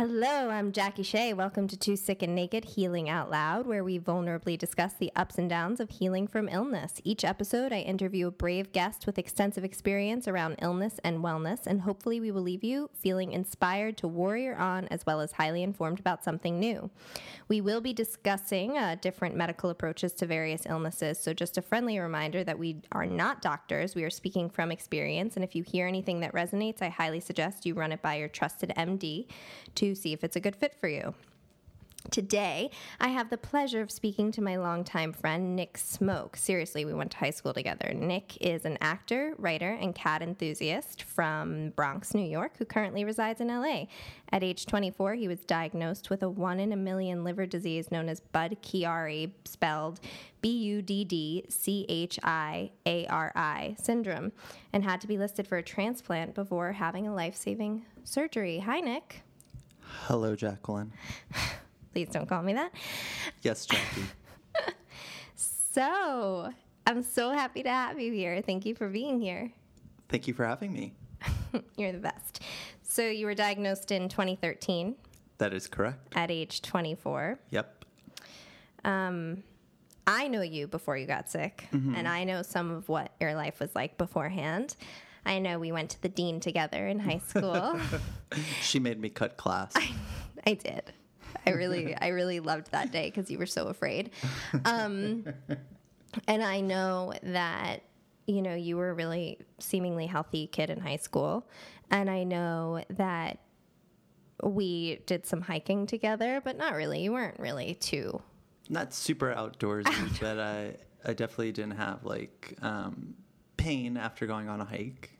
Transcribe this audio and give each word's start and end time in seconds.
Hello, 0.00 0.48
I'm 0.48 0.72
Jackie 0.72 1.02
Shea. 1.02 1.34
Welcome 1.34 1.68
to 1.68 1.76
Too 1.76 1.94
Sick 1.94 2.22
and 2.22 2.34
Naked 2.34 2.64
Healing 2.64 3.10
Out 3.10 3.30
Loud, 3.30 3.66
where 3.66 3.84
we 3.84 3.98
vulnerably 3.98 4.56
discuss 4.56 4.94
the 4.94 5.12
ups 5.14 5.36
and 5.36 5.50
downs 5.50 5.78
of 5.78 5.90
healing 5.90 6.26
from 6.26 6.48
illness. 6.48 7.02
Each 7.04 7.22
episode, 7.22 7.70
I 7.70 7.80
interview 7.80 8.28
a 8.28 8.30
brave 8.30 8.72
guest 8.72 9.04
with 9.04 9.18
extensive 9.18 9.62
experience 9.62 10.26
around 10.26 10.56
illness 10.62 11.00
and 11.04 11.22
wellness, 11.22 11.66
and 11.66 11.82
hopefully, 11.82 12.18
we 12.18 12.30
will 12.30 12.40
leave 12.40 12.64
you 12.64 12.88
feeling 12.94 13.32
inspired 13.32 13.98
to 13.98 14.08
warrior 14.08 14.56
on 14.56 14.88
as 14.88 15.04
well 15.04 15.20
as 15.20 15.32
highly 15.32 15.62
informed 15.62 16.00
about 16.00 16.24
something 16.24 16.58
new. 16.58 16.88
We 17.48 17.60
will 17.60 17.82
be 17.82 17.92
discussing 17.92 18.78
uh, 18.78 18.96
different 19.02 19.36
medical 19.36 19.68
approaches 19.68 20.14
to 20.14 20.26
various 20.26 20.64
illnesses, 20.64 21.18
so 21.18 21.34
just 21.34 21.58
a 21.58 21.62
friendly 21.62 21.98
reminder 21.98 22.42
that 22.42 22.58
we 22.58 22.80
are 22.90 23.04
not 23.04 23.42
doctors. 23.42 23.94
We 23.94 24.04
are 24.04 24.08
speaking 24.08 24.48
from 24.48 24.72
experience, 24.72 25.34
and 25.34 25.44
if 25.44 25.54
you 25.54 25.62
hear 25.62 25.86
anything 25.86 26.20
that 26.20 26.32
resonates, 26.32 26.80
I 26.80 26.88
highly 26.88 27.20
suggest 27.20 27.66
you 27.66 27.74
run 27.74 27.92
it 27.92 28.00
by 28.00 28.14
your 28.14 28.28
trusted 28.28 28.72
MD 28.78 29.26
to 29.74 29.89
see 29.94 30.12
if 30.12 30.24
it's 30.24 30.36
a 30.36 30.40
good 30.40 30.56
fit 30.56 30.74
for 30.74 30.88
you. 30.88 31.14
Today, 32.10 32.70
I 32.98 33.08
have 33.08 33.28
the 33.28 33.36
pleasure 33.36 33.82
of 33.82 33.90
speaking 33.90 34.32
to 34.32 34.40
my 34.40 34.56
longtime 34.56 35.12
friend, 35.12 35.54
Nick 35.54 35.76
Smoke. 35.76 36.34
Seriously, 36.34 36.84
we 36.84 36.94
went 36.94 37.10
to 37.12 37.18
high 37.18 37.30
school 37.30 37.52
together. 37.52 37.92
Nick 37.94 38.38
is 38.40 38.64
an 38.64 38.78
actor, 38.80 39.34
writer, 39.36 39.72
and 39.72 39.94
cat 39.94 40.22
enthusiast 40.22 41.02
from 41.02 41.70
Bronx, 41.70 42.14
New 42.14 42.24
York, 42.24 42.56
who 42.56 42.64
currently 42.64 43.04
resides 43.04 43.40
in 43.40 43.48
LA. 43.48 43.84
At 44.32 44.42
age 44.42 44.64
24, 44.64 45.14
he 45.14 45.28
was 45.28 45.44
diagnosed 45.44 46.08
with 46.08 46.22
a 46.22 46.28
one 46.28 46.58
in 46.58 46.72
a 46.72 46.76
million 46.76 47.22
liver 47.22 47.44
disease 47.44 47.92
known 47.92 48.08
as 48.08 48.20
Budd 48.20 48.56
Chiari, 48.62 49.30
spelled 49.44 50.00
B 50.40 50.50
U 50.50 50.82
D 50.82 51.04
D 51.04 51.44
C 51.50 51.84
H 51.88 52.18
I 52.24 52.70
A 52.86 53.06
R 53.06 53.30
I 53.36 53.76
syndrome, 53.78 54.32
and 54.72 54.82
had 54.82 55.02
to 55.02 55.06
be 55.06 55.18
listed 55.18 55.46
for 55.46 55.58
a 55.58 55.62
transplant 55.62 56.34
before 56.34 56.72
having 56.72 57.06
a 57.06 57.14
life 57.14 57.36
saving 57.36 57.84
surgery. 58.04 58.60
Hi, 58.60 58.80
Nick. 58.80 59.22
Hello, 60.06 60.34
Jacqueline. 60.36 60.92
Please 61.92 62.08
don't 62.08 62.28
call 62.28 62.42
me 62.42 62.52
that. 62.54 62.72
Yes, 63.42 63.66
Jackie. 63.66 64.02
So, 65.72 66.52
I'm 66.84 67.04
so 67.04 67.30
happy 67.30 67.62
to 67.62 67.68
have 67.68 68.00
you 68.00 68.12
here. 68.12 68.42
Thank 68.42 68.66
you 68.66 68.74
for 68.74 68.88
being 68.88 69.20
here. 69.20 69.52
Thank 70.08 70.26
you 70.26 70.34
for 70.34 70.44
having 70.44 70.72
me. 70.72 70.94
You're 71.76 71.92
the 71.92 71.98
best. 71.98 72.40
So, 72.82 73.06
you 73.08 73.24
were 73.24 73.36
diagnosed 73.36 73.92
in 73.92 74.08
2013 74.08 74.96
That 75.38 75.54
is 75.54 75.68
correct. 75.68 76.12
at 76.16 76.28
age 76.28 76.60
24. 76.62 77.38
Yep. 77.50 77.84
Um, 78.84 79.44
I 80.08 80.26
know 80.26 80.42
you 80.42 80.66
before 80.66 80.96
you 80.96 81.06
got 81.06 81.30
sick, 81.30 81.68
and 81.70 82.08
I 82.08 82.24
know 82.24 82.42
some 82.42 82.72
of 82.72 82.88
what 82.88 83.12
your 83.20 83.36
life 83.36 83.60
was 83.60 83.72
like 83.76 83.96
beforehand. 83.96 84.74
I 85.24 85.38
know 85.38 85.58
we 85.58 85.72
went 85.72 85.90
to 85.90 86.02
the 86.02 86.08
dean 86.08 86.40
together 86.40 86.86
in 86.86 86.98
high 86.98 87.20
school. 87.26 87.78
She 88.62 88.78
made 88.78 89.00
me 89.00 89.08
cut 89.08 89.36
class. 89.36 89.74
I 90.46 90.54
did. 90.54 90.92
I 91.44 91.50
really, 91.50 91.96
I 91.96 92.08
really 92.08 92.38
loved 92.38 92.70
that 92.70 92.92
day 92.92 93.06
because 93.10 93.28
you 93.28 93.38
were 93.38 93.46
so 93.46 93.66
afraid. 93.66 94.10
Um, 94.64 95.24
and 96.28 96.42
I 96.42 96.60
know 96.60 97.12
that 97.24 97.82
you 98.26 98.40
know 98.42 98.54
you 98.54 98.76
were 98.76 98.90
a 98.90 98.94
really 98.94 99.38
seemingly 99.58 100.06
healthy 100.06 100.46
kid 100.46 100.70
in 100.70 100.78
high 100.78 100.96
school, 100.98 101.48
and 101.90 102.08
I 102.08 102.22
know 102.22 102.84
that 102.90 103.40
we 104.42 105.00
did 105.06 105.26
some 105.26 105.40
hiking 105.40 105.86
together, 105.86 106.40
but 106.44 106.56
not 106.56 106.74
really. 106.74 107.02
You 107.02 107.12
weren't 107.12 107.38
really 107.38 107.74
too. 107.74 108.22
Not 108.68 108.94
super 108.94 109.34
outdoorsy, 109.34 110.20
but 110.20 110.38
I, 110.38 110.76
I 111.04 111.14
definitely 111.14 111.52
didn't 111.52 111.76
have 111.76 112.04
like 112.04 112.56
um, 112.62 113.14
pain 113.60 113.96
after 113.96 114.26
going 114.26 114.48
on 114.48 114.60
a 114.60 114.64
hike. 114.64 115.10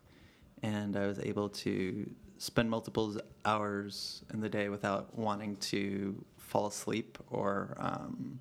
And 0.62 0.96
I 0.96 1.06
was 1.06 1.18
able 1.20 1.48
to 1.50 2.10
spend 2.38 2.70
multiple 2.70 3.16
hours 3.44 4.22
in 4.32 4.40
the 4.40 4.48
day 4.48 4.68
without 4.68 5.16
wanting 5.16 5.56
to 5.56 6.14
fall 6.38 6.66
asleep 6.66 7.18
or, 7.30 7.76
um, 7.78 8.38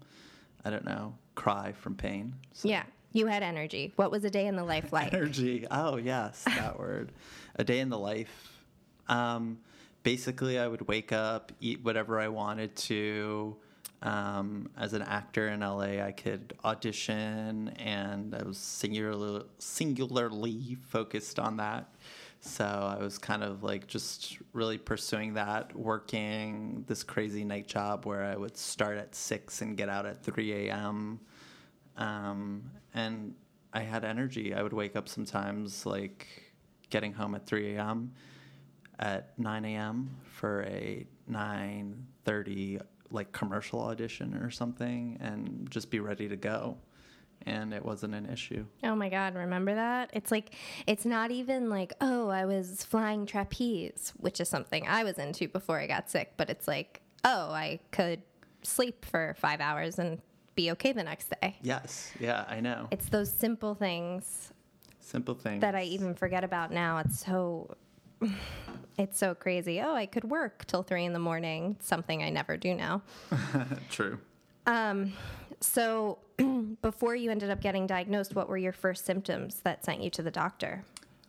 I 0.65 0.69
don't 0.69 0.85
know, 0.85 1.15
cry 1.35 1.73
from 1.73 1.95
pain. 1.95 2.33
So- 2.53 2.69
Yeah, 2.69 2.83
you 3.13 3.27
had 3.27 3.43
energy. 3.43 3.93
What 3.97 4.11
was 4.11 4.23
a 4.23 4.29
day 4.29 4.47
in 4.47 4.55
the 4.55 4.63
life 4.63 4.91
like? 4.97 5.13
Energy. 5.13 5.65
Oh, 5.69 5.97
yes, 5.97 6.43
that 6.45 6.79
word. 6.85 7.11
A 7.55 7.63
day 7.63 7.79
in 7.79 7.89
the 7.89 7.99
life. 7.99 8.63
Um, 9.07 9.59
basically, 10.03 10.59
I 10.59 10.67
would 10.67 10.87
wake 10.87 11.11
up, 11.11 11.51
eat 11.59 11.83
whatever 11.83 12.19
I 12.19 12.27
wanted 12.29 12.75
to. 12.77 13.55
Um, 14.01 14.69
as 14.77 14.93
an 14.93 15.01
actor 15.01 15.49
in 15.49 15.59
LA, 15.59 16.01
I 16.01 16.13
could 16.15 16.53
audition, 16.63 17.69
and 17.77 18.33
I 18.33 18.43
was 18.43 18.57
singular, 18.57 19.43
singularly 19.57 20.75
focused 20.75 21.37
on 21.37 21.57
that. 21.57 21.93
So 22.41 22.63
I 22.63 23.01
was 23.01 23.17
kind 23.17 23.43
of 23.43 23.63
like 23.63 23.87
just 23.87 24.37
really 24.53 24.77
pursuing 24.77 25.33
that, 25.33 25.75
working 25.75 26.85
this 26.87 27.03
crazy 27.03 27.43
night 27.43 27.67
job 27.67 28.05
where 28.05 28.23
I 28.23 28.37
would 28.37 28.55
start 28.55 28.97
at 28.97 29.13
6 29.13 29.61
and 29.61 29.75
get 29.75 29.89
out 29.89 30.05
at 30.05 30.23
3 30.23 30.69
a.m. 30.69 31.19
Um, 31.97 32.71
and 32.93 33.35
I 33.73 33.81
had 33.81 34.05
energy. 34.05 34.53
I 34.53 34.63
would 34.63 34.71
wake 34.71 34.95
up 34.95 35.09
sometimes 35.09 35.85
like 35.85 36.27
getting 36.89 37.11
home 37.13 37.35
at 37.35 37.45
3 37.45 37.75
a.m. 37.75 38.13
at 38.99 39.37
9 39.37 39.65
a.m. 39.65 40.09
for 40.23 40.63
a 40.63 41.05
9:30 41.29 42.81
like 43.11 43.31
commercial 43.31 43.81
audition 43.81 44.35
or 44.35 44.49
something, 44.49 45.17
and 45.19 45.67
just 45.69 45.89
be 45.89 45.99
ready 45.99 46.27
to 46.29 46.35
go. 46.35 46.77
And 47.45 47.73
it 47.73 47.85
wasn't 47.85 48.15
an 48.15 48.25
issue. 48.25 48.65
Oh 48.83 48.95
my 48.95 49.07
God, 49.09 49.33
remember 49.35 49.73
that? 49.73 50.09
It's 50.11 50.29
like, 50.29 50.55
it's 50.87 51.05
not 51.05 51.31
even 51.31 51.69
like, 51.69 51.93
oh, 52.01 52.27
I 52.27 52.45
was 52.45 52.83
flying 52.83 53.25
trapeze, 53.25 54.11
which 54.17 54.41
is 54.41 54.49
something 54.49 54.85
I 54.85 55.05
was 55.05 55.17
into 55.17 55.47
before 55.47 55.79
I 55.79 55.87
got 55.87 56.09
sick, 56.09 56.33
but 56.35 56.49
it's 56.49 56.67
like, 56.67 57.01
oh, 57.23 57.49
I 57.51 57.79
could 57.91 58.23
sleep 58.61 59.05
for 59.05 59.35
five 59.39 59.61
hours 59.61 59.99
and 59.99 60.21
be 60.55 60.71
okay 60.71 60.91
the 60.91 61.03
next 61.03 61.33
day. 61.41 61.55
Yes, 61.61 62.11
yeah, 62.19 62.43
I 62.49 62.59
know. 62.59 62.89
It's 62.91 63.07
those 63.07 63.31
simple 63.31 63.73
things 63.73 64.51
Simple 64.99 65.33
things 65.33 65.61
that 65.61 65.73
I 65.73 65.83
even 65.83 66.13
forget 66.13 66.43
about 66.43 66.71
now. 66.71 66.99
It's 66.99 67.25
so, 67.25 67.75
it's 68.97 69.17
so 69.17 69.33
crazy. 69.35 69.81
Oh, 69.81 69.93
I 69.93 70.05
could 70.05 70.25
work 70.25 70.65
till 70.65 70.83
three 70.83 71.05
in 71.05 71.13
the 71.13 71.19
morning, 71.19 71.77
something 71.79 72.23
I 72.23 72.29
never 72.29 72.57
do 72.57 72.73
now. 72.75 73.01
True. 73.89 74.19
So, 75.61 76.19
before 76.81 77.15
you 77.15 77.31
ended 77.31 77.49
up 77.49 77.61
getting 77.61 77.85
diagnosed, 77.85 78.35
what 78.35 78.47
were 78.47 78.57
your 78.57 78.71
first 78.71 79.05
symptoms 79.05 79.61
that 79.63 79.83
sent 79.83 80.01
you 80.01 80.09
to 80.11 80.21
the 80.21 80.31
doctor? 80.31 80.83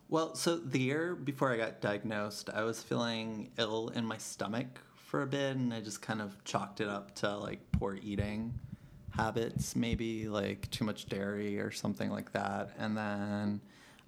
Well, 0.09 0.35
so 0.35 0.57
the 0.57 0.79
year 0.79 1.15
before 1.15 1.51
I 1.51 1.57
got 1.57 1.81
diagnosed, 1.81 2.49
I 2.53 2.63
was 2.63 2.81
feeling 2.81 3.49
ill 3.57 3.89
in 3.89 4.05
my 4.05 4.17
stomach 4.17 4.67
for 4.95 5.23
a 5.23 5.27
bit, 5.27 5.55
and 5.57 5.73
I 5.73 5.81
just 5.81 6.01
kind 6.01 6.21
of 6.21 6.41
chalked 6.43 6.81
it 6.81 6.87
up 6.87 7.13
to 7.15 7.37
like 7.37 7.59
poor 7.71 7.97
eating 8.01 8.53
habits, 9.11 9.75
maybe 9.75 10.27
like 10.27 10.69
too 10.71 10.85
much 10.85 11.07
dairy 11.07 11.59
or 11.59 11.71
something 11.71 12.09
like 12.09 12.31
that. 12.31 12.71
And 12.77 12.95
then 12.95 13.61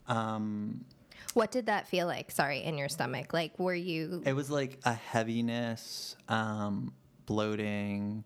um, 0.07 0.85
What 1.33 1.51
did 1.51 1.66
that 1.66 1.88
feel 1.88 2.07
like? 2.07 2.31
Sorry, 2.31 2.63
in 2.63 2.77
your 2.77 2.89
stomach. 2.89 3.33
Like, 3.33 3.57
were 3.59 3.73
you? 3.73 4.21
it 4.25 4.33
was 4.33 4.49
like 4.49 4.79
a 4.85 4.94
heaviness, 4.94 6.16
um, 6.29 6.94
bloating. 7.25 8.23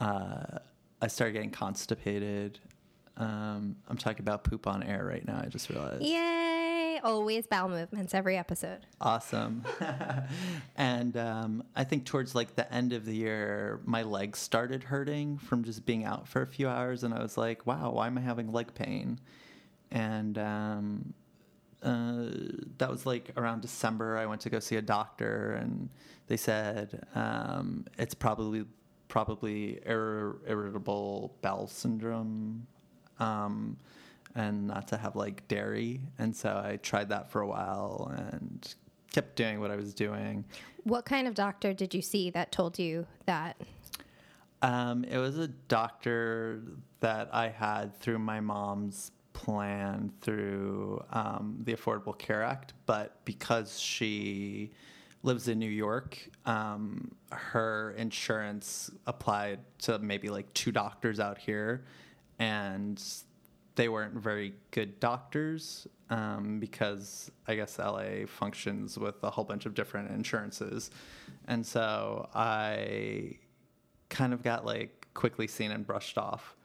Uh, 0.00 0.58
I 1.00 1.06
started 1.08 1.32
getting 1.32 1.50
constipated. 1.50 2.58
Um, 3.16 3.76
I'm 3.88 3.96
talking 3.96 4.20
about 4.20 4.44
poop 4.44 4.66
on 4.66 4.82
air 4.82 5.04
right 5.04 5.26
now. 5.26 5.40
I 5.44 5.48
just 5.48 5.68
realized. 5.70 6.02
Yay! 6.02 7.00
Always 7.02 7.46
bowel 7.46 7.68
movements 7.68 8.14
every 8.14 8.36
episode. 8.36 8.86
Awesome. 9.00 9.64
and 10.76 11.16
um, 11.16 11.64
I 11.76 11.84
think 11.84 12.04
towards 12.04 12.34
like 12.34 12.54
the 12.54 12.72
end 12.72 12.92
of 12.92 13.04
the 13.04 13.14
year, 13.14 13.80
my 13.84 14.02
legs 14.02 14.38
started 14.38 14.84
hurting 14.84 15.38
from 15.38 15.64
just 15.64 15.84
being 15.84 16.04
out 16.04 16.28
for 16.28 16.42
a 16.42 16.46
few 16.46 16.68
hours, 16.68 17.04
and 17.04 17.12
I 17.14 17.20
was 17.20 17.36
like, 17.36 17.66
"Wow, 17.66 17.92
why 17.92 18.06
am 18.06 18.18
I 18.18 18.20
having 18.20 18.52
leg 18.52 18.74
pain?" 18.74 19.20
And 19.90 20.38
um, 20.38 21.14
uh, 21.82 22.26
that 22.78 22.90
was 22.90 23.06
like 23.06 23.30
around 23.36 23.62
December. 23.62 24.18
I 24.18 24.26
went 24.26 24.40
to 24.42 24.50
go 24.50 24.58
see 24.58 24.76
a 24.76 24.82
doctor, 24.82 25.58
and 25.60 25.88
they 26.26 26.36
said 26.36 27.06
um, 27.14 27.84
it's 27.98 28.14
probably 28.14 28.64
probably 29.08 29.80
ir- 29.86 30.36
irritable 30.46 31.34
bowel 31.40 31.66
syndrome. 31.66 32.66
Um, 33.18 33.78
and 34.34 34.68
not 34.68 34.86
to 34.88 34.96
have 34.96 35.16
like 35.16 35.46
dairy. 35.48 36.00
And 36.18 36.34
so 36.34 36.50
I 36.50 36.76
tried 36.76 37.08
that 37.08 37.30
for 37.30 37.40
a 37.40 37.46
while 37.46 38.12
and 38.16 38.74
kept 39.12 39.36
doing 39.36 39.60
what 39.60 39.70
I 39.70 39.76
was 39.76 39.94
doing. 39.94 40.44
What 40.84 41.04
kind 41.04 41.26
of 41.26 41.34
doctor 41.34 41.72
did 41.72 41.92
you 41.94 42.02
see 42.02 42.30
that 42.30 42.52
told 42.52 42.78
you 42.78 43.06
that? 43.26 43.60
Um, 44.62 45.04
it 45.04 45.18
was 45.18 45.38
a 45.38 45.48
doctor 45.48 46.62
that 47.00 47.28
I 47.32 47.48
had 47.48 47.96
through 47.98 48.18
my 48.18 48.40
mom's 48.40 49.10
plan 49.32 50.12
through 50.20 51.02
um, 51.10 51.58
the 51.64 51.74
Affordable 51.74 52.16
Care 52.16 52.42
Act, 52.42 52.74
but 52.86 53.24
because 53.24 53.80
she 53.80 54.72
lives 55.22 55.48
in 55.48 55.58
New 55.58 55.70
York, 55.70 56.18
um, 56.46 57.12
her 57.32 57.94
insurance 57.96 58.90
applied 59.06 59.60
to 59.78 59.98
maybe 59.98 60.28
like 60.28 60.52
two 60.54 60.72
doctors 60.72 61.20
out 61.20 61.38
here, 61.38 61.84
and 62.38 63.02
they 63.74 63.88
weren't 63.88 64.14
very 64.14 64.54
good 64.70 64.98
doctors 65.00 65.86
um, 66.10 66.58
because 66.58 67.30
I 67.46 67.54
guess 67.54 67.78
LA 67.78 68.26
functions 68.26 68.98
with 68.98 69.22
a 69.22 69.30
whole 69.30 69.44
bunch 69.44 69.66
of 69.66 69.74
different 69.74 70.10
insurances. 70.10 70.90
And 71.46 71.64
so 71.64 72.28
I 72.34 73.36
kind 74.08 74.32
of 74.32 74.42
got 74.42 74.64
like 74.64 75.06
quickly 75.14 75.46
seen 75.46 75.70
and 75.70 75.86
brushed 75.86 76.18
off. 76.18 76.56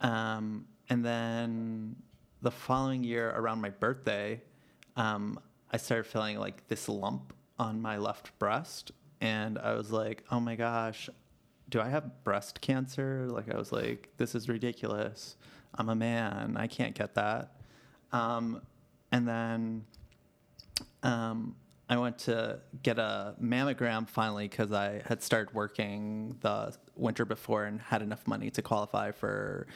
Um, 0.00 0.66
and 0.88 1.04
then 1.04 1.96
the 2.42 2.50
following 2.50 3.04
year, 3.04 3.30
around 3.30 3.60
my 3.60 3.70
birthday, 3.70 4.40
um, 4.96 5.40
I 5.70 5.76
started 5.76 6.04
feeling 6.04 6.38
like 6.38 6.66
this 6.68 6.88
lump 6.88 7.32
on 7.58 7.80
my 7.80 7.96
left 7.96 8.38
breast. 8.38 8.92
And 9.20 9.58
I 9.58 9.74
was 9.74 9.90
like, 9.90 10.24
oh 10.30 10.40
my 10.40 10.54
gosh, 10.54 11.08
do 11.70 11.80
I 11.80 11.88
have 11.88 12.22
breast 12.22 12.60
cancer? 12.60 13.26
Like, 13.28 13.52
I 13.52 13.56
was 13.56 13.72
like, 13.72 14.10
this 14.18 14.34
is 14.34 14.48
ridiculous. 14.48 15.36
I'm 15.74 15.88
a 15.88 15.94
man. 15.94 16.56
I 16.58 16.66
can't 16.66 16.94
get 16.94 17.14
that. 17.14 17.56
Um, 18.12 18.60
and 19.10 19.26
then 19.26 19.84
um, 21.02 21.56
I 21.88 21.96
went 21.96 22.18
to 22.20 22.60
get 22.82 22.98
a 22.98 23.34
mammogram 23.42 24.08
finally 24.08 24.48
because 24.48 24.72
I 24.72 25.02
had 25.06 25.22
started 25.22 25.54
working 25.54 26.36
the 26.40 26.76
winter 26.96 27.24
before 27.24 27.64
and 27.64 27.80
had 27.80 28.02
enough 28.02 28.26
money 28.26 28.50
to 28.50 28.62
qualify 28.62 29.10
for 29.10 29.66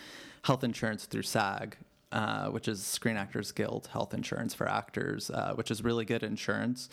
health 0.42 0.64
insurance 0.64 1.04
through 1.06 1.22
SAG, 1.22 1.76
uh, 2.12 2.48
which 2.48 2.68
is 2.68 2.82
Screen 2.82 3.16
Actors 3.16 3.52
Guild 3.52 3.88
health 3.92 4.14
insurance 4.14 4.54
for 4.54 4.68
actors, 4.68 5.30
uh, 5.30 5.52
which 5.54 5.70
is 5.70 5.82
really 5.82 6.04
good 6.04 6.22
insurance. 6.22 6.88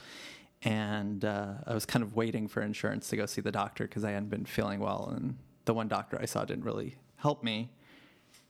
And 0.63 1.24
uh, 1.24 1.54
I 1.68 1.74
was 1.74 1.86
kind 1.86 2.04
of 2.04 2.16
waiting 2.16 2.48
for 2.48 2.62
insurance 2.62 3.10
to 3.10 3.18
go 3.18 3.25
see 3.25 3.42
the 3.42 3.51
doctor 3.51 3.86
because 3.86 4.04
I 4.04 4.12
hadn't 4.12 4.30
been 4.30 4.45
feeling 4.45 4.80
well, 4.80 5.13
and 5.16 5.38
the 5.66 5.74
one 5.74 5.88
doctor 5.88 6.18
I 6.19 6.25
saw 6.25 6.45
didn't 6.45 6.63
really 6.63 6.95
help 7.18 7.44
me. 7.44 7.69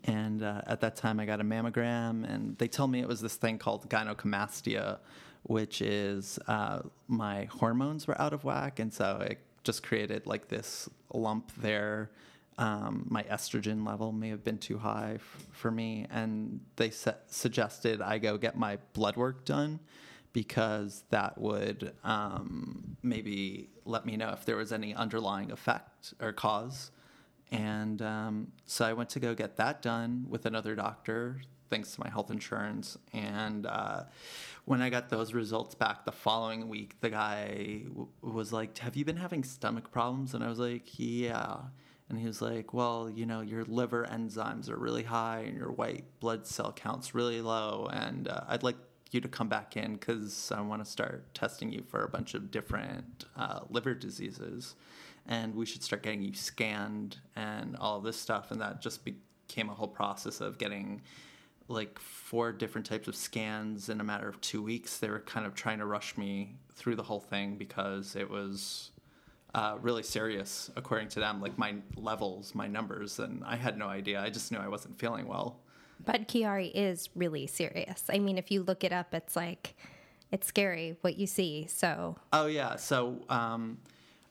And 0.06 0.44
uh, 0.44 0.62
at 0.68 0.82
that 0.82 0.96
time, 0.96 1.20
I 1.20 1.26
got 1.26 1.42
a 1.42 1.44
mammogram, 1.44 2.32
and 2.32 2.58
they 2.58 2.68
told 2.68 2.92
me 2.92 3.00
it 3.00 3.08
was 3.08 3.22
this 3.22 3.36
thing 3.36 3.58
called 3.58 3.90
gynecomastia, 3.90 5.00
which 5.44 5.82
is 5.82 6.40
uh, 6.48 6.82
my 7.08 7.46
hormones 7.46 8.08
were 8.08 8.20
out 8.22 8.34
of 8.34 8.44
whack, 8.44 8.80
and 8.80 8.94
so 8.94 9.18
it 9.28 9.40
just 9.66 9.84
created 9.84 10.26
like 10.26 10.48
this 10.48 10.88
lump 11.14 11.52
there. 11.58 12.12
Um, 12.58 13.06
my 13.10 13.24
estrogen 13.24 13.86
level 13.86 14.14
may 14.14 14.30
have 14.30 14.46
been 14.46 14.58
too 14.58 14.78
high 14.78 15.16
f- 15.16 15.46
for 15.52 15.70
me, 15.70 16.08
and 16.10 16.62
they 16.78 16.90
su- 16.90 17.12
suggested 17.28 18.02
I 18.02 18.18
go 18.18 18.38
get 18.38 18.58
my 18.58 18.78
blood 18.94 19.18
work 19.18 19.44
done 19.44 19.82
because 20.32 21.04
that 21.10 21.38
would 21.38 21.94
um, 22.06 22.96
maybe 23.04 23.70
let 23.84 24.06
me 24.06 24.16
know 24.16 24.30
if 24.30 24.46
there 24.46 24.56
was 24.56 24.72
any 24.72 24.96
underlying 24.96 25.52
effect 25.52 26.14
or 26.22 26.32
cause. 26.32 26.92
And 27.52 28.02
um, 28.02 28.52
so 28.66 28.86
I 28.86 28.94
went 28.94 29.10
to 29.12 29.20
go 29.20 29.34
get 29.36 29.58
that 29.58 29.82
done 29.82 30.26
with 30.30 30.46
another 30.46 30.76
doctor, 30.76 31.42
thanks 31.70 31.94
to 31.96 32.02
my 32.02 32.10
health 32.10 32.32
insurance. 32.32 32.98
And 33.14 33.66
uh, 33.66 34.04
when 34.66 34.82
I 34.82 34.90
got 34.90 35.10
those 35.10 35.34
results 35.34 35.76
back 35.76 36.06
the 36.06 36.12
following 36.12 36.68
week, 36.68 37.00
the 37.02 37.10
guy 37.10 37.84
w- 37.88 38.08
was 38.22 38.52
like, 38.52 38.78
Have 38.80 38.96
you 38.96 39.06
been 39.06 39.18
having 39.18 39.44
stomach 39.44 39.92
problems? 39.92 40.34
And 40.34 40.44
I 40.44 40.50
was 40.50 40.60
like, 40.60 40.84
Yeah. 40.98 41.58
And 42.10 42.20
he 42.20 42.26
was 42.26 42.42
like, 42.42 42.74
Well, 42.74 43.10
you 43.10 43.26
know, 43.26 43.42
your 43.42 43.66
liver 43.66 44.08
enzymes 44.12 44.70
are 44.70 44.78
really 44.78 45.04
high 45.04 45.44
and 45.48 45.58
your 45.58 45.72
white 45.72 46.06
blood 46.20 46.48
cell 46.48 46.72
count's 46.72 47.16
really 47.16 47.42
low. 47.42 47.90
And 47.92 48.28
uh, 48.28 48.42
I'd 48.48 48.64
like 48.64 48.78
you 49.12 49.22
to 49.22 49.28
come 49.28 49.48
back 49.48 49.78
in 49.78 49.94
because 49.94 50.52
I 50.56 50.62
want 50.62 50.84
to 50.84 50.90
start 50.90 51.34
testing 51.34 51.72
you 51.72 51.84
for 51.88 52.04
a 52.04 52.10
bunch 52.10 52.34
of 52.34 52.52
different 52.52 53.26
uh, 53.36 53.62
liver 53.70 53.94
diseases. 53.94 54.76
And 55.28 55.56
we 55.56 55.66
should 55.66 55.84
start 55.84 56.04
getting 56.04 56.22
you 56.22 56.34
scanned 56.34 57.18
and 57.36 57.76
all 57.78 58.00
this 58.00 58.18
stuff. 58.18 58.52
And 58.52 58.62
that 58.62 58.82
just 58.82 59.04
became 59.06 59.70
a 59.70 59.74
whole 59.74 59.88
process 59.88 60.42
of 60.42 60.58
getting 60.58 61.02
like 61.68 61.98
four 62.00 62.52
different 62.52 62.86
types 62.86 63.08
of 63.08 63.16
scans 63.16 63.90
in 63.90 64.00
a 64.00 64.04
matter 64.04 64.28
of 64.28 64.40
two 64.42 64.62
weeks. 64.62 64.98
They 64.98 65.10
were 65.10 65.20
kind 65.20 65.46
of 65.46 65.56
trying 65.56 65.80
to 65.80 65.86
rush 65.86 66.18
me 66.18 66.56
through 66.76 66.96
the 66.96 67.04
whole 67.04 67.20
thing 67.20 67.56
because 67.58 68.16
it 68.16 68.30
was 68.30 68.92
uh, 69.56 69.78
really 69.82 70.04
serious, 70.04 70.70
according 70.76 71.08
to 71.10 71.20
them, 71.20 71.42
like 71.42 71.58
my 71.58 71.76
levels, 71.96 72.54
my 72.54 72.68
numbers. 72.68 73.20
And 73.20 73.44
I 73.44 73.56
had 73.56 73.78
no 73.78 73.88
idea. 73.88 74.22
I 74.22 74.30
just 74.30 74.52
knew 74.52 74.60
I 74.60 74.68
wasn't 74.68 75.00
feeling 75.00 75.28
well. 75.28 75.60
But 76.04 76.28
Chiari 76.28 76.72
is 76.76 77.10
really 77.16 77.48
serious. 77.48 78.04
I 78.10 78.20
mean, 78.20 78.38
if 78.38 78.52
you 78.52 78.62
look 78.62 78.84
it 78.84 78.92
up, 78.92 79.14
it's 79.14 79.36
like, 79.36 79.76
it's 80.32 80.46
scary 80.46 80.98
what 81.02 81.18
you 81.18 81.26
see. 81.26 81.68
So, 81.68 82.18
Oh 82.34 82.48
yeah. 82.48 82.76
So, 82.76 83.22
um, 83.30 83.78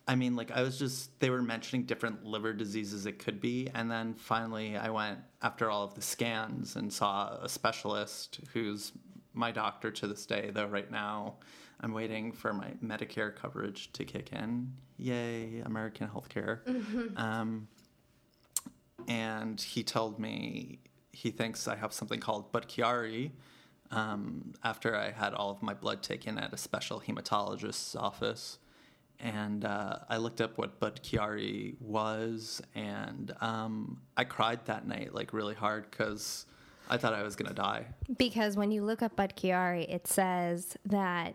I 0.06 0.16
mean, 0.16 0.36
like 0.36 0.50
I 0.50 0.62
was 0.62 0.78
just 0.78 1.18
they 1.20 1.30
were 1.30 1.42
mentioning 1.42 1.86
different 1.86 2.24
liver 2.24 2.52
diseases 2.52 3.06
it 3.06 3.18
could 3.18 3.40
be, 3.40 3.68
and 3.74 3.90
then 3.90 4.14
finally 4.14 4.76
I 4.76 4.90
went 4.90 5.18
after 5.42 5.70
all 5.70 5.84
of 5.84 5.94
the 5.94 6.02
scans 6.02 6.76
and 6.76 6.92
saw 6.92 7.38
a 7.42 7.48
specialist 7.48 8.40
who's 8.52 8.92
my 9.32 9.50
doctor 9.50 9.90
to 9.90 10.06
this 10.06 10.26
day. 10.26 10.50
Though 10.52 10.66
right 10.66 10.90
now 10.90 11.36
I'm 11.80 11.92
waiting 11.92 12.32
for 12.32 12.52
my 12.52 12.72
Medicare 12.84 13.34
coverage 13.34 13.92
to 13.94 14.04
kick 14.04 14.32
in. 14.32 14.72
Yay, 14.98 15.60
American 15.64 16.08
healthcare. 16.08 16.60
Um, 17.16 17.68
and 19.06 19.60
he 19.60 19.82
told 19.82 20.18
me 20.18 20.78
he 21.12 21.30
thinks 21.30 21.68
I 21.68 21.76
have 21.76 21.92
something 21.92 22.20
called 22.20 22.52
Budd-Chiari. 22.52 23.32
Um, 23.90 24.54
after 24.64 24.96
I 24.96 25.10
had 25.10 25.34
all 25.34 25.50
of 25.50 25.62
my 25.62 25.74
blood 25.74 26.02
taken 26.02 26.38
at 26.38 26.52
a 26.52 26.56
special 26.56 27.00
hematologist's 27.00 27.94
office, 27.94 28.58
and 29.20 29.64
uh, 29.64 29.98
I 30.08 30.16
looked 30.18 30.40
up 30.40 30.58
what 30.58 30.78
Budd-Chiari 30.80 31.80
was, 31.80 32.60
and 32.74 33.34
um, 33.40 34.00
I 34.16 34.24
cried 34.24 34.64
that 34.66 34.86
night 34.86 35.14
like 35.14 35.32
really 35.32 35.54
hard 35.54 35.90
because 35.90 36.46
I 36.90 36.96
thought 36.98 37.14
I 37.14 37.22
was 37.22 37.36
gonna 37.36 37.54
die. 37.54 37.86
because 38.18 38.56
when 38.56 38.70
you 38.70 38.82
look 38.84 39.02
up 39.02 39.16
Budd-Chiari, 39.16 39.92
it 39.92 40.06
says 40.06 40.76
that 40.86 41.34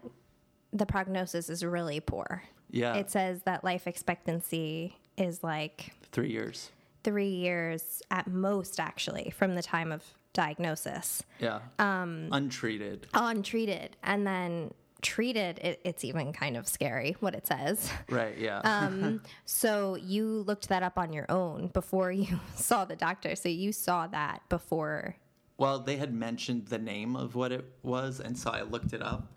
the 0.71 0.85
prognosis 0.85 1.49
is 1.49 1.63
really 1.65 1.99
poor. 1.99 2.43
Yeah, 2.71 2.95
It 2.95 3.09
says 3.09 3.41
that 3.43 3.63
life 3.63 3.87
expectancy 3.87 4.95
is 5.17 5.43
like 5.43 5.91
three 6.11 6.29
years. 6.29 6.69
three 7.03 7.29
years 7.29 8.01
at 8.11 8.27
most, 8.27 8.79
actually, 8.79 9.33
from 9.35 9.55
the 9.55 9.63
time 9.63 9.91
of 9.91 10.03
diagnosis. 10.33 11.23
Yeah, 11.39 11.61
um, 11.79 12.27
untreated. 12.31 13.07
Untreated. 13.15 13.95
And 14.03 14.27
then 14.27 14.71
treated, 15.01 15.59
it, 15.59 15.79
it's 15.83 16.03
even 16.03 16.33
kind 16.33 16.57
of 16.57 16.67
scary 16.67 17.15
what 17.19 17.33
it 17.35 17.47
says. 17.47 17.91
Right. 18.09 18.37
Yeah. 18.37 18.61
Um, 18.79 19.21
so 19.45 19.95
you 19.95 20.43
looked 20.43 20.69
that 20.69 20.83
up 20.83 20.97
on 20.97 21.11
your 21.11 21.29
own 21.29 21.67
before 21.67 22.11
you 22.11 22.39
saw 22.55 22.85
the 22.85 22.95
doctor. 22.95 23.35
So 23.35 23.49
you 23.49 23.71
saw 23.71 24.07
that 24.07 24.41
before. 24.47 25.15
Well, 25.57 25.79
they 25.79 25.97
had 25.97 26.13
mentioned 26.13 26.67
the 26.67 26.77
name 26.77 27.15
of 27.15 27.35
what 27.35 27.51
it 27.51 27.65
was, 27.83 28.19
and 28.19 28.37
so 28.37 28.51
I 28.51 28.61
looked 28.61 28.93
it 28.93 29.01
up. 29.01 29.27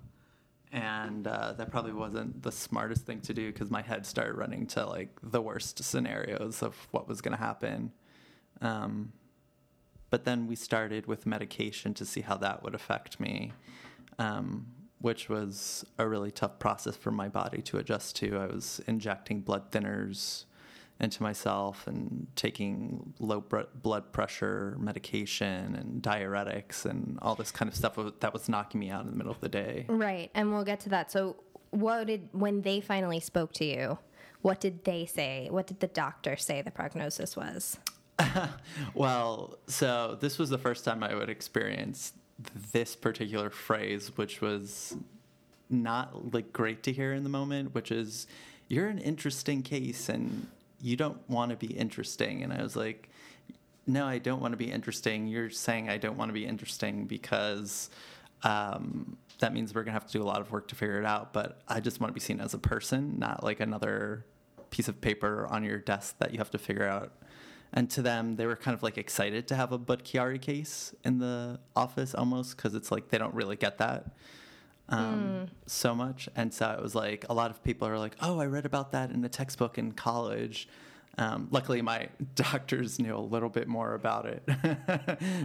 And 0.71 1.27
uh, 1.27 1.53
that 1.55 1.71
probably 1.71 1.93
wasn't 1.93 2.43
the 2.43 2.53
smartest 2.53 3.05
thing 3.05 3.21
to 3.23 3.35
do 3.35 3.53
because 3.53 3.71
my 3.71 3.83
head 3.83 4.07
started 4.07 4.35
running 4.35 4.67
to 4.69 4.87
like 4.87 5.11
the 5.23 5.41
worst 5.41 5.83
scenarios 5.83 6.63
of 6.63 6.77
what 6.93 7.09
was 7.09 7.21
going 7.21 7.37
to 7.37 7.43
happen. 7.43 7.93
Um, 8.61 9.13
but 10.13 10.25
then 10.25 10.47
we 10.47 10.57
started 10.57 11.07
with 11.07 11.27
medication 11.27 11.95
to 11.95 12.05
see 12.05 12.21
how 12.21 12.37
that 12.37 12.63
would 12.63 12.75
affect 12.75 13.19
me, 13.19 13.53
um, 14.19 14.67
which 15.03 15.29
was 15.29 15.85
a 15.99 16.09
really 16.09 16.31
tough 16.31 16.59
process 16.59 16.97
for 16.97 17.11
my 17.11 17.29
body 17.29 17.61
to 17.61 17.77
adjust 17.77 18.17
to. 18.17 18.39
I 18.39 18.47
was 18.47 18.81
injecting 18.87 19.41
blood 19.41 19.71
thinners 19.71 20.45
into 21.01 21.23
myself 21.23 21.89
and 21.89 22.29
taking 22.37 23.13
low 23.19 23.41
br- 23.41 23.63
blood 23.83 24.13
pressure 24.13 24.77
medication 24.79 25.75
and 25.75 26.01
diuretics 26.01 26.85
and 26.85 27.19
all 27.21 27.35
this 27.35 27.51
kind 27.51 27.69
of 27.69 27.75
stuff 27.75 27.99
that 28.21 28.33
was 28.33 28.49
knocking 28.49 28.79
me 28.79 28.91
out 28.91 29.05
in 29.05 29.11
the 29.11 29.17
middle 29.17 29.33
of 29.33 29.41
the 29.41 29.49
day. 29.49 29.85
Right. 29.89 30.31
And 30.35 30.53
we'll 30.53 30.65
get 30.65 30.81
to 30.81 30.89
that. 30.91 31.11
So, 31.11 31.37
what 31.71 32.07
did, 32.07 32.29
when 32.33 32.63
they 32.63 32.81
finally 32.81 33.19
spoke 33.19 33.53
to 33.55 33.65
you, 33.65 33.99
what 34.43 34.61
did 34.61 34.85
they 34.85 35.07
say? 35.07 35.49
What 35.51 35.67
did 35.67 35.81
the 35.81 35.87
doctor 35.89 36.37
say 36.37 36.63
the 36.63 36.71
prognosis 36.71 37.37
was? 37.37 37.79
Well, 38.95 39.59
so 39.67 40.17
this 40.21 40.39
was 40.39 40.51
the 40.51 40.59
first 40.59 40.85
time 40.85 41.03
I 41.03 41.15
would 41.15 41.31
experience 41.31 42.13
this 42.73 42.97
particular 42.97 43.51
phrase, 43.51 44.17
which 44.17 44.41
was 44.41 44.97
not 45.71 46.35
like 46.35 46.53
great 46.53 46.83
to 46.85 46.93
hear 46.93 47.13
in 47.13 47.23
the 47.23 47.29
moment, 47.29 47.75
which 47.75 47.91
is 47.91 48.27
you're 48.69 48.89
an 48.89 48.99
interesting 48.99 49.63
case 49.63 50.09
and 50.09 50.47
you 50.81 50.97
don't 50.97 51.19
want 51.29 51.51
to 51.51 51.57
be 51.57 51.73
interesting. 51.75 52.43
And 52.43 52.53
I 52.53 52.63
was 52.63 52.77
like, 52.77 53.09
no, 53.87 54.07
I 54.07 54.19
don't 54.19 54.41
want 54.41 54.53
to 54.53 54.57
be 54.57 54.71
interesting. 54.71 55.27
You're 55.27 55.51
saying 55.51 55.89
I 55.89 55.99
don't 55.99 56.17
want 56.17 56.29
to 56.29 56.33
be 56.33 56.47
interesting 56.47 57.07
because 57.07 57.91
um, 58.43 59.17
that 59.39 59.53
means 59.53 59.75
we're 59.75 59.83
going 59.83 59.95
to 59.95 60.01
have 60.01 60.07
to 60.07 60.13
do 60.13 60.23
a 60.23 60.25
lot 60.25 60.41
of 60.41 60.51
work 60.51 60.69
to 60.69 60.75
figure 60.75 60.99
it 60.99 61.05
out. 61.05 61.33
But 61.33 61.61
I 61.69 61.81
just 61.81 62.01
want 62.01 62.11
to 62.11 62.15
be 62.15 62.21
seen 62.21 62.41
as 62.41 62.55
a 62.55 62.59
person, 62.59 63.19
not 63.19 63.43
like 63.43 63.61
another 63.61 64.25
piece 64.71 64.89
of 64.89 65.01
paper 65.01 65.47
on 65.51 65.65
your 65.65 65.79
desk 65.79 66.17
that 66.19 66.33
you 66.33 66.39
have 66.39 66.51
to 66.51 66.59
figure 66.59 66.87
out. 66.87 67.13
And 67.73 67.89
to 67.91 68.03
them, 68.03 68.37
they 68.37 68.47
were 68.47 68.57
kind 68.57 68.75
of 68.75 68.83
like 68.83 68.99
excited 68.99 69.49
to 69.49 69.57
have 69.57 69.73
a 69.73 69.79
Budd-Chiari 69.79 70.41
case 70.41 70.95
in 71.05 71.19
the 71.19 71.59
office 71.75 72.15
almost 72.15 72.57
because 72.57 72.75
it's 72.75 72.93
like 72.93 73.09
they 73.09 73.19
don't 73.19 73.35
really 73.35 73.57
get 73.57 73.79
that 73.79 74.13
um, 74.89 75.49
so 75.67 75.95
much. 75.95 76.29
And 76.37 76.53
so 76.53 76.71
it 76.71 76.83
was 76.83 76.95
like 76.95 77.25
a 77.29 77.35
lot 77.35 77.51
of 77.51 77.63
people 77.65 77.89
are 77.89 77.99
like, 77.99 78.15
oh, 78.21 78.39
I 78.39 78.47
read 78.47 78.67
about 78.67 78.93
that 78.93 79.11
in 79.11 79.23
the 79.23 79.29
textbook 79.29 79.79
in 79.79 79.93
college. 79.93 80.69
Um, 81.19 81.49
luckily, 81.51 81.83
my 81.83 82.09
doctors 82.35 82.99
knew 82.99 83.17
a 83.17 83.21
little 83.21 83.49
bit 83.49 83.69
more 83.69 83.95
about 83.95 84.27
it, 84.27 84.49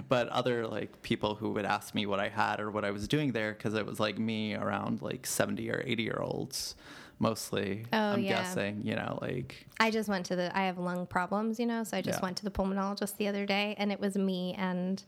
but 0.10 0.28
other 0.30 0.66
like 0.68 1.02
people 1.02 1.36
who 1.36 1.52
would 1.52 1.66
ask 1.66 1.94
me 1.94 2.06
what 2.06 2.20
I 2.20 2.30
had 2.30 2.60
or 2.60 2.72
what 2.72 2.86
I 2.86 2.92
was 2.92 3.08
doing 3.08 3.32
there, 3.32 3.54
because 3.54 3.74
it 3.74 3.86
was 3.86 4.00
like 4.00 4.18
me 4.18 4.56
around 4.56 5.02
like 5.02 5.26
seventy 5.26 5.70
or 5.70 5.84
eighty 5.86 6.04
year 6.04 6.20
olds, 6.22 6.76
mostly. 7.20 7.86
Oh, 7.94 7.98
I'm 8.14 8.22
yeah. 8.22 8.30
guessing, 8.42 8.82
you 8.84 8.96
know, 8.96 9.20
like 9.22 9.66
I 9.80 9.92
just 9.92 10.10
went 10.10 10.26
to 10.28 10.36
the. 10.36 10.56
I 10.58 10.64
have 10.66 10.78
lung 10.78 11.06
problems, 11.08 11.60
you 11.60 11.66
know, 11.66 11.84
so 11.84 11.98
I 11.98 12.02
just 12.02 12.20
Yeah. 12.20 12.24
went 12.26 12.38
to 12.38 12.44
the 12.44 12.52
pulmonologist 12.52 13.18
the 13.18 13.28
other 13.28 13.46
day, 13.46 13.76
and 13.78 13.92
it 13.92 14.00
was 14.00 14.16
me 14.18 14.56
and 14.58 15.02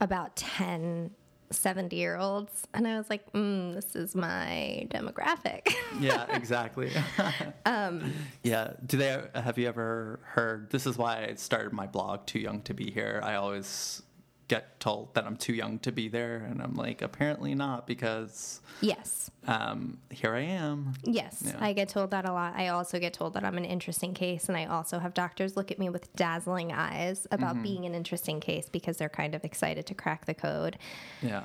about 0.00 0.36
10 0.36 1.10
70 1.50 1.96
year 1.96 2.18
olds, 2.18 2.66
and 2.74 2.86
I 2.86 2.98
was 2.98 3.08
like, 3.08 3.32
mm, 3.32 3.74
"This 3.74 3.96
is 3.96 4.14
my 4.14 4.86
demographic." 4.90 5.72
yeah, 6.00 6.26
exactly. 6.36 6.90
Um, 7.64 8.12
yeah. 8.42 8.72
Do 8.86 8.96
they 8.98 9.22
have 9.34 9.56
you 9.58 9.66
ever 9.68 10.20
heard? 10.24 10.70
This 10.70 10.86
is 10.86 10.96
why 10.98 11.24
I 11.26 11.34
started 11.36 11.72
my 11.72 11.86
blog, 11.86 12.26
Too 12.26 12.38
Young 12.38 12.60
to 12.62 12.74
Be 12.74 12.90
Here. 12.90 13.20
I 13.22 13.34
always 13.36 14.02
get 14.48 14.80
told 14.80 15.14
that 15.14 15.24
I'm 15.26 15.36
too 15.36 15.52
young 15.52 15.78
to 15.80 15.92
be 15.92 16.08
there, 16.08 16.36
and 16.50 16.60
I'm 16.62 16.74
like, 16.74 17.02
apparently 17.02 17.54
not, 17.54 17.86
because 17.86 18.60
yes, 18.80 19.30
um, 19.46 19.98
here 20.10 20.34
I 20.34 20.40
am. 20.40 20.94
yes, 21.04 21.42
Yeah. 21.46 21.56
I 21.60 21.74
get 21.74 21.88
told 21.90 22.10
that 22.12 22.24
a 22.26 22.32
lot. 22.32 22.54
I 22.56 22.68
also 22.68 22.98
get 22.98 23.12
told 23.12 23.34
that 23.34 23.44
I'm 23.44 23.58
an 23.58 23.64
interesting 23.66 24.14
case, 24.14 24.48
and 24.48 24.56
I 24.56 24.64
also 24.64 24.98
have 24.98 25.12
doctors 25.14 25.56
look 25.56 25.70
at 25.70 25.78
me 25.78 25.90
with 25.90 26.14
dazzling 26.16 26.72
eyes 26.72 27.26
about 27.30 27.54
Mm-hmm. 27.54 27.62
being 27.62 27.84
an 27.86 27.94
interesting 27.94 28.40
case 28.40 28.68
because 28.70 28.96
they're 28.96 29.08
kind 29.08 29.34
of 29.34 29.44
excited 29.44 29.84
to 29.86 29.94
crack 29.94 30.24
the 30.26 30.34
code. 30.34 30.78
Yeah. 31.22 31.44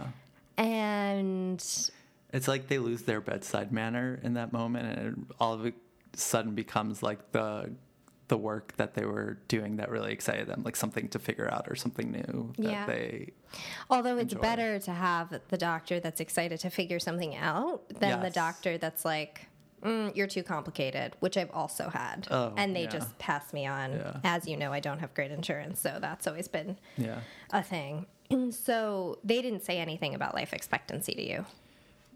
And 0.57 1.59
It's 2.31 2.47
like 2.47 2.67
they 2.67 2.79
lose 2.79 3.03
their 3.03 3.21
bedside 3.21 3.71
manner 3.71 4.19
in 4.23 4.35
that 4.35 4.53
moment, 4.53 4.97
and 4.97 5.07
it 5.29 5.35
all 5.39 5.53
of 5.53 5.65
a 5.65 5.73
sudden 6.15 6.55
becomes 6.55 7.03
like 7.03 7.31
the 7.31 7.71
the 8.29 8.37
work 8.37 8.73
that 8.77 8.93
they 8.93 9.05
were 9.05 9.37
doing 9.47 9.75
that 9.77 9.89
really 9.89 10.11
excited 10.13 10.47
them, 10.47 10.61
like 10.63 10.75
something 10.75 11.07
to 11.09 11.19
figure 11.19 11.51
out 11.51 11.67
or 11.67 11.75
something 11.75 12.11
new 12.11 12.53
that 12.57 12.71
Yeah. 12.71 12.85
they. 12.85 13.33
Although 13.89 14.17
it's 14.17 14.33
enjoy. 14.33 14.41
better 14.41 14.79
to 14.79 14.91
have 14.91 15.39
the 15.49 15.57
doctor 15.57 15.99
that's 15.99 16.21
excited 16.21 16.59
to 16.61 16.69
figure 16.69 16.99
something 16.99 17.35
out 17.35 17.87
than 17.89 18.21
the 18.21 18.29
doctor 18.29 18.77
that's 18.77 19.03
like, 19.03 19.47
mm, 19.81 20.15
"You're 20.15 20.27
too 20.27 20.41
complicated," 20.43 21.15
which 21.19 21.35
I've 21.37 21.51
also 21.51 21.89
had, 21.89 22.27
Oh, 22.31 22.53
and 22.55 22.73
they 22.75 22.83
yeah. 22.83 22.89
just 22.89 23.17
pass 23.19 23.51
me 23.51 23.65
on. 23.65 23.91
Yeah. 23.91 24.17
As 24.23 24.47
you 24.47 24.55
know, 24.55 24.71
I 24.71 24.79
don't 24.79 24.99
have 24.99 25.13
great 25.13 25.31
insurance, 25.31 25.81
so 25.81 25.97
that's 25.99 26.25
always 26.25 26.47
been 26.47 26.77
a 27.51 27.61
thing. 27.63 28.05
So 28.51 29.19
they 29.23 29.43
didn't 29.43 29.63
say 29.63 29.77
anything 29.77 30.15
about 30.15 30.33
life 30.33 30.53
expectancy 30.53 31.13
to 31.13 31.21
you. 31.21 31.45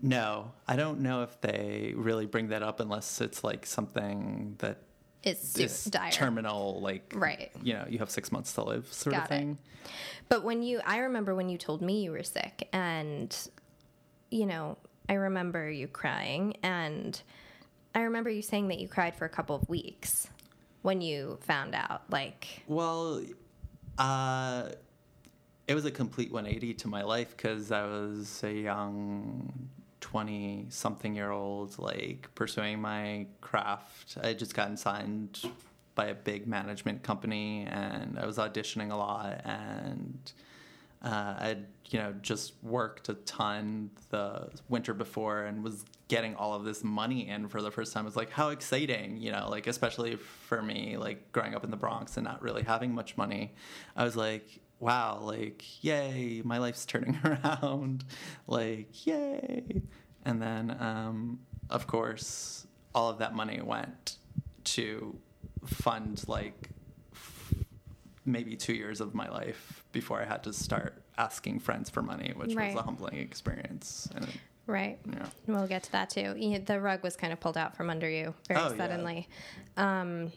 No, 0.02 0.52
I 0.68 0.76
don't 0.76 1.02
know 1.02 1.22
if 1.22 1.40
they 1.42 1.94
really 1.96 2.26
bring 2.26 2.48
that 2.48 2.64
up 2.64 2.80
unless 2.80 3.22
it's 3.22 3.44
like 3.44 3.66
something 3.68 4.56
that 4.60 4.78
It's 5.27 5.50
su- 5.50 5.63
is 5.63 5.86
dire. 5.86 6.12
terminal, 6.12 6.79
like 6.81 7.13
Right. 7.15 7.51
You 7.63 7.74
know, 7.74 7.86
you 7.89 8.00
have 8.00 8.10
six 8.10 8.31
months 8.31 8.53
to 8.53 8.63
live, 8.63 8.91
sort 8.91 9.15
Got 9.15 9.25
of 9.25 9.31
it. 9.31 9.36
thing. 9.39 9.57
But 10.29 10.43
when 10.43 10.62
you, 10.63 10.81
I 10.86 10.98
remember 11.00 11.34
when 11.36 11.50
you 11.50 11.57
told 11.57 11.81
me 11.81 12.03
you 12.03 12.12
were 12.12 12.24
sick, 12.24 12.67
and, 12.74 13.36
you 14.29 14.46
know, 14.46 14.77
I 15.10 15.13
remember 15.13 15.69
you 15.69 15.88
crying, 15.88 16.57
and 16.63 17.19
I 17.96 18.01
remember 18.01 18.29
you 18.29 18.41
saying 18.41 18.67
that 18.67 18.79
you 18.79 18.88
cried 18.89 19.15
for 19.15 19.25
a 19.25 19.29
couple 19.29 19.55
of 19.55 19.67
weeks 19.69 20.27
when 20.81 21.00
you 21.01 21.38
found 21.41 21.74
out. 21.75 22.01
Like, 22.10 22.63
Well, 22.67 23.22
uh, 23.98 24.69
it 25.67 25.74
was 25.75 25.86
a 25.86 25.91
complete 25.91 26.31
180 26.31 26.74
to 26.75 26.88
my 26.88 27.03
life 27.03 27.36
because 27.36 27.72
I 27.72 27.86
was 27.86 28.41
a 28.43 28.51
young 28.53 29.69
20 30.08 30.68
something 30.70 31.16
year 31.16 31.32
old, 31.32 31.78
like 31.78 32.30
pursuing 32.34 32.80
my 32.80 33.28
craft. 33.42 34.18
I 34.24 34.28
had 34.28 34.40
just 34.40 34.54
gotten 34.54 34.78
signed 34.78 35.42
by 35.96 36.06
a 36.06 36.16
big 36.16 36.48
management 36.48 37.04
company 37.04 37.68
and 37.70 38.18
I 38.18 38.26
was 38.26 38.38
auditioning 38.38 38.90
a 38.92 38.96
lot 38.96 39.42
and 39.44 40.32
uh, 41.04 41.36
I'd 41.40 41.66
you 41.90 42.00
know 42.00 42.14
just 42.22 42.54
worked 42.64 43.10
a 43.10 43.16
ton 43.16 43.90
the 44.10 44.50
winter 44.70 44.94
before 44.94 45.44
and 45.44 45.62
was 45.62 45.84
getting 46.08 46.36
all 46.36 46.54
of 46.54 46.64
this 46.64 46.86
money 46.86 47.28
in 47.28 47.50
for 47.50 47.62
the 47.62 47.70
first 47.70 47.92
time. 47.92 48.06
It 48.06 48.08
was 48.08 48.16
like 48.16 48.30
how 48.30 48.50
exciting, 48.50 49.18
you 49.18 49.34
know, 49.34 49.50
like 49.50 49.68
especially 49.68 50.16
for 50.16 50.62
me, 50.62 50.96
like 50.96 51.34
growing 51.34 51.54
up 51.54 51.66
in 51.66 51.70
the 51.70 51.76
Bronx 51.76 52.16
and 52.16 52.24
not 52.24 52.42
really 52.42 52.64
having 52.64 52.96
much 52.96 53.18
money. 53.18 53.54
I 53.94 54.06
was 54.06 54.16
like, 54.16 54.62
wow, 54.79 55.19
like 55.22 55.84
yay, 55.84 56.41
my 56.43 56.57
life's 56.57 56.86
turning 56.86 57.17
around, 57.24 58.03
like 58.48 59.05
yay. 59.05 59.81
And 60.25 60.41
then, 60.41 60.75
um, 60.79 61.39
of 61.69 61.88
course, 61.88 62.67
all 62.93 63.10
of 63.10 63.19
that 63.19 63.34
money 63.36 63.62
went 63.62 64.17
to 64.65 65.17
fund 65.65 66.24
like 66.27 66.69
maybe 68.25 68.55
two 68.57 68.74
years 68.74 69.00
of 69.00 69.13
my 69.15 69.29
life 69.29 69.84
before 69.91 70.22
I 70.22 70.25
had 70.25 70.43
to 70.43 70.53
start 70.53 71.01
asking 71.17 71.60
friends 71.60 71.89
for 71.89 72.01
money, 72.01 72.34
which 72.36 72.53
Right. 72.53 72.74
was 72.74 72.81
a 72.81 72.84
humbling 72.84 73.17
experience. 73.17 74.10
And 74.15 74.27
right. 74.67 75.00
yeah, 75.10 75.25
We'll 75.48 75.67
get 75.67 75.84
to 75.84 75.91
that 75.93 76.10
too. 76.10 76.60
The 76.65 76.79
rug 76.81 77.03
was 77.03 77.15
kind 77.15 77.31
of 77.31 77.39
pulled 77.39 77.57
out 77.57 77.75
from 77.75 77.89
under 77.89 78.10
you 78.10 78.34
very 78.48 78.60
Oh, 78.60 78.72
yeah. 78.72 78.77
suddenly. 78.77 79.29
Um, 79.77 80.31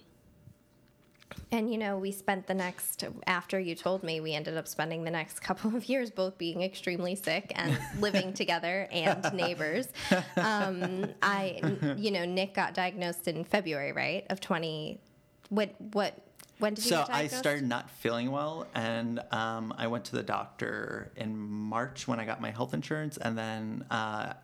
and 1.52 1.70
you 1.70 1.78
know, 1.78 1.99
we 1.99 2.12
spent 2.12 2.46
the 2.46 2.54
next 2.54 3.04
after 3.26 3.58
you 3.58 3.75
told 3.75 4.02
me, 4.02 4.20
we 4.20 4.34
ended 4.34 4.56
up 4.56 4.68
spending 4.68 5.04
the 5.04 5.10
next 5.10 5.40
couple 5.42 5.75
of 5.76 5.88
years 5.88 6.10
both 6.10 6.38
being 6.38 6.62
extremely 6.62 7.14
sick 7.14 7.52
and 7.54 7.78
living 8.00 8.32
together 8.32 8.88
and 8.92 9.32
neighbors. 9.34 9.88
Um, 10.37 11.06
I, 11.22 11.94
you 11.96 12.10
know, 12.10 12.25
Nick 12.25 12.54
got 12.54 12.75
diagnosed 12.75 13.28
in 13.28 13.44
February, 13.44 13.92
right, 13.92 14.26
of 14.30 14.40
twenty. 14.40 15.00
What 15.49 15.75
what 15.92 16.14
when 16.58 16.75
did 16.75 16.84
you 16.84 16.90
so 16.90 17.06
I 17.08 17.26
started 17.26 17.66
not 17.66 17.90
feeling 17.90 18.30
well, 18.30 18.66
and 18.75 19.20
um, 19.32 19.75
I 19.76 19.87
went 19.87 20.04
to 20.06 20.16
the 20.16 20.22
doctor 20.22 21.10
in 21.16 21.37
March 21.37 22.06
when 22.06 22.20
I 22.20 22.25
got 22.25 22.40
my 22.40 22.50
health 22.50 22.75
insurance, 22.75 23.16
and 23.16 23.37
then 23.37 23.84
uh, 23.90 24.34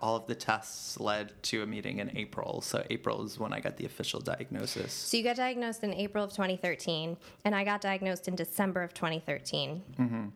all 0.00 0.16
of 0.16 0.26
the 0.26 0.34
tests 0.34 0.98
led 1.00 1.32
to 1.44 1.62
a 1.62 1.66
meeting 1.66 1.98
in 1.98 2.16
April. 2.16 2.60
So 2.60 2.84
April 2.90 3.24
is 3.24 3.38
when 3.38 3.52
I 3.52 3.60
got 3.60 3.76
the 3.76 3.84
official 3.86 4.20
diagnosis. 4.20 4.92
So 4.92 5.16
you 5.16 5.22
got 5.24 5.36
diagnosed 5.36 5.82
in 5.84 5.92
April 5.94 6.24
of 6.24 6.30
2013, 6.30 7.16
and 7.44 7.54
I 7.54 7.64
got 7.64 7.80
diagnosed 7.80 8.28
in 8.28 8.34
December 8.36 8.82
of 8.82 8.94
2013. 8.94 10.32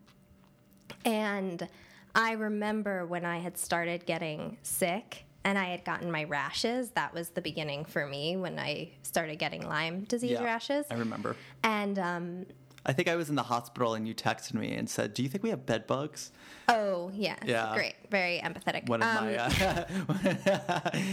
And 1.05 1.69
I 2.15 2.33
remember 2.33 3.07
when 3.07 3.25
I 3.25 3.39
had 3.39 3.59
started 3.59 4.07
getting 4.07 4.57
sick 4.63 5.25
and 5.45 5.59
I 5.59 5.65
had 5.65 5.85
gotten 5.85 6.11
my 6.11 6.25
rashes. 6.25 6.91
That 6.91 7.13
was 7.13 7.31
the 7.31 7.43
beginning 7.43 7.85
for 7.85 8.07
me 8.07 8.37
when 8.37 8.59
I 8.59 8.91
started 9.03 9.39
getting 9.39 9.67
Lyme 9.67 10.05
disease 10.05 10.33
Yeah, 10.33 10.45
rashes. 10.45 10.87
I 10.91 10.95
remember. 10.95 11.37
And 11.63 11.99
um, 11.99 12.47
I 12.87 12.93
think 12.93 13.09
I 13.09 13.17
was 13.17 13.29
in 13.31 13.35
the 13.35 13.43
hospital, 13.45 13.95
and 13.95 14.07
you 14.07 14.15
texted 14.15 14.55
me 14.55 14.75
and 14.75 14.89
said, 14.91 15.15
"Do 15.15 15.23
you 15.23 15.29
think 15.29 15.43
we 15.43 15.51
have 15.51 15.65
bed 15.67 15.87
bugs?" 15.87 16.31
oh 16.69 17.11
yeah, 17.15 17.37
Yeah. 17.45 17.75
great, 17.75 17.95
very 18.11 18.41
empathetic. 18.43 18.89
One 18.89 19.03
of 19.03 19.09
Um, 19.09 19.25
my 19.27 19.37
uh, 19.37 19.85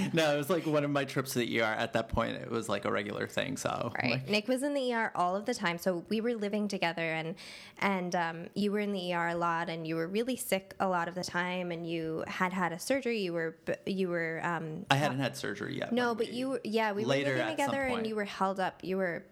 no, 0.13 0.34
it 0.34 0.38
was 0.38 0.50
like 0.50 0.66
one 0.66 0.84
of 0.84 0.92
my 0.92 1.04
trips 1.06 1.34
to 1.34 1.40
the 1.40 1.62
ER. 1.62 1.63
At 1.66 1.94
that 1.94 2.08
point, 2.10 2.38
it 2.38 2.50
was 2.50 2.70
like 2.70 2.86
a 2.86 2.92
regular 2.92 3.28
thing. 3.28 3.58
So 3.58 3.92
Right. 4.01 4.12
like, 4.13 4.30
Nick 4.30 4.48
was 4.48 4.63
in 4.63 4.74
the 4.74 4.94
ER 4.94 5.12
all 5.16 5.36
of 5.36 5.46
the 5.46 5.54
time. 5.54 5.78
So 5.78 6.06
we 6.10 6.22
were 6.22 6.34
living 6.36 6.68
together 6.68 7.01
and 7.01 7.36
and 7.80 8.16
um, 8.16 8.48
you 8.54 8.72
were 8.72 8.80
in 8.80 8.92
the 8.94 9.13
ER 9.13 9.30
a 9.30 9.36
lot 9.36 9.70
and 9.70 9.86
you 9.88 9.96
were 9.96 10.08
really 10.08 10.36
sick 10.38 10.74
a 10.80 10.88
lot 10.88 11.08
of 11.08 11.16
the 11.16 11.24
time 11.24 11.72
and 11.72 11.86
you 11.90 12.24
had 12.28 12.54
had 12.54 12.72
a 12.72 12.80
surgery. 12.80 13.20
You 13.20 13.34
were 13.34 13.56
you 13.86 14.10
were 14.10 14.40
um, 14.44 14.86
I 14.90 14.96
hadn't 14.96 15.20
had 15.20 15.36
surgery 15.38 15.78
yet. 15.78 15.92
no, 15.92 16.16
but 16.16 16.28
we- 16.28 16.34
you 16.34 16.60
yeah, 16.63 16.92
we 16.94 17.04
later 17.06 17.32
were 17.32 17.38
living 17.38 17.51
together 17.58 17.84
and 17.84 18.08
you 18.08 18.16
were 18.16 18.25
held 18.25 18.60
up. 18.60 18.80
You 18.84 18.98
were 18.98 19.24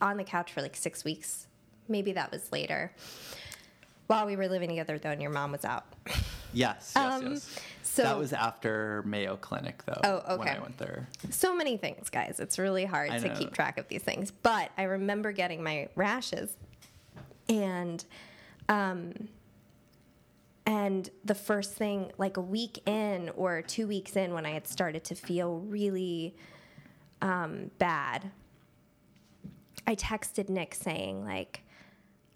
on 0.00 0.16
the 0.16 0.24
couch 0.24 0.52
for 0.52 0.60
like 0.62 0.76
6 0.76 1.04
weeks. 1.04 1.46
Maybe 1.88 2.12
that 2.12 2.30
was 2.30 2.50
later. 2.52 2.92
While 4.06 4.26
we 4.26 4.36
were 4.36 4.48
living 4.48 4.68
together 4.68 4.98
though 4.98 5.10
and 5.10 5.22
your 5.22 5.30
mom 5.30 5.52
was 5.52 5.64
out. 5.64 5.84
Yes, 6.54 6.92
yes, 6.94 6.96
Um, 6.96 7.32
yes. 7.32 7.58
so- 7.82 8.02
that 8.02 8.18
was 8.18 8.32
after 8.34 9.02
Mayo 9.06 9.36
Clinic, 9.36 9.82
though. 9.86 10.00
Oh, 10.04 10.34
okay. 10.34 10.36
When. 10.36 10.48
I 10.48 10.58
went 10.60 10.76
there. 10.76 11.08
So 11.30 11.56
many 11.56 11.78
things, 11.78 12.10
guys. 12.10 12.40
It's 12.40 12.58
really 12.58 12.84
hard 12.84 13.08
I 13.10 13.18
to 13.20 13.28
know. 13.28 13.34
keep 13.34 13.54
track 13.54 13.78
of 13.78 13.88
these 13.88 14.02
things. 14.02 14.30
But 14.30 14.70
I 14.76 14.82
remember 14.82 15.32
getting 15.32 15.62
my 15.62 15.88
rashes, 15.94 16.54
and 17.48 18.04
um, 18.68 19.28
and 20.66 21.08
the 21.24 21.34
first 21.34 21.72
thing, 21.72 22.12
like 22.18 22.36
a 22.36 22.42
week 22.42 22.86
in 22.86 23.30
or 23.30 23.62
two 23.62 23.86
weeks 23.86 24.14
in, 24.16 24.34
when 24.34 24.44
I 24.44 24.50
had 24.50 24.68
started 24.68 25.04
to 25.04 25.14
feel 25.14 25.60
really 25.60 26.36
um, 27.22 27.70
bad, 27.78 28.30
I 29.86 29.94
texted 29.94 30.50
Nick 30.50 30.74
saying 30.74 31.24
like. 31.24 31.62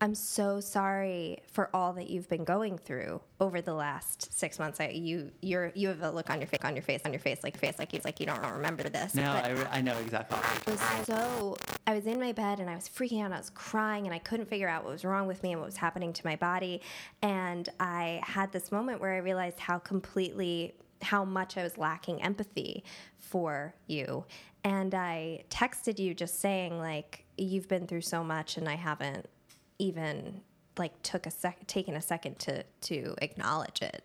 I'm 0.01 0.15
so 0.15 0.61
sorry 0.61 1.39
for 1.51 1.71
all 1.73 1.95
that 1.95 2.11
you've 2.11 2.29
been 2.29 2.45
going 2.45 2.77
through 2.77 3.23
over 3.41 3.63
the 3.63 3.73
last 3.73 4.39
six 4.39 4.59
months. 4.59 4.79
I, 4.79 4.89
you, 4.89 5.31
you're, 5.41 5.73
you 5.75 5.89
have 5.89 6.03
a 6.03 6.11
look 6.11 6.29
on 6.29 6.39
your 6.39 6.49
face, 6.49 6.61
on 6.65 6.75
your 6.75 6.83
face, 6.83 7.01
on 7.07 7.13
your 7.13 7.21
face, 7.21 7.43
like 7.43 7.57
face, 7.57 7.79
like 7.79 7.95
you, 7.95 8.01
like 8.05 8.21
you 8.21 8.27
don't 8.27 8.45
remember 8.45 8.83
this. 8.91 9.15
No, 9.15 9.31
I, 9.31 9.51
re- 9.51 9.67
I 9.71 9.81
know 9.81 9.97
exactly. 9.99 10.39
I 10.67 10.71
was 10.71 11.07
so 11.07 11.57
I 11.87 11.95
was 11.95 12.07
in 12.07 12.21
my 12.21 12.33
bed 12.33 12.61
and 12.61 12.69
I 12.69 12.75
was 12.75 12.89
freaking 12.89 13.23
out. 13.25 13.33
I 13.33 13.39
was 13.39 13.51
crying 13.51 14.05
and 14.07 14.15
I 14.15 14.19
couldn't 14.19 14.47
figure 14.47 14.69
out 14.69 14.85
what 14.85 14.93
was 14.93 15.05
wrong 15.05 15.27
with 15.27 15.43
me 15.43 15.53
and 15.53 15.61
what 15.61 15.67
was 15.67 15.79
happening 15.79 16.13
to 16.13 16.27
my 16.27 16.37
body. 16.37 16.83
And 17.23 17.69
I 17.81 18.21
had 18.23 18.53
this 18.53 18.71
moment 18.71 19.01
where 19.01 19.15
I 19.15 19.19
realized 19.19 19.59
how 19.61 19.79
completely 19.79 20.75
how 21.01 21.25
much 21.25 21.57
I 21.57 21.63
was 21.63 21.79
lacking 21.79 22.23
empathy 22.23 22.85
for 23.19 23.75
you. 23.87 24.25
and 24.65 24.95
I 24.95 25.45
texted 25.49 25.99
you 25.99 26.13
just 26.13 26.41
saying 26.41 26.79
like 26.79 27.25
you've 27.39 27.69
been 27.69 27.87
through 27.87 28.01
so 28.01 28.25
much 28.25 28.57
and 28.57 28.69
I 28.69 28.75
haven't 28.75 29.29
even 29.79 30.41
like 30.79 31.01
took 31.03 31.27
a 31.27 31.31
sec 31.31 31.67
taken 31.67 31.95
a 31.97 32.03
second 32.03 32.39
to 32.41 32.63
to 32.83 33.15
acknowledge 33.23 33.83
it. 33.83 34.05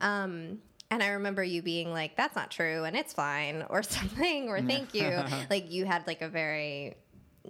Um, 0.00 0.58
and 0.90 1.02
I 1.02 1.08
remember 1.08 1.44
you 1.44 1.62
being 1.62 1.92
like, 1.92 2.16
"That's 2.16 2.34
not 2.34 2.50
true," 2.50 2.84
and 2.84 2.96
it's 2.96 3.12
fine, 3.12 3.64
or 3.68 3.82
something, 3.96 4.48
or 4.48 4.60
"Thank 4.60 4.94
you." 4.94 5.22
like 5.50 5.70
you 5.70 5.84
had 5.84 6.06
like 6.06 6.22
a 6.22 6.28
very, 6.28 6.96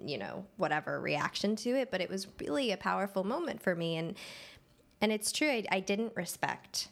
you 0.01 0.19
know, 0.19 0.45
whatever 0.57 1.01
reaction 1.01 1.57
to 1.57 1.71
it, 1.71 1.91
but 1.91 2.01
it 2.01 2.11
was 2.11 2.27
really 2.41 2.73
a 2.73 2.77
powerful 2.77 3.25
moment 3.25 3.63
for 3.63 3.75
me, 3.75 3.97
and 3.97 4.17
and 5.01 5.13
it's 5.13 5.31
true. 5.33 5.49
I, 5.49 5.65
I 5.71 5.81
didn't 5.81 6.13
respect 6.17 6.89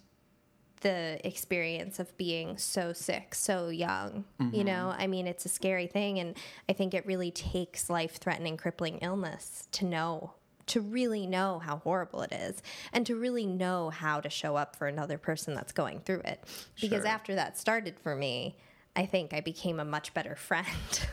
the 0.82 1.18
experience 1.26 1.98
of 1.98 2.16
being 2.16 2.58
so 2.58 2.92
sick, 2.92 3.34
so 3.34 3.68
young. 3.68 4.24
You 4.54 4.62
know, 4.62 4.94
I 4.96 5.06
mean, 5.08 5.26
it's 5.26 5.44
a 5.44 5.48
scary 5.48 5.86
thing. 5.88 6.18
And 6.20 6.36
I 6.68 6.74
think 6.74 6.94
it 6.94 7.04
really 7.06 7.30
takes 7.32 7.90
life 7.90 8.18
threatening, 8.18 8.56
crippling 8.56 8.98
illness 8.98 9.66
to 9.72 9.84
know, 9.86 10.34
to 10.66 10.80
really 10.80 11.26
know 11.26 11.58
how 11.58 11.76
horrible 11.78 12.22
it 12.22 12.32
is, 12.32 12.62
and 12.92 13.06
to 13.06 13.16
really 13.16 13.46
know 13.46 13.90
how 13.90 14.20
to 14.20 14.28
show 14.30 14.56
up 14.56 14.76
for 14.76 14.86
another 14.88 15.18
person 15.18 15.54
that's 15.54 15.72
going 15.72 16.00
through 16.00 16.22
it. 16.24 16.42
Because 16.80 17.02
Sure. 17.02 17.06
after 17.08 17.34
that 17.36 17.56
started 17.58 17.98
for 18.00 18.14
me, 18.16 18.56
I 18.96 19.06
think 19.06 19.32
I 19.34 19.40
became 19.40 19.78
a 19.78 19.84
much 19.84 20.14
better 20.14 20.34
friend. 20.48 20.66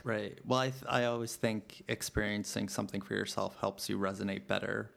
Right. 0.03 0.39
Well, 0.45 0.59
I, 0.59 0.69
th- 0.69 0.83
I 0.87 1.05
always 1.05 1.35
think 1.35 1.83
experiencing 1.87 2.69
something 2.69 3.01
for 3.01 3.13
yourself 3.13 3.57
helps 3.59 3.89
you 3.89 3.97
resonate 3.99 4.47
better 4.47 4.89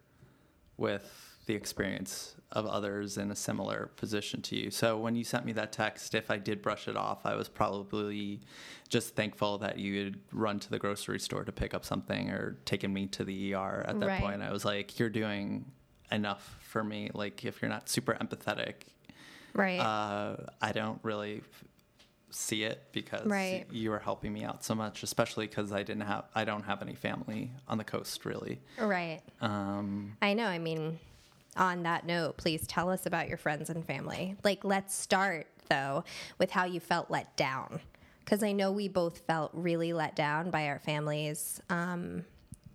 with 0.77 1.26
the 1.47 1.55
experience 1.55 2.35
of 2.53 2.67
others 2.67 3.17
in 3.19 3.31
a 3.31 3.37
similar 3.37 3.91
position 3.97 4.41
to 4.43 4.57
you. 4.57 4.71
So 4.71 4.99
when 4.99 5.15
you 5.17 5.25
sent 5.25 5.45
me 5.45 5.53
that 5.55 5.73
text, 5.73 6.15
if 6.15 6.31
I 6.31 6.39
did 6.39 6.63
brush 6.63 6.87
it 6.89 6.97
off, 6.97 7.25
I 7.27 7.35
was 7.35 7.49
probably 7.49 8.41
just 8.89 9.15
thankful 9.17 9.59
that 9.59 9.79
you 9.79 10.05
had 10.05 10.19
run 10.33 10.59
to 10.61 10.71
the 10.71 10.79
grocery 10.79 11.19
store 11.19 11.45
to 11.45 11.53
pick 11.53 11.75
up 11.75 11.85
something 11.85 12.31
or 12.31 12.59
taken 12.65 12.93
me 12.93 13.07
to 13.09 13.25
the 13.25 13.55
ER 13.55 13.85
at 13.89 13.99
that 14.01 14.07
Right. 14.07 14.21
point. 14.21 14.43
I 14.43 14.53
was 14.53 14.65
like, 14.65 14.99
you're 14.99 15.11
doing 15.11 15.71
enough 16.13 16.57
for 16.61 16.85
me. 16.85 17.11
Like, 17.13 17.45
if 17.45 17.61
you're 17.61 17.69
not 17.69 17.89
super 17.89 18.15
empathetic, 18.15 18.75
right. 19.55 19.81
uh, 19.81 20.37
I 20.63 20.73
don't 20.73 21.01
really 21.03 21.43
see 22.31 22.63
it 22.65 22.83
because 22.93 23.27
Right. 23.27 23.67
you 23.71 23.91
were 23.91 23.99
helping 23.99 24.33
me 24.33 24.45
out 24.45 24.65
so 24.65 24.75
much, 24.75 25.03
especially 25.03 25.47
because 25.47 25.73
I 25.73 25.83
didn't 25.83 26.03
have, 26.03 26.25
I 26.35 26.45
don't 26.45 26.63
have 26.65 26.81
any 26.83 26.95
family 26.95 27.51
on 27.67 27.79
the 27.79 27.85
coast 27.85 28.25
really. 28.25 28.61
right. 28.79 29.21
Um, 29.41 30.17
I 30.23 30.35
know. 30.35 30.47
I 30.47 30.59
mean, 30.59 30.99
on 31.57 31.83
that 31.85 32.07
note, 32.07 32.37
please 32.37 32.67
tell 32.67 32.91
us 32.91 33.07
about 33.07 33.29
your 33.29 33.39
friends 33.39 33.71
and 33.71 33.85
family. 33.85 34.37
Like, 34.45 34.65
let's 34.65 34.95
start, 34.95 35.47
though, 35.69 36.05
with 36.39 36.51
how 36.51 36.65
you 36.65 36.81
felt 36.81 37.11
let 37.11 37.37
down. 37.37 37.81
Because 38.21 38.43
I 38.43 38.53
know 38.53 38.73
we 38.73 38.89
both 38.89 39.19
felt 39.19 39.51
really 39.53 39.93
let 39.93 40.17
down 40.17 40.51
by 40.51 40.67
our 40.69 40.81
families. 40.81 41.61
Um, 41.71 42.25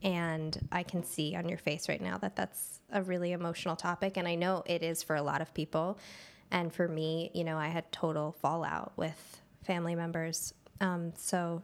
and 0.01 0.57
I 0.71 0.83
can 0.83 1.03
see 1.03 1.35
on 1.35 1.47
your 1.50 1.57
face 1.57 1.89
right 1.89 2.01
now 2.01 2.17
that 2.19 2.35
that's 2.35 2.79
a 2.91 3.03
really 3.03 3.33
emotional 3.33 3.75
topic. 3.75 4.17
And 4.17 4.27
I 4.27 4.35
know 4.35 4.63
it 4.65 4.81
is 4.81 5.03
for 5.03 5.15
a 5.15 5.21
lot 5.21 5.41
of 5.41 5.53
people. 5.53 6.00
And 6.51 6.73
for 6.73 6.88
me, 6.88 7.31
you 7.33 7.43
know, 7.43 7.57
I 7.57 7.67
had 7.67 7.91
total 7.91 8.31
fallout 8.41 8.93
with 8.97 9.41
family 9.63 9.95
members. 9.95 10.53
Um, 10.79 11.13
so 11.17 11.61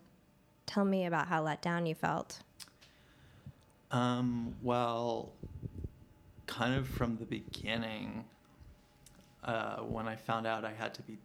tell 0.66 0.86
me 0.86 1.06
about 1.06 1.28
how 1.28 1.42
let 1.42 1.62
down 1.62 1.86
you 1.86 1.96
felt. 1.96 2.40
um, 3.92 4.54
well, 4.62 5.32
kind 6.48 6.74
of 6.74 6.88
from 6.88 7.18
the 7.18 7.26
beginning, 7.26 8.26
uh, 9.44 9.78
when 9.78 10.08
I 10.08 10.16
found 10.16 10.48
out 10.48 10.66
I 10.66 10.74
had 10.74 10.94
to 10.96 11.04
be 11.04 11.18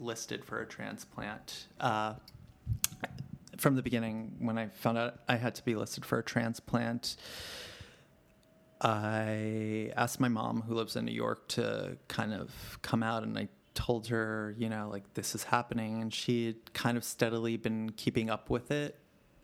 listed 0.00 0.44
for 0.44 0.60
a 0.60 0.66
transplant, 0.66 1.66
uh, 1.80 2.14
from 3.58 3.74
the 3.74 3.82
beginning, 3.82 4.36
when 4.38 4.56
I 4.56 4.68
found 4.68 4.96
out 4.96 5.18
I 5.28 5.36
had 5.36 5.54
to 5.56 5.64
be 5.64 5.74
listed 5.74 6.04
for 6.06 6.18
a 6.18 6.22
transplant, 6.22 7.16
I 8.80 9.92
asked 9.96 10.20
my 10.20 10.28
mom, 10.28 10.62
who 10.62 10.74
lives 10.74 10.94
in 10.94 11.04
New 11.04 11.12
York, 11.12 11.48
to 11.48 11.98
kind 12.06 12.32
of 12.32 12.78
come 12.82 13.02
out, 13.02 13.24
and 13.24 13.36
I 13.36 13.48
told 13.74 14.06
her, 14.08 14.54
you 14.56 14.68
know, 14.68 14.88
like 14.90 15.14
this 15.14 15.34
is 15.34 15.42
happening, 15.42 16.00
and 16.00 16.14
she 16.14 16.46
had 16.46 16.72
kind 16.72 16.96
of 16.96 17.02
steadily 17.02 17.56
been 17.56 17.90
keeping 17.90 18.30
up 18.30 18.48
with 18.48 18.70
it 18.70 18.96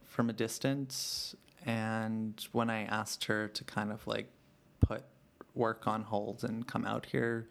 from 0.04 0.30
a 0.30 0.32
distance. 0.32 1.34
And 1.66 2.40
when 2.52 2.70
I 2.70 2.84
asked 2.84 3.24
her 3.24 3.48
to 3.48 3.64
kind 3.64 3.90
of 3.90 4.06
like 4.06 4.30
put 4.80 5.02
work 5.54 5.86
on 5.86 6.02
hold 6.02 6.44
and 6.44 6.66
come 6.66 6.84
out 6.84 7.06
here, 7.06 7.48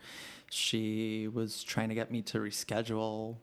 she 0.49 1.27
was 1.27 1.63
trying 1.63 1.89
to 1.89 1.95
get 1.95 2.11
me 2.11 2.21
to 2.21 2.39
reschedule 2.39 3.37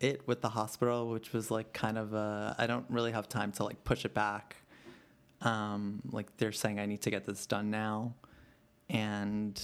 it 0.00 0.26
with 0.26 0.40
the 0.40 0.48
hospital, 0.48 1.08
which 1.08 1.32
was 1.32 1.50
like 1.50 1.72
kind 1.72 1.98
of 1.98 2.12
a, 2.14 2.54
I 2.58 2.66
don't 2.66 2.86
really 2.88 3.12
have 3.12 3.28
time 3.28 3.52
to 3.52 3.64
like 3.64 3.84
push 3.84 4.04
it 4.04 4.14
back. 4.14 4.56
Um, 5.40 6.02
like 6.10 6.36
they're 6.36 6.52
saying 6.52 6.78
I 6.78 6.86
need 6.86 7.02
to 7.02 7.10
get 7.10 7.24
this 7.24 7.46
done 7.46 7.70
now. 7.70 8.14
And 8.88 9.60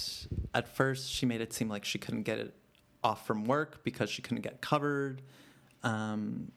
at 0.54 0.68
first, 0.68 1.11
she 1.12 1.26
made 1.26 1.40
it 1.40 1.52
seem 1.52 1.68
like 1.68 1.85
she 1.85 1.98
couldn't 1.98 2.22
get 2.22 2.38
it 2.38 2.54
off 3.04 3.26
from 3.26 3.44
work 3.44 3.85
because 3.85 4.11
she 4.11 4.22
couldn't 4.22 4.42
get 4.42 4.61
covered. 4.61 5.22
Um, 5.83 6.50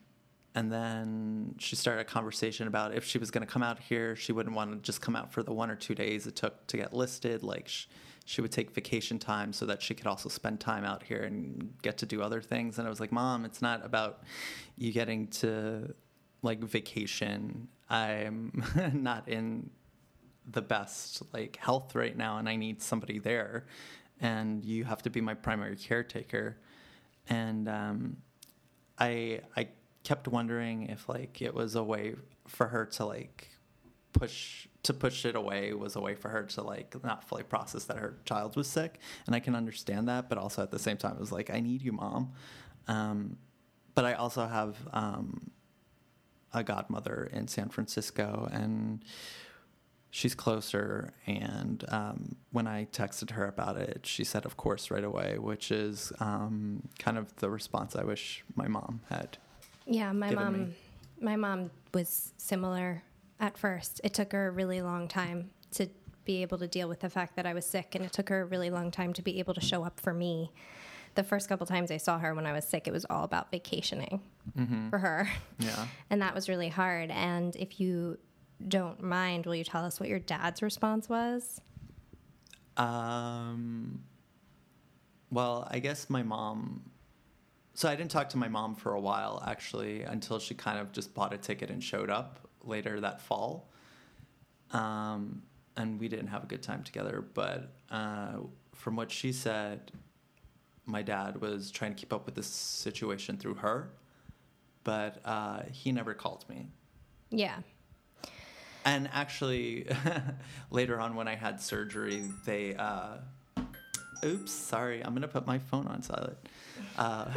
and 0.54 0.72
then 0.72 1.56
she 1.60 1.76
started 1.76 2.02
a 2.02 2.06
conversation 2.06 2.68
about 2.68 2.94
if 2.94 3.06
she 3.06 3.18
was 3.18 3.32
going 3.32 3.46
to 3.46 3.52
come 3.52 3.64
out 3.64 3.80
here, 3.80 4.16
she 4.16 4.34
wouldn't 4.34 4.56
want 4.56 4.72
to 4.72 4.78
just 4.80 5.02
come 5.02 5.16
out 5.16 5.32
for 5.32 5.44
the 5.44 5.54
one 5.54 5.72
or 5.72 5.76
two 5.76 5.96
days 5.96 6.28
it 6.28 6.36
took 6.36 6.68
to 6.68 6.78
get 6.78 6.94
listed. 6.94 7.42
Like 7.42 7.70
sh- 7.70 7.86
she 8.26 8.42
would 8.42 8.52
take 8.52 8.72
vacation 8.72 9.18
time 9.18 9.54
so 9.54 9.66
that 9.66 9.82
she 9.82 9.94
could 9.94 10.08
also 10.08 10.28
spend 10.28 10.60
time 10.60 10.84
out 10.84 11.04
here 11.04 11.24
and 11.24 11.74
get 11.82 11.98
to 12.00 12.06
do 12.06 12.22
other 12.22 12.42
things. 12.42 12.78
And 12.78 12.86
I 12.86 12.90
was 12.90 13.00
like, 13.00 13.14
Mom, 13.14 13.46
it's 13.46 13.62
not 13.62 13.86
about 13.86 14.24
you 14.78 14.92
getting 14.92 15.28
to 15.28 15.94
like 16.42 16.60
vacation. 16.60 17.70
I'm 17.90 18.64
not 18.94 19.30
in 19.30 19.70
the 20.50 20.62
best 20.62 21.22
like 21.34 21.56
health 21.58 21.96
right 21.96 22.18
now 22.18 22.38
and 22.40 22.50
I 22.50 22.56
need 22.56 22.82
somebody 22.82 23.20
there 23.20 23.68
and 24.20 24.66
you 24.66 24.84
have 24.84 25.02
to 25.04 25.10
be 25.10 25.22
my 25.22 25.36
primary 25.36 25.76
caretaker 25.76 26.58
and 27.30 27.70
um, 27.70 28.18
I 28.98 29.42
I 29.56 29.70
kept 30.04 30.28
wondering 30.28 30.88
if 30.88 31.08
like 31.08 31.42
it 31.42 31.54
was 31.54 31.76
a 31.76 31.84
way 31.84 32.16
for 32.48 32.68
her 32.68 32.86
to 32.86 33.06
like 33.06 33.50
push 34.14 34.68
to 34.84 34.94
push 34.94 35.26
it 35.26 35.36
away 35.36 35.74
was 35.74 35.96
a 35.96 36.02
way 36.02 36.16
for 36.16 36.30
her 36.30 36.44
to 36.44 36.62
like 36.62 37.02
not 37.04 37.24
fully 37.24 37.44
process 37.44 37.86
that 37.86 37.98
her 37.98 38.18
child 38.26 38.56
was 38.56 38.68
sick. 38.68 39.00
And 39.26 39.36
I 39.36 39.40
can 39.40 39.56
understand 39.56 40.08
that 40.08 40.30
but 40.30 40.38
also 40.38 40.64
at 40.64 40.72
the 40.72 40.80
same 40.80 40.98
time 40.98 41.14
it 41.14 41.20
was 41.20 41.32
like 41.32 41.50
I 41.50 41.60
need 41.60 41.82
you 41.82 41.92
mom. 41.92 42.34
Um, 42.88 43.38
but 43.94 44.06
I 44.06 44.14
also 44.14 44.48
have 44.48 44.76
um, 44.92 45.52
a 46.54 46.64
godmother 46.64 47.30
in 47.32 47.48
San 47.48 47.70
Francisco 47.70 48.50
and 48.52 49.04
she's 50.10 50.36
closer. 50.36 51.14
And 51.26 51.86
um, 51.90 52.36
when 52.52 52.68
i 52.68 52.86
texted 52.92 53.32
her 53.32 53.46
about 53.46 53.78
it 53.78 54.02
she 54.04 54.24
said 54.24 54.46
of 54.46 54.58
course 54.58 54.92
right 54.92 55.04
away 55.04 55.38
which 55.38 55.72
is 55.72 56.12
um, 56.20 56.90
kind 57.00 57.18
of 57.18 57.34
the 57.38 57.50
response 57.50 57.96
i 57.96 58.04
wish 58.04 58.44
my 58.56 58.68
mom 58.68 59.02
had 59.10 59.38
Yeah, 59.86 60.12
my 60.12 60.32
mom 60.32 60.54
me. 60.70 60.76
my 61.20 61.36
mom 61.36 61.72
was 61.94 62.34
similar 62.38 63.04
at 63.40 63.58
first. 63.58 64.02
It 64.04 64.14
took 64.14 64.32
her 64.34 64.48
a 64.48 64.52
really 64.52 64.82
long 64.82 65.08
time 65.08 65.50
to 65.72 65.88
be 66.26 66.42
able 66.44 66.58
to 66.60 66.68
deal 66.68 66.88
with 66.88 67.00
the 67.00 67.10
fact 67.10 67.36
that 67.36 67.46
I 67.46 67.54
was 67.54 67.66
sick 67.66 67.96
and 67.96 68.06
it 68.06 68.12
took 68.14 68.30
her 68.30 68.42
a 68.42 68.46
really 68.46 68.70
long 68.70 68.92
time 68.92 69.12
to 69.14 69.22
be 69.22 69.40
able 69.40 69.54
to 69.56 69.62
show 69.62 69.84
up 69.84 70.00
for 70.00 70.14
me. 70.14 70.52
The 71.16 71.24
first 71.24 71.50
couple 71.50 71.66
times 71.66 71.92
I 71.92 71.98
saw 71.98 72.20
her 72.20 72.34
when 72.36 72.46
I 72.46 72.54
was 72.54 72.64
sick, 72.66 72.88
it 72.88 72.92
was 72.94 73.06
all 73.10 73.24
about 73.24 73.52
vacationing 73.52 74.22
for 74.90 75.00
her. 75.00 75.30
yeah 75.60 75.88
And 76.10 76.22
that 76.22 76.34
was 76.36 76.48
really 76.48 76.70
hard. 76.70 77.10
And 77.12 77.56
if 77.56 77.80
you 77.82 78.18
don't 78.68 79.02
mind, 79.02 79.46
will 79.46 79.56
you 79.56 79.64
tell 79.64 79.84
us 79.84 80.00
what 80.00 80.08
your 80.08 80.20
dad's 80.20 80.62
response 80.62 81.10
was? 81.10 81.60
um, 82.78 84.02
well 85.30 85.68
i 85.72 85.80
guess 85.80 86.10
my 86.10 86.24
mom 86.24 86.82
so 87.82 87.90
i 87.90 87.96
didn't 87.96 88.12
talk 88.12 88.30
to 88.30 88.38
my 88.38 88.48
mom 88.48 88.76
for 88.76 88.94
a 88.94 89.00
while 89.00 89.44
actually 89.48 90.04
until 90.04 90.40
she 90.40 90.54
kind 90.54 90.80
of 90.80 90.92
just 90.92 91.14
bought 91.14 91.34
a 91.34 91.38
ticket 91.38 91.70
and 91.70 91.84
showed 91.84 92.10
up 92.10 92.40
later 92.64 93.00
that 93.00 93.22
fall 93.22 93.70
um, 94.72 95.42
and 95.76 96.00
we 96.00 96.08
didn't 96.08 96.28
have 96.28 96.44
a 96.44 96.48
good 96.48 96.62
time 96.62 96.84
together 96.84 97.24
but 97.34 97.74
uh, 97.90 98.38
from 98.74 98.96
what 98.96 99.12
she 99.12 99.32
said 99.34 99.92
my 100.86 101.02
dad 101.02 101.42
was 101.42 101.72
trying 101.72 101.94
to 101.94 102.00
keep 102.00 102.14
up 102.14 102.26
with 102.26 102.36
this 102.36 102.48
situation 102.48 103.38
through 103.38 103.56
her, 103.56 103.90
but 104.84 105.22
uh, 105.26 105.62
he 105.72 105.92
never 105.92 106.14
called 106.14 106.46
me. 106.50 106.68
Yeah. 107.30 107.58
And 108.84 109.10
actually, 109.14 109.88
later 110.72 111.00
on 111.00 111.16
when 111.16 111.28
I 111.28 111.36
had 111.36 111.62
surgery, 111.62 112.24
they. 112.46 112.76
Uh, 112.76 113.18
oops, 114.26 114.52
sorry, 114.52 115.04
I'm 115.04 115.14
gonna 115.14 115.28
put 115.28 115.46
my 115.46 115.60
phone 115.60 115.88
on 115.88 116.02
silent. 116.02 116.38
Uh, 116.98 117.32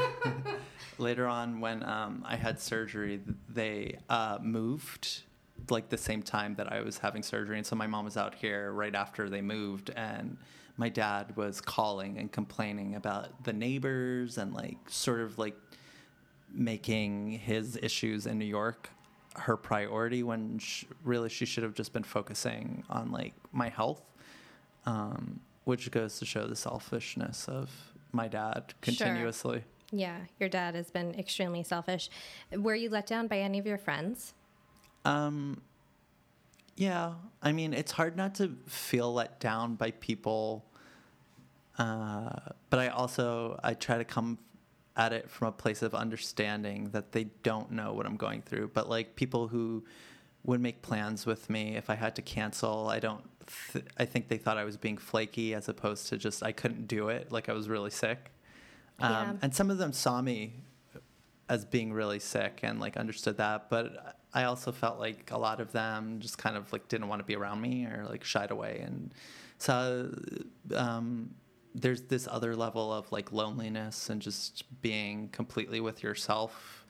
later 0.98 1.26
on, 1.26 1.60
when 1.60 1.82
um, 1.82 2.24
I 2.26 2.36
had 2.36 2.60
surgery, 2.60 3.20
they 3.48 3.98
uh, 4.08 4.38
moved 4.42 5.22
like 5.70 5.88
the 5.88 5.98
same 5.98 6.22
time 6.22 6.54
that 6.56 6.72
I 6.72 6.80
was 6.82 6.98
having 6.98 7.22
surgery, 7.22 7.56
and 7.56 7.66
so 7.66 7.76
my 7.76 7.86
mom 7.86 8.04
was 8.04 8.16
out 8.16 8.34
here 8.34 8.72
right 8.72 8.94
after 8.94 9.28
they 9.28 9.40
moved, 9.40 9.90
and 9.96 10.36
my 10.76 10.88
dad 10.88 11.36
was 11.36 11.60
calling 11.60 12.18
and 12.18 12.30
complaining 12.30 12.96
about 12.96 13.44
the 13.44 13.52
neighbors 13.52 14.38
and 14.38 14.52
like 14.52 14.78
sort 14.88 15.20
of 15.20 15.38
like 15.38 15.56
making 16.52 17.30
his 17.30 17.78
issues 17.82 18.26
in 18.26 18.38
New 18.38 18.44
York 18.44 18.90
her 19.36 19.56
priority 19.56 20.22
when 20.22 20.58
sh- 20.58 20.84
really 21.02 21.28
she 21.28 21.44
should 21.44 21.64
have 21.64 21.74
just 21.74 21.92
been 21.92 22.04
focusing 22.04 22.84
on 22.88 23.10
like 23.10 23.34
my 23.52 23.68
health, 23.68 24.02
um, 24.86 25.40
which 25.64 25.90
goes 25.90 26.18
to 26.18 26.24
show 26.24 26.46
the 26.46 26.56
selfishness 26.56 27.48
of 27.48 27.70
my 28.14 28.28
dad 28.28 28.74
continuously. 28.80 29.58
Sure. 29.58 29.64
Yeah, 29.90 30.18
your 30.40 30.48
dad 30.48 30.74
has 30.74 30.90
been 30.90 31.14
extremely 31.14 31.62
selfish. 31.62 32.10
Were 32.52 32.74
you 32.74 32.88
let 32.90 33.06
down 33.06 33.26
by 33.26 33.38
any 33.38 33.58
of 33.58 33.66
your 33.66 33.78
friends? 33.78 34.34
Um, 35.04 35.60
yeah, 36.76 37.14
I 37.42 37.52
mean, 37.52 37.72
it's 37.72 37.92
hard 37.92 38.16
not 38.16 38.34
to 38.36 38.56
feel 38.66 39.12
let 39.12 39.38
down 39.38 39.76
by 39.76 39.92
people. 39.92 40.64
Uh, 41.78 42.30
but 42.70 42.78
I 42.80 42.88
also 42.88 43.58
I 43.62 43.74
try 43.74 43.98
to 43.98 44.04
come 44.04 44.38
at 44.96 45.12
it 45.12 45.28
from 45.28 45.48
a 45.48 45.52
place 45.52 45.82
of 45.82 45.94
understanding 45.94 46.90
that 46.90 47.12
they 47.12 47.24
don't 47.42 47.72
know 47.72 47.92
what 47.92 48.06
I'm 48.06 48.16
going 48.16 48.42
through. 48.42 48.70
But 48.74 48.88
like 48.88 49.16
people 49.16 49.48
who 49.48 49.84
would 50.44 50.60
make 50.60 50.82
plans 50.82 51.26
with 51.26 51.50
me 51.50 51.76
if 51.76 51.90
I 51.90 51.94
had 51.94 52.16
to 52.16 52.22
cancel, 52.22 52.88
I 52.88 53.00
don't. 53.00 53.24
Th- 53.72 53.84
I 53.96 54.04
think 54.04 54.28
they 54.28 54.38
thought 54.38 54.56
I 54.56 54.64
was 54.64 54.76
being 54.76 54.96
flaky 54.96 55.54
as 55.54 55.68
opposed 55.68 56.08
to 56.08 56.16
just 56.16 56.42
I 56.42 56.52
couldn't 56.52 56.86
do 56.86 57.08
it, 57.08 57.32
like 57.32 57.48
I 57.48 57.52
was 57.52 57.68
really 57.68 57.90
sick. 57.90 58.30
Um, 59.00 59.10
yeah. 59.10 59.32
And 59.42 59.54
some 59.54 59.70
of 59.70 59.78
them 59.78 59.92
saw 59.92 60.22
me 60.22 60.54
as 61.48 61.64
being 61.64 61.92
really 61.92 62.18
sick 62.18 62.60
and 62.62 62.80
like 62.80 62.96
understood 62.96 63.36
that, 63.38 63.68
but 63.68 64.18
I 64.32 64.44
also 64.44 64.72
felt 64.72 64.98
like 64.98 65.30
a 65.30 65.38
lot 65.38 65.60
of 65.60 65.72
them 65.72 66.20
just 66.20 66.38
kind 66.38 66.56
of 66.56 66.72
like 66.72 66.88
didn't 66.88 67.08
want 67.08 67.20
to 67.20 67.24
be 67.24 67.36
around 67.36 67.60
me 67.60 67.84
or 67.86 68.06
like 68.08 68.24
shied 68.24 68.50
away, 68.50 68.82
and 68.84 69.12
so 69.58 70.12
um, 70.74 71.34
there's 71.74 72.02
this 72.02 72.28
other 72.30 72.56
level 72.56 72.92
of 72.92 73.10
like 73.12 73.32
loneliness 73.32 74.10
and 74.10 74.22
just 74.22 74.64
being 74.80 75.28
completely 75.28 75.80
with 75.80 76.02
yourself 76.02 76.83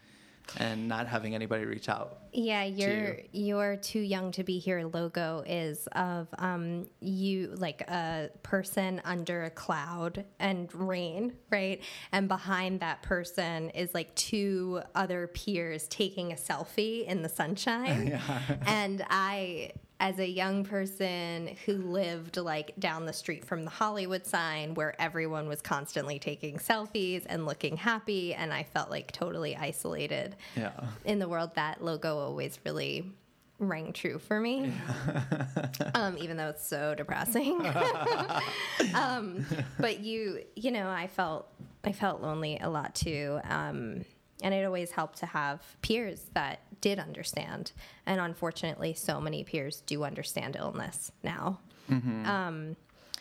and 0.57 0.89
not 0.89 1.07
having 1.07 1.35
anybody 1.35 1.65
reach 1.65 1.89
out. 1.89 2.19
Yeah, 2.33 2.65
you're 2.65 3.15
you. 3.33 3.47
you're 3.47 3.77
too 3.77 4.01
young 4.01 4.33
to 4.33 4.45
be 4.45 4.59
here. 4.59 4.89
Logo 4.93 5.45
is 5.47 5.87
of 5.93 6.29
um, 6.39 6.87
you 7.01 7.55
like 7.57 7.83
a 7.83 8.31
person 8.43 9.01
under 9.05 9.45
a 9.45 9.51
cloud 9.51 10.25
and 10.39 10.73
rain, 10.75 11.35
right? 11.51 11.83
And 12.13 12.29
behind 12.29 12.81
that 12.81 13.03
person 13.03 13.71
is 13.71 13.95
like 13.95 14.15
two 14.15 14.83
other 14.95 15.29
peers 15.29 15.87
taking 15.89 16.33
a 16.33 16.37
selfie 16.37 17.07
in 17.07 17.23
the 17.23 17.29
sunshine. 17.29 18.07
yeah. 18.09 18.41
And 18.67 19.05
I 19.09 19.73
as 20.01 20.19
a 20.19 20.29
young 20.29 20.65
person 20.65 21.51
who 21.65 21.75
lived 21.75 22.37
like 22.37 22.73
down 22.79 23.07
the 23.07 23.13
street 23.13 23.45
from 23.45 23.65
the 23.65 23.71
Hollywood 23.71 24.27
sign 24.27 24.75
where 24.75 25.01
everyone 25.01 25.49
was 25.49 25.61
constantly 25.61 26.19
taking 26.19 26.59
selfies 26.59 27.25
and 27.27 27.47
looking 27.47 27.77
happy 27.77 28.35
and 28.35 28.53
I 28.53 28.65
felt 28.65 28.91
like 28.91 29.13
totally 29.13 29.57
isolated 29.57 30.37
yeah. 30.57 30.73
in 31.05 31.19
the 31.19 31.29
world 31.29 31.55
that 31.55 31.83
logo 31.83 32.19
always 32.19 32.59
really 32.65 33.13
rang 33.61 33.93
true 33.93 34.19
for 34.19 34.41
me 34.41 34.73
yeah. 35.07 35.91
um, 35.95 36.19
even 36.19 36.37
though 36.37 36.49
it's 36.49 36.67
so 36.67 36.95
depressing 36.97 37.65
um, 38.95 39.47
but 39.79 40.01
you 40.01 40.41
you 40.57 40.73
know 40.73 40.89
I 40.89 41.07
felt 41.07 41.49
I 41.85 41.93
felt 41.93 42.21
lonely 42.21 42.59
a 42.61 42.69
lot 42.69 42.97
too 42.97 43.39
um, 43.45 44.05
and 44.45 44.53
it 44.53 44.63
always 44.65 44.93
helped 44.93 45.19
to 45.19 45.27
have 45.27 45.61
peers 45.81 46.27
that 46.35 46.61
did 46.83 46.99
understand. 46.99 47.73
And 48.05 48.21
unfortunately, 48.21 48.93
so 48.93 49.19
many 49.19 49.43
peers 49.43 49.83
do 49.87 50.05
understand 50.05 50.55
illness 50.57 51.11
now. 51.23 51.59
Mm-hmm. 51.91 52.27
Um, 52.27 52.77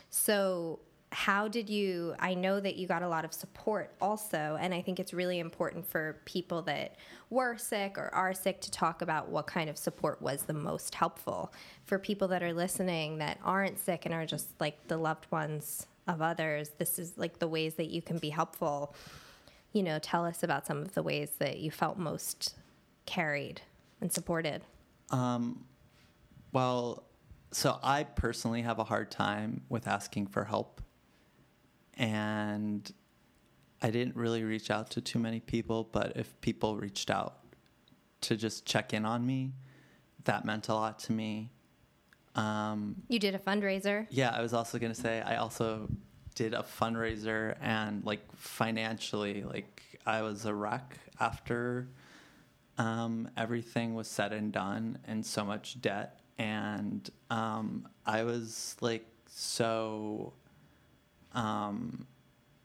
so, 0.09 0.79
how 1.13 1.47
did 1.47 1.69
you? 1.69 2.13
I 2.19 2.33
know 2.33 2.59
that 2.59 2.75
you 2.75 2.87
got 2.87 3.03
a 3.03 3.07
lot 3.07 3.23
of 3.23 3.33
support 3.33 3.93
also, 4.01 4.57
and 4.59 4.73
I 4.73 4.81
think 4.81 4.99
it's 4.99 5.13
really 5.13 5.39
important 5.39 5.87
for 5.87 6.19
people 6.25 6.61
that 6.63 6.97
were 7.29 7.55
sick 7.57 7.97
or 7.97 8.13
are 8.13 8.33
sick 8.33 8.59
to 8.61 8.71
talk 8.71 9.01
about 9.01 9.29
what 9.29 9.47
kind 9.47 9.69
of 9.69 9.77
support 9.77 10.21
was 10.21 10.43
the 10.43 10.53
most 10.53 10.93
helpful. 10.93 11.53
For 11.85 11.99
people 11.99 12.27
that 12.29 12.43
are 12.43 12.53
listening 12.53 13.19
that 13.19 13.39
aren't 13.45 13.79
sick 13.79 14.05
and 14.05 14.13
are 14.13 14.25
just 14.25 14.49
like 14.59 14.87
the 14.87 14.97
loved 14.97 15.27
ones 15.31 15.87
of 16.07 16.21
others, 16.21 16.71
this 16.79 16.99
is 16.99 17.13
like 17.15 17.39
the 17.39 17.47
ways 17.47 17.75
that 17.75 17.89
you 17.89 18.01
can 18.01 18.17
be 18.17 18.29
helpful 18.29 18.93
you 19.73 19.83
know, 19.83 19.99
tell 19.99 20.23
us 20.23 20.43
about 20.43 20.65
some 20.65 20.81
of 20.81 20.93
the 20.93 21.03
ways 21.03 21.31
that 21.39 21.59
you 21.59 21.71
felt 21.71 21.97
most 21.97 22.55
carried 23.05 23.61
and 23.99 24.11
supported. 24.11 24.61
Um, 25.09 25.65
well, 26.51 27.03
so 27.51 27.79
I 27.83 28.03
personally 28.03 28.61
have 28.61 28.79
a 28.79 28.83
hard 28.83 29.11
time 29.11 29.61
with 29.69 29.87
asking 29.87 30.27
for 30.27 30.45
help. 30.45 30.81
And 31.95 32.91
I 33.81 33.89
didn't 33.89 34.15
really 34.15 34.43
reach 34.43 34.71
out 34.71 34.89
to 34.91 35.01
too 35.01 35.19
many 35.19 35.39
people, 35.39 35.89
but 35.91 36.13
if 36.15 36.39
people 36.41 36.77
reached 36.77 37.09
out 37.09 37.39
to 38.21 38.35
just 38.35 38.65
check 38.65 38.93
in 38.93 39.05
on 39.05 39.25
me, 39.25 39.53
that 40.23 40.45
meant 40.45 40.69
a 40.69 40.73
lot 40.73 40.99
to 40.99 41.11
me. 41.11 41.51
Um, 42.35 42.95
you 43.09 43.19
did 43.19 43.35
a 43.35 43.39
fundraiser. 43.39 44.07
Yeah, 44.09 44.29
I 44.29 44.41
was 44.41 44.53
also 44.53 44.79
going 44.79 44.93
to 44.93 44.99
say, 44.99 45.21
I 45.21 45.35
also 45.35 45.89
did 46.35 46.53
a 46.53 46.63
fundraiser 46.63 47.55
and 47.61 48.03
like 48.05 48.21
financially 48.35 49.43
like 49.43 49.81
i 50.05 50.21
was 50.21 50.45
a 50.45 50.53
wreck 50.53 50.97
after 51.19 51.87
um, 52.77 53.29
everything 53.37 53.93
was 53.93 54.07
said 54.07 54.33
and 54.33 54.51
done 54.51 54.97
and 55.05 55.25
so 55.25 55.45
much 55.45 55.79
debt. 55.81 56.19
And 56.37 57.07
um, 57.29 57.87
i 58.05 58.23
was 58.23 58.75
like 58.81 59.05
so 59.27 60.33
um, 61.33 62.05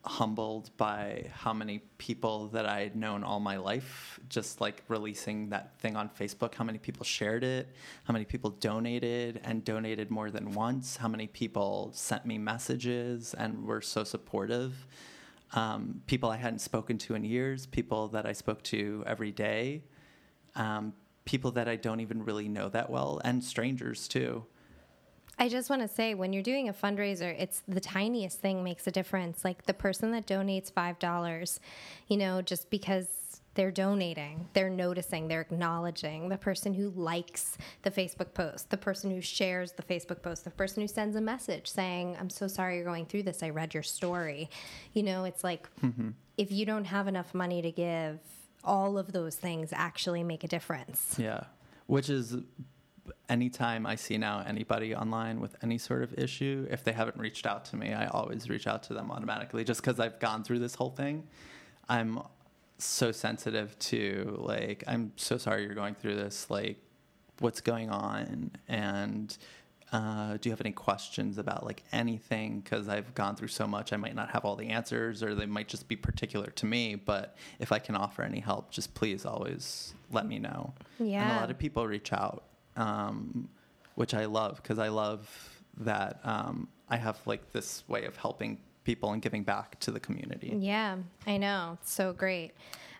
humbled 0.05 0.69
by 0.77 1.25
how 1.33 1.53
many 1.53 1.79
people 1.97 2.47
that 2.47 2.65
I 2.65 2.81
had 2.81 2.95
known 2.95 3.23
all 3.23 3.39
my 3.39 3.57
life, 3.57 4.19
just 4.29 4.61
like 4.61 4.81
releasing 4.87 5.49
that 5.49 5.77
thing 5.79 5.97
on 5.97 6.09
Facebook, 6.09 6.55
how 6.55 6.63
many 6.63 6.77
people 6.77 7.03
shared 7.03 7.43
it, 7.43 7.67
how 8.05 8.13
many 8.13 8.25
people 8.25 8.51
donated 8.51 9.41
and 9.43 9.63
donated 9.63 10.09
more 10.09 10.31
than 10.31 10.51
once, 10.51 10.97
how 10.97 11.09
many 11.09 11.27
people 11.27 11.91
sent 11.93 12.25
me 12.25 12.37
messages 12.37 13.33
and 13.33 13.65
were 13.65 13.81
so 13.81 14.03
supportive. 14.03 14.87
Um, 15.53 16.01
people 16.05 16.29
I 16.29 16.37
hadn't 16.37 16.59
spoken 16.59 16.97
to 16.99 17.15
in 17.15 17.25
years, 17.25 17.65
people 17.65 18.07
that 18.09 18.25
I 18.25 18.33
spoke 18.33 18.63
to 18.63 19.03
every 19.05 19.31
day, 19.31 19.83
um, 20.55 20.93
people 21.25 21.51
that 21.51 21.67
I 21.67 21.75
don't 21.75 21.99
even 21.99 22.23
really 22.23 22.47
know 22.47 22.69
that 22.69 22.89
well, 22.89 23.19
and 23.25 23.43
strangers 23.43 24.07
too. 24.07 24.45
I 25.39 25.47
just 25.47 25.69
want 25.69 25.81
to 25.81 25.87
say 25.87 26.13
when 26.13 26.33
you're 26.33 26.43
doing 26.43 26.67
a 26.67 26.73
fundraiser, 26.73 27.33
it's 27.39 27.63
the 27.65 27.79
tiniest 27.79 28.41
thing 28.41 28.61
makes 28.61 28.85
a 28.87 28.91
difference. 28.91 29.45
Like 29.45 29.65
the 29.65 29.73
person 29.73 30.11
that 30.11 30.27
donates 30.27 30.71
$5, 30.71 31.59
you 32.09 32.17
know, 32.17 32.41
just 32.41 32.69
because 32.69 33.07
they're 33.53 33.71
donating, 33.71 34.47
they're 34.53 34.69
noticing, 34.69 35.27
they're 35.27 35.41
acknowledging 35.41 36.27
the 36.27 36.37
person 36.37 36.73
who 36.73 36.89
likes 36.89 37.57
the 37.83 37.91
Facebook 37.91 38.33
post, 38.33 38.69
the 38.69 38.77
person 38.77 39.11
who 39.11 39.21
shares 39.21 39.71
the 39.71 39.83
Facebook 39.83 40.21
post, 40.21 40.43
the 40.43 40.51
person 40.51 40.81
who 40.81 40.87
sends 40.87 41.15
a 41.15 41.21
message 41.21 41.67
saying, 41.69 42.17
I'm 42.19 42.29
so 42.29 42.47
sorry 42.47 42.75
you're 42.75 42.85
going 42.85 43.05
through 43.05 43.23
this. 43.23 43.41
I 43.41 43.49
read 43.49 43.73
your 43.73 43.83
story. 43.83 44.49
You 44.93 45.03
know, 45.03 45.23
it's 45.23 45.43
like 45.43 45.69
mm-hmm. 45.81 46.09
if 46.37 46.51
you 46.51 46.65
don't 46.65 46.85
have 46.85 47.07
enough 47.07 47.33
money 47.33 47.61
to 47.61 47.71
give, 47.71 48.19
all 48.63 48.97
of 48.97 49.13
those 49.13 49.35
things 49.35 49.69
actually 49.71 50.23
make 50.23 50.43
a 50.43 50.47
difference. 50.47 51.15
Yeah. 51.17 51.43
Which 51.87 52.09
is 52.09 52.35
anytime 53.27 53.85
I 53.85 53.95
see 53.95 54.17
now 54.17 54.43
anybody 54.45 54.95
online 54.95 55.39
with 55.39 55.55
any 55.61 55.77
sort 55.77 56.03
of 56.03 56.17
issue, 56.17 56.67
if 56.69 56.83
they 56.83 56.91
haven't 56.91 57.17
reached 57.17 57.45
out 57.45 57.65
to 57.65 57.75
me, 57.75 57.93
I 57.93 58.07
always 58.07 58.49
reach 58.49 58.67
out 58.67 58.83
to 58.83 58.93
them 58.93 59.11
automatically 59.11 59.63
just 59.63 59.81
because 59.81 59.99
I've 59.99 60.19
gone 60.19 60.43
through 60.43 60.59
this 60.59 60.75
whole 60.75 60.91
thing. 60.91 61.27
I'm 61.87 62.21
so 62.77 63.11
sensitive 63.11 63.77
to, 63.79 64.37
like, 64.39 64.83
I'm 64.87 65.11
so 65.15 65.37
sorry 65.37 65.63
you're 65.63 65.75
going 65.75 65.95
through 65.95 66.15
this. 66.15 66.49
Like, 66.49 66.77
what's 67.39 67.61
going 67.61 67.89
on? 67.89 68.51
And 68.67 69.37
uh, 69.91 70.37
do 70.37 70.49
you 70.49 70.51
have 70.51 70.61
any 70.61 70.71
questions 70.71 71.37
about 71.37 71.65
like 71.65 71.83
anything? 71.91 72.61
Because 72.61 72.87
I've 72.87 73.13
gone 73.15 73.35
through 73.35 73.47
so 73.47 73.65
much, 73.65 73.91
I 73.91 73.97
might 73.97 74.15
not 74.15 74.29
have 74.31 74.45
all 74.45 74.55
the 74.55 74.69
answers, 74.69 75.23
or 75.23 75.35
they 75.35 75.45
might 75.45 75.67
just 75.67 75.87
be 75.87 75.95
particular 75.95 76.47
to 76.47 76.65
me. 76.65 76.95
But 76.95 77.35
if 77.59 77.71
I 77.71 77.79
can 77.79 77.95
offer 77.95 78.21
any 78.21 78.39
help, 78.39 78.71
just 78.71 78.93
please 78.93 79.25
always 79.25 79.93
let 80.11 80.27
me 80.27 80.39
know. 80.39 80.73
Yeah. 80.99 81.23
And 81.23 81.37
a 81.37 81.41
lot 81.41 81.51
of 81.51 81.57
people 81.57 81.85
reach 81.87 82.13
out 82.13 82.43
um, 82.79 83.47
which 83.95 84.13
I 84.13 84.25
love 84.25 84.55
because 84.57 84.79
I 84.79 84.87
love 84.87 85.29
that 85.77 86.19
um, 86.23 86.67
I 86.89 86.97
have 86.97 87.19
like 87.25 87.51
this 87.51 87.83
way 87.87 88.05
of 88.05 88.15
helping 88.17 88.57
people 88.83 89.11
and 89.11 89.21
giving 89.21 89.43
back 89.43 89.79
to 89.81 89.91
the 89.91 89.99
community. 89.99 90.55
Yeah, 90.57 90.97
I 91.27 91.37
know. 91.37 91.77
It's 91.81 91.91
so 91.91 92.13
great. 92.13 92.53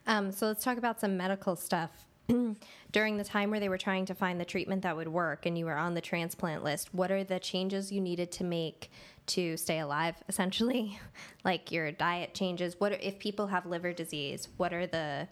Um, 0.06 0.32
so 0.32 0.48
let's 0.48 0.64
talk 0.64 0.78
about 0.78 1.00
some 1.00 1.18
medical 1.18 1.56
stuff. 1.56 1.90
During 2.92 3.18
the 3.18 3.24
time 3.24 3.50
where 3.50 3.60
they 3.60 3.70
were 3.70 3.78
trying 3.78 4.06
to 4.06 4.14
find 4.14 4.40
the 4.40 4.46
treatment 4.46 4.84
that 4.84 4.96
would 4.96 5.08
work 5.08 5.46
and 5.46 5.58
you 5.58 5.66
were 5.66 5.78
on 5.78 5.96
the 5.96 6.02
transplant 6.02 6.64
list, 6.64 6.94
what 6.94 7.12
are 7.12 7.24
the 7.24 7.40
changes 7.40 7.92
you 7.92 8.02
needed 8.02 8.32
to 8.34 8.44
make 8.44 8.92
to 9.28 9.58
stay 9.58 9.80
alive, 9.80 10.16
essentially? 10.28 11.00
like 11.44 11.72
your 11.72 11.92
diet 11.92 12.34
changes. 12.34 12.80
What 12.80 12.92
are, 12.92 13.00
if 13.02 13.18
people 13.18 13.48
have 13.48 13.66
liver 13.66 13.94
disease? 13.94 14.48
What 14.58 14.74
are 14.74 14.86
the 14.86 15.28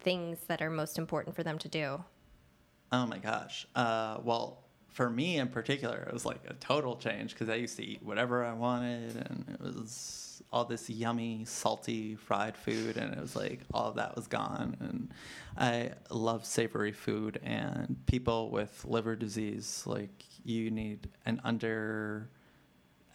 things 0.00 0.38
that 0.48 0.60
are 0.60 0.70
most 0.70 0.98
important 0.98 1.36
for 1.36 1.42
them 1.42 1.58
to 1.58 1.68
do? 1.68 2.04
Oh 2.94 3.06
my 3.06 3.18
gosh. 3.18 3.66
Uh, 3.74 4.18
well, 4.22 4.62
for 4.86 5.10
me 5.10 5.38
in 5.38 5.48
particular, 5.48 6.06
it 6.08 6.12
was 6.12 6.24
like 6.24 6.42
a 6.46 6.54
total 6.54 6.94
change 6.94 7.32
because 7.32 7.48
I 7.48 7.56
used 7.56 7.76
to 7.78 7.84
eat 7.84 8.00
whatever 8.04 8.44
I 8.44 8.52
wanted, 8.52 9.16
and 9.16 9.44
it 9.52 9.60
was 9.60 10.40
all 10.52 10.64
this 10.64 10.88
yummy, 10.88 11.44
salty 11.44 12.14
fried 12.14 12.56
food, 12.56 12.96
and 12.96 13.12
it 13.12 13.20
was 13.20 13.34
like 13.34 13.62
all 13.72 13.88
of 13.88 13.96
that 13.96 14.14
was 14.14 14.28
gone. 14.28 14.76
And 14.78 15.12
I 15.58 15.94
love 16.08 16.44
savory 16.46 16.92
food, 16.92 17.40
and 17.42 17.96
people 18.06 18.50
with 18.50 18.84
liver 18.84 19.16
disease, 19.16 19.82
like 19.86 20.24
you 20.44 20.70
need 20.70 21.08
an 21.26 21.40
under 21.42 22.30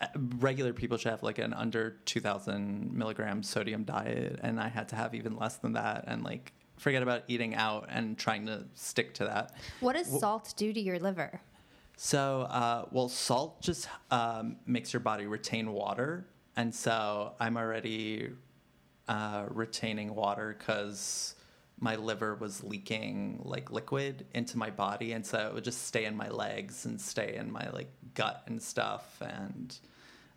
uh, 0.02 0.08
regular 0.39 0.74
people 0.74 0.98
should 0.98 1.12
have 1.12 1.24
like 1.24 1.38
an 1.38 1.54
under 1.54 1.92
2000 2.04 2.94
milligram 2.94 3.44
sodium 3.44 3.84
diet 3.84 4.39
and 4.42 4.58
i 4.58 4.70
had 4.70 4.88
to 4.88 4.96
have 4.96 5.13
even 5.13 5.36
less 5.36 5.58
than 5.58 5.74
that 5.74 6.06
and 6.08 6.24
like 6.24 6.54
forget 6.80 7.04
about 7.04 7.24
eating 7.28 7.54
out 7.56 7.88
and 7.89 8.18
trying 8.18 8.46
to 8.48 8.63
stick 8.74 9.13
to 9.15 9.26
that. 9.26 9.54
What 9.80 9.96
does 9.96 10.08
salt 10.20 10.54
do 10.58 10.74
to 10.74 10.80
your 10.80 11.00
liver? 11.00 11.42
so 12.02 12.44
uh, 12.44 12.86
well 12.92 13.10
salt 13.10 13.62
just 13.62 13.89
um, 14.10 14.56
makes 14.65 14.94
your 14.94 15.02
body 15.02 15.26
retain 15.28 15.74
water. 15.74 16.26
And 16.56 16.74
so 16.74 17.34
i'm 17.42 17.58
already 17.58 18.30
uh, 19.10 19.46
retaining 19.50 20.15
water 20.15 20.56
because 20.58 21.36
my 21.82 21.98
liver 21.98 22.36
was 22.36 22.63
leaking 22.63 23.42
like 23.44 23.70
liquid 23.72 24.26
into 24.34 24.58
my 24.58 24.70
body. 24.70 25.12
And 25.12 25.26
so 25.26 25.39
it 25.39 25.54
would 25.54 25.65
just 25.65 25.88
stay 25.88 26.06
in 26.06 26.15
my 26.15 26.30
legs 26.30 26.86
and 26.86 27.00
stay 27.00 27.36
in 27.36 27.52
my 27.52 27.70
like 27.72 27.92
gut 28.13 28.44
and 28.48 28.62
stuff. 28.62 29.22
And 29.22 29.78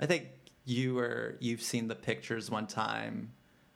i 0.01 0.07
think 0.07 0.27
you 0.65 0.95
were 0.95 1.37
you've 1.39 1.63
seen 1.63 1.87
the 1.87 1.95
pictures 1.95 2.51
one 2.51 2.67
time. 2.67 3.31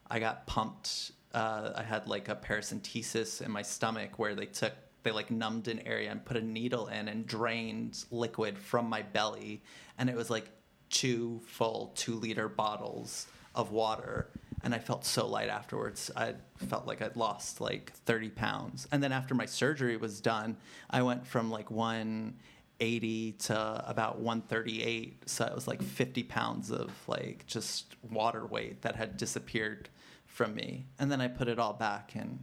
I 0.08 0.18
got 0.18 0.46
pumped 0.46 1.12
uh, 1.36 1.72
i 1.76 1.82
had 1.82 2.06
like 2.08 2.28
a 2.28 2.34
paracentesis 2.34 3.40
in 3.40 3.50
my 3.50 3.62
stomach 3.62 4.18
where 4.18 4.34
they 4.34 4.46
took 4.46 4.72
they 5.02 5.12
like 5.12 5.30
numbed 5.30 5.68
an 5.68 5.78
area 5.86 6.10
and 6.10 6.24
put 6.24 6.36
a 6.36 6.40
needle 6.40 6.88
in 6.88 7.06
and 7.06 7.26
drained 7.26 8.04
liquid 8.10 8.58
from 8.58 8.88
my 8.88 9.02
belly 9.02 9.62
and 9.98 10.10
it 10.10 10.16
was 10.16 10.30
like 10.30 10.50
two 10.90 11.40
full 11.46 11.92
two 11.94 12.14
liter 12.14 12.48
bottles 12.48 13.26
of 13.54 13.70
water 13.70 14.28
and 14.66 14.74
I 14.74 14.80
felt 14.80 15.04
so 15.04 15.28
light 15.28 15.48
afterwards. 15.48 16.10
I 16.16 16.34
felt 16.56 16.88
like 16.88 17.00
I'd 17.00 17.14
lost 17.14 17.60
like 17.60 17.92
30 17.92 18.30
pounds. 18.30 18.88
And 18.90 19.00
then 19.00 19.12
after 19.12 19.32
my 19.32 19.46
surgery 19.46 19.96
was 19.96 20.20
done, 20.20 20.56
I 20.90 21.02
went 21.02 21.24
from 21.24 21.52
like 21.52 21.70
180 21.70 23.32
to 23.32 23.84
about 23.86 24.18
138. 24.18 25.28
So 25.28 25.44
it 25.44 25.54
was 25.54 25.68
like 25.68 25.82
50 25.82 26.24
pounds 26.24 26.72
of 26.72 26.90
like 27.06 27.46
just 27.46 27.94
water 28.10 28.44
weight 28.44 28.82
that 28.82 28.96
had 28.96 29.16
disappeared 29.16 29.88
from 30.36 30.54
me. 30.54 30.86
And 30.98 31.10
then 31.10 31.20
I 31.22 31.28
put 31.28 31.48
it 31.48 31.58
all 31.58 31.72
back 31.72 32.12
and 32.14 32.38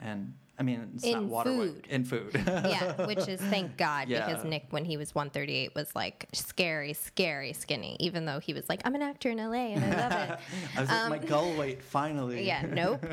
and 0.00 0.34
I 0.60 0.64
mean, 0.64 0.90
it's 0.96 1.04
not 1.06 1.22
In 1.22 1.28
water 1.28 1.50
food. 1.50 1.86
in 1.88 2.04
food. 2.04 2.30
yeah, 2.34 3.06
which 3.06 3.28
is 3.28 3.40
thank 3.40 3.76
God 3.76 4.08
because 4.08 4.42
Nick, 4.44 4.66
when 4.70 4.84
he 4.84 4.96
was 4.96 5.14
138, 5.14 5.72
was 5.76 5.94
like 5.94 6.26
scary, 6.32 6.94
scary 6.94 7.52
skinny. 7.52 7.96
Even 8.00 8.24
though 8.24 8.40
he 8.40 8.54
was 8.54 8.68
like, 8.68 8.80
I'm 8.84 8.96
an 8.96 9.02
actor 9.02 9.30
in 9.30 9.38
LA 9.38 9.74
and 9.74 9.84
I 9.84 9.88
love 9.96 10.12
it. 10.30 10.38
I 10.76 10.80
was 10.80 10.90
like, 10.90 11.22
my 11.22 11.28
goal 11.28 11.54
weight 11.56 11.80
finally. 11.80 12.38
Um, 12.40 12.44
Yeah, 12.44 12.62
nope. 12.66 13.04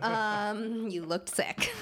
um, 0.00 0.86
you 0.88 1.04
looked 1.04 1.30
sick. 1.34 1.72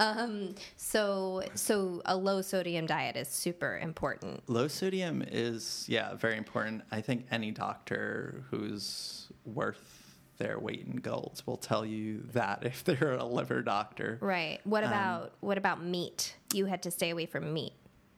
um, 0.00 0.56
so, 0.76 1.44
so 1.54 2.02
a 2.04 2.16
low 2.16 2.42
sodium 2.42 2.86
diet 2.86 3.16
is 3.16 3.28
super 3.28 3.78
important. 3.78 4.48
Low 4.48 4.66
sodium 4.66 5.22
is 5.30 5.84
yeah 5.88 6.14
very 6.14 6.36
important. 6.36 6.82
I 6.90 7.00
think 7.02 7.26
any 7.30 7.52
doctor 7.52 8.44
who's 8.50 9.28
worth 9.44 9.93
their 10.38 10.58
weight 10.58 10.86
in 10.86 10.96
gold 10.96 11.42
will 11.46 11.56
tell 11.56 11.84
you 11.84 12.22
that 12.32 12.64
if 12.64 12.84
they're 12.84 13.12
a 13.12 13.24
liver 13.24 13.62
doctor. 13.62 14.18
Right. 14.20 14.60
What 14.64 14.84
about 14.84 15.32
what 15.40 15.58
about 15.58 15.82
meat? 15.84 16.36
You 16.52 16.66
had 16.66 16.82
to 16.82 16.90
stay 16.90 17.10
away 17.10 17.26
from 17.26 17.52
meat. 17.52 17.72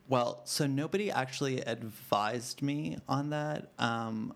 Well, 0.09 0.43
so 0.45 0.67
nobody 0.67 1.11
actually 1.11 1.61
advised 1.63 2.63
me 2.63 2.99
on 3.09 3.31
that. 3.31 3.73
Um, 3.79 4.35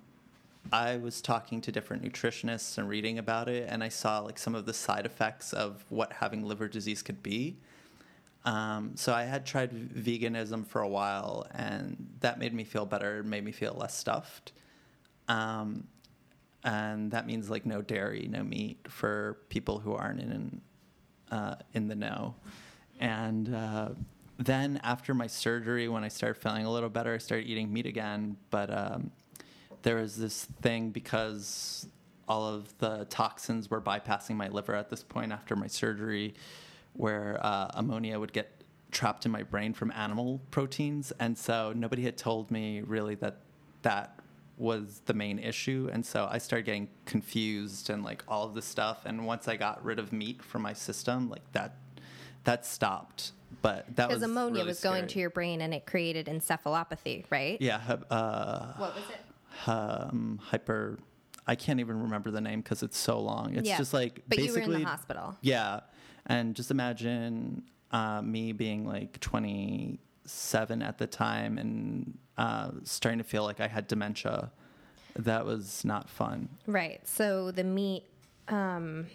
I 0.73 0.97
was 0.97 1.21
talking 1.21 1.61
to 1.62 1.73
different 1.73 2.03
nutritionists 2.03 2.77
and 2.77 2.88
reading 2.88 3.19
about 3.19 3.49
it, 3.49 3.69
and 3.69 3.83
I 3.83 3.88
saw 3.88 4.21
like 4.21 4.38
some 4.38 4.55
of 4.55 4.66
the 4.66 4.75
side 4.75 5.07
effects 5.07 5.53
of 5.53 5.85
what 5.88 6.12
having 6.12 6.45
liver 6.45 6.69
disease 6.69 7.03
could 7.03 7.23
be. 7.23 7.57
Um, 8.45 8.93
so 8.97 9.12
I 9.12 9.25
had 9.25 9.45
tried 9.45 9.71
veganism 9.73 10.66
for 10.66 10.81
a 10.81 10.88
while, 10.88 11.47
and 11.55 12.09
that 12.21 12.38
made 12.38 12.55
me 12.55 12.64
feel 12.64 12.87
better. 12.87 13.19
It 13.19 13.27
made 13.27 13.45
me 13.45 13.53
feel 13.53 13.75
less 13.75 13.97
stuffed. 13.97 14.53
Um, 15.29 15.87
and 16.64 17.11
that 17.11 17.27
means 17.27 17.49
like 17.49 17.64
no 17.64 17.83
dairy, 17.83 18.29
no 18.31 18.42
meat 18.42 18.79
for 18.88 19.38
people 19.49 19.79
who 19.79 19.94
aren't 19.94 20.20
in 20.20 20.61
uh, 21.31 21.55
in 21.75 21.88
the 21.88 21.94
know. 21.94 22.35
And 22.99 23.55
uh, 23.55 23.90
then 24.38 24.81
after 24.83 25.14
my 25.14 25.27
surgery, 25.27 25.88
when 25.88 26.05
I 26.05 26.09
started 26.09 26.40
feeling 26.40 26.66
a 26.66 26.70
little 26.70 26.88
better, 26.88 27.14
I 27.14 27.18
started 27.18 27.46
eating 27.46 27.73
meat 27.73 27.87
again. 27.87 28.37
But 28.51 28.77
um, 28.77 29.11
there 29.83 29.96
was 29.96 30.16
this 30.16 30.44
thing 30.61 30.90
because 30.90 31.87
all 32.29 32.46
of 32.46 32.77
the 32.79 33.07
toxins 33.07 33.70
were 33.70 33.81
bypassing 33.81 34.37
my 34.37 34.49
liver 34.49 34.75
at 34.75 34.90
this 34.90 35.03
point 35.03 35.33
after 35.33 35.57
my 35.57 35.66
surgery, 35.66 36.35
where 36.92 37.38
uh, 37.42 37.70
ammonia 37.75 38.18
would 38.18 38.33
get 38.33 38.62
trapped 38.90 39.25
in 39.25 39.33
my 39.33 39.42
brain 39.42 39.73
from 39.73 39.90
animal 39.92 40.40
proteins. 40.51 41.12
And 41.20 41.37
so 41.37 41.73
nobody 41.75 42.03
had 42.03 42.16
told 42.16 42.51
me 42.51 42.83
really 42.83 43.14
that 43.16 43.38
that 43.83 44.19
was 44.61 45.01
the 45.07 45.14
main 45.14 45.38
issue. 45.38 45.88
And 45.92 46.05
so 46.05 46.29
I 46.31 46.38
started 46.38 46.66
getting 46.66 46.88
confused 47.07 47.90
and 47.90 48.05
like 48.05 48.23
all 48.29 48.44
of 48.46 48.55
this 48.55 48.66
stuff. 48.66 48.99
And 49.07 49.27
once 49.27 49.49
I 49.49 49.57
got 49.57 49.83
rid 49.85 49.99
of 49.99 50.12
meat 50.12 50.42
from 50.42 50.62
my 50.62 50.73
system, 50.75 51.29
like 51.31 51.51
that, 51.53 51.77
that 52.44 52.66
stopped. 52.66 53.33
But 53.62 53.96
that 53.96 54.09
was 54.09 54.18
Because 54.18 54.31
ammonia 54.31 54.57
really 54.59 54.68
was 54.68 54.81
going 54.81 54.99
scary. 55.03 55.09
to 55.09 55.18
your 55.20 55.31
brain 55.31 55.61
and 55.62 55.75
it 55.75 55.87
created 55.87 56.27
encephalopathy, 56.27 57.25
right? 57.31 57.61
Yeah, 57.61 57.81
uh, 58.11 58.75
What 58.77 58.94
was 58.94 59.05
it? 59.11 59.68
um, 59.68 60.38
hyper. 60.42 60.99
I 61.46 61.55
can't 61.57 61.81
even 61.81 62.03
remember 62.03 62.31
the 62.31 62.40
name 62.40 62.61
because 62.61 62.83
it's 62.83 62.96
so 62.99 63.18
long. 63.20 63.55
It's 63.57 63.68
Yeah, 63.68 63.79
just 63.79 63.92
like 63.92 64.23
but 64.29 64.38
you 64.38 64.44
were 64.53 64.59
basically 64.59 64.75
in 64.77 64.83
the 64.83 64.88
hospital. 64.88 65.37
Yeah, 65.40 65.81
and 66.27 66.55
just 66.55 66.70
imagine 66.70 67.64
uh, 67.90 68.23
me 68.23 68.53
being 68.53 68.87
like 68.87 69.18
27 70.24 70.83
at 70.83 70.98
the 70.98 71.06
time 71.06 71.59
and 71.59 72.18
uh, 72.37 72.70
starting 72.85 73.18
to 73.18 73.24
feel 73.24 73.44
like 73.44 73.61
I 73.61 73.68
had 73.68 73.87
dementia. 73.87 74.50
That 75.16 75.44
was 75.44 75.85
not 75.85 76.09
fun. 76.09 76.48
Right. 76.66 77.06
So 77.06 77.50
the 77.50 77.64
meat, 77.64 78.04
um, 78.48 79.06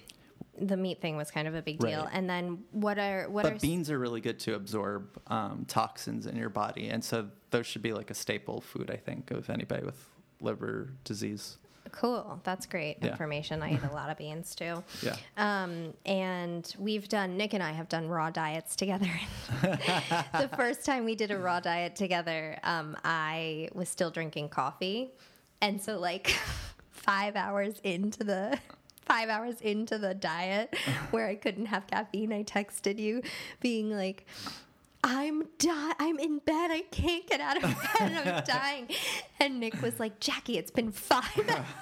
the 0.59 0.77
meat 0.77 1.01
thing 1.01 1.15
was 1.15 1.31
kind 1.31 1.47
of 1.47 1.55
a 1.55 1.61
big 1.61 1.79
deal. 1.79 2.03
Right. 2.03 2.09
And 2.11 2.29
then 2.29 2.63
what 2.71 2.99
are 2.99 3.29
what 3.29 3.45
are 3.45 3.51
But 3.51 3.61
beans 3.61 3.89
are 3.89 3.97
really 3.97 4.21
good 4.21 4.39
to 4.39 4.55
absorb 4.55 5.19
um, 5.27 5.65
toxins 5.67 6.25
in 6.25 6.35
your 6.35 6.49
body, 6.49 6.89
and 6.89 7.03
so 7.03 7.29
those 7.51 7.65
should 7.65 7.81
be 7.81 7.93
like 7.93 8.11
a 8.11 8.13
staple 8.13 8.61
food, 8.61 8.91
I 8.91 8.97
think, 8.97 9.31
of 9.31 9.49
anybody 9.49 9.85
with 9.85 10.05
liver 10.41 10.91
disease. 11.03 11.57
Cool? 11.95 12.39
That's 12.43 12.65
great 12.65 12.97
Yeah. 13.01 13.09
information. 13.11 13.63
I 13.63 13.73
eat 13.73 13.83
a 13.89 13.93
lot 13.93 14.09
of 14.09 14.17
beans 14.17 14.53
too. 14.55 14.83
Yeah. 15.01 15.15
Um, 15.37 15.93
and 16.05 16.73
we've 16.77 17.07
done 17.09 17.37
Nick 17.37 17.53
and 17.53 17.63
I 17.63 17.71
have 17.71 17.89
done 17.89 18.07
raw 18.07 18.29
diets 18.29 18.75
together. 18.75 19.09
the 19.61 20.49
first 20.55 20.85
time 20.85 21.05
we 21.05 21.15
did 21.15 21.31
a 21.31 21.37
raw 21.37 21.59
diet 21.59 21.95
together, 21.95 22.59
um, 22.63 22.95
I 23.03 23.69
was 23.73 23.89
still 23.89 24.11
drinking 24.11 24.49
coffee, 24.49 25.11
and 25.61 25.81
so 25.81 25.97
like 25.99 26.27
five 26.91 27.35
hours 27.35 27.79
into 27.83 28.23
the 28.23 28.57
five 29.05 29.29
hours 29.29 29.61
into 29.61 29.97
the 29.97 30.13
diet 30.15 30.75
where 31.11 31.27
I 31.27 31.35
couldn't 31.35 31.67
have 31.67 31.85
caffeine, 31.87 32.33
I 32.33 32.43
texted 32.43 32.99
you, 32.99 33.21
being 33.61 33.89
like. 33.91 34.25
I'm 35.07 35.43
di- 35.59 35.93
I'm 35.99 36.17
in 36.19 36.39
bed. 36.39 36.71
I 36.71 36.81
can't 36.91 37.27
get 37.27 37.39
out 37.39 37.57
of 37.57 37.61
bed. 37.63 37.77
and 37.99 38.17
I'm 38.29 38.43
dying. 38.47 38.87
And 39.39 39.59
Nick 39.59 39.79
was 39.81 39.99
like, 39.99 40.19
Jackie, 40.19 40.57
it's 40.57 40.71
been 40.71 40.91
five 40.91 41.23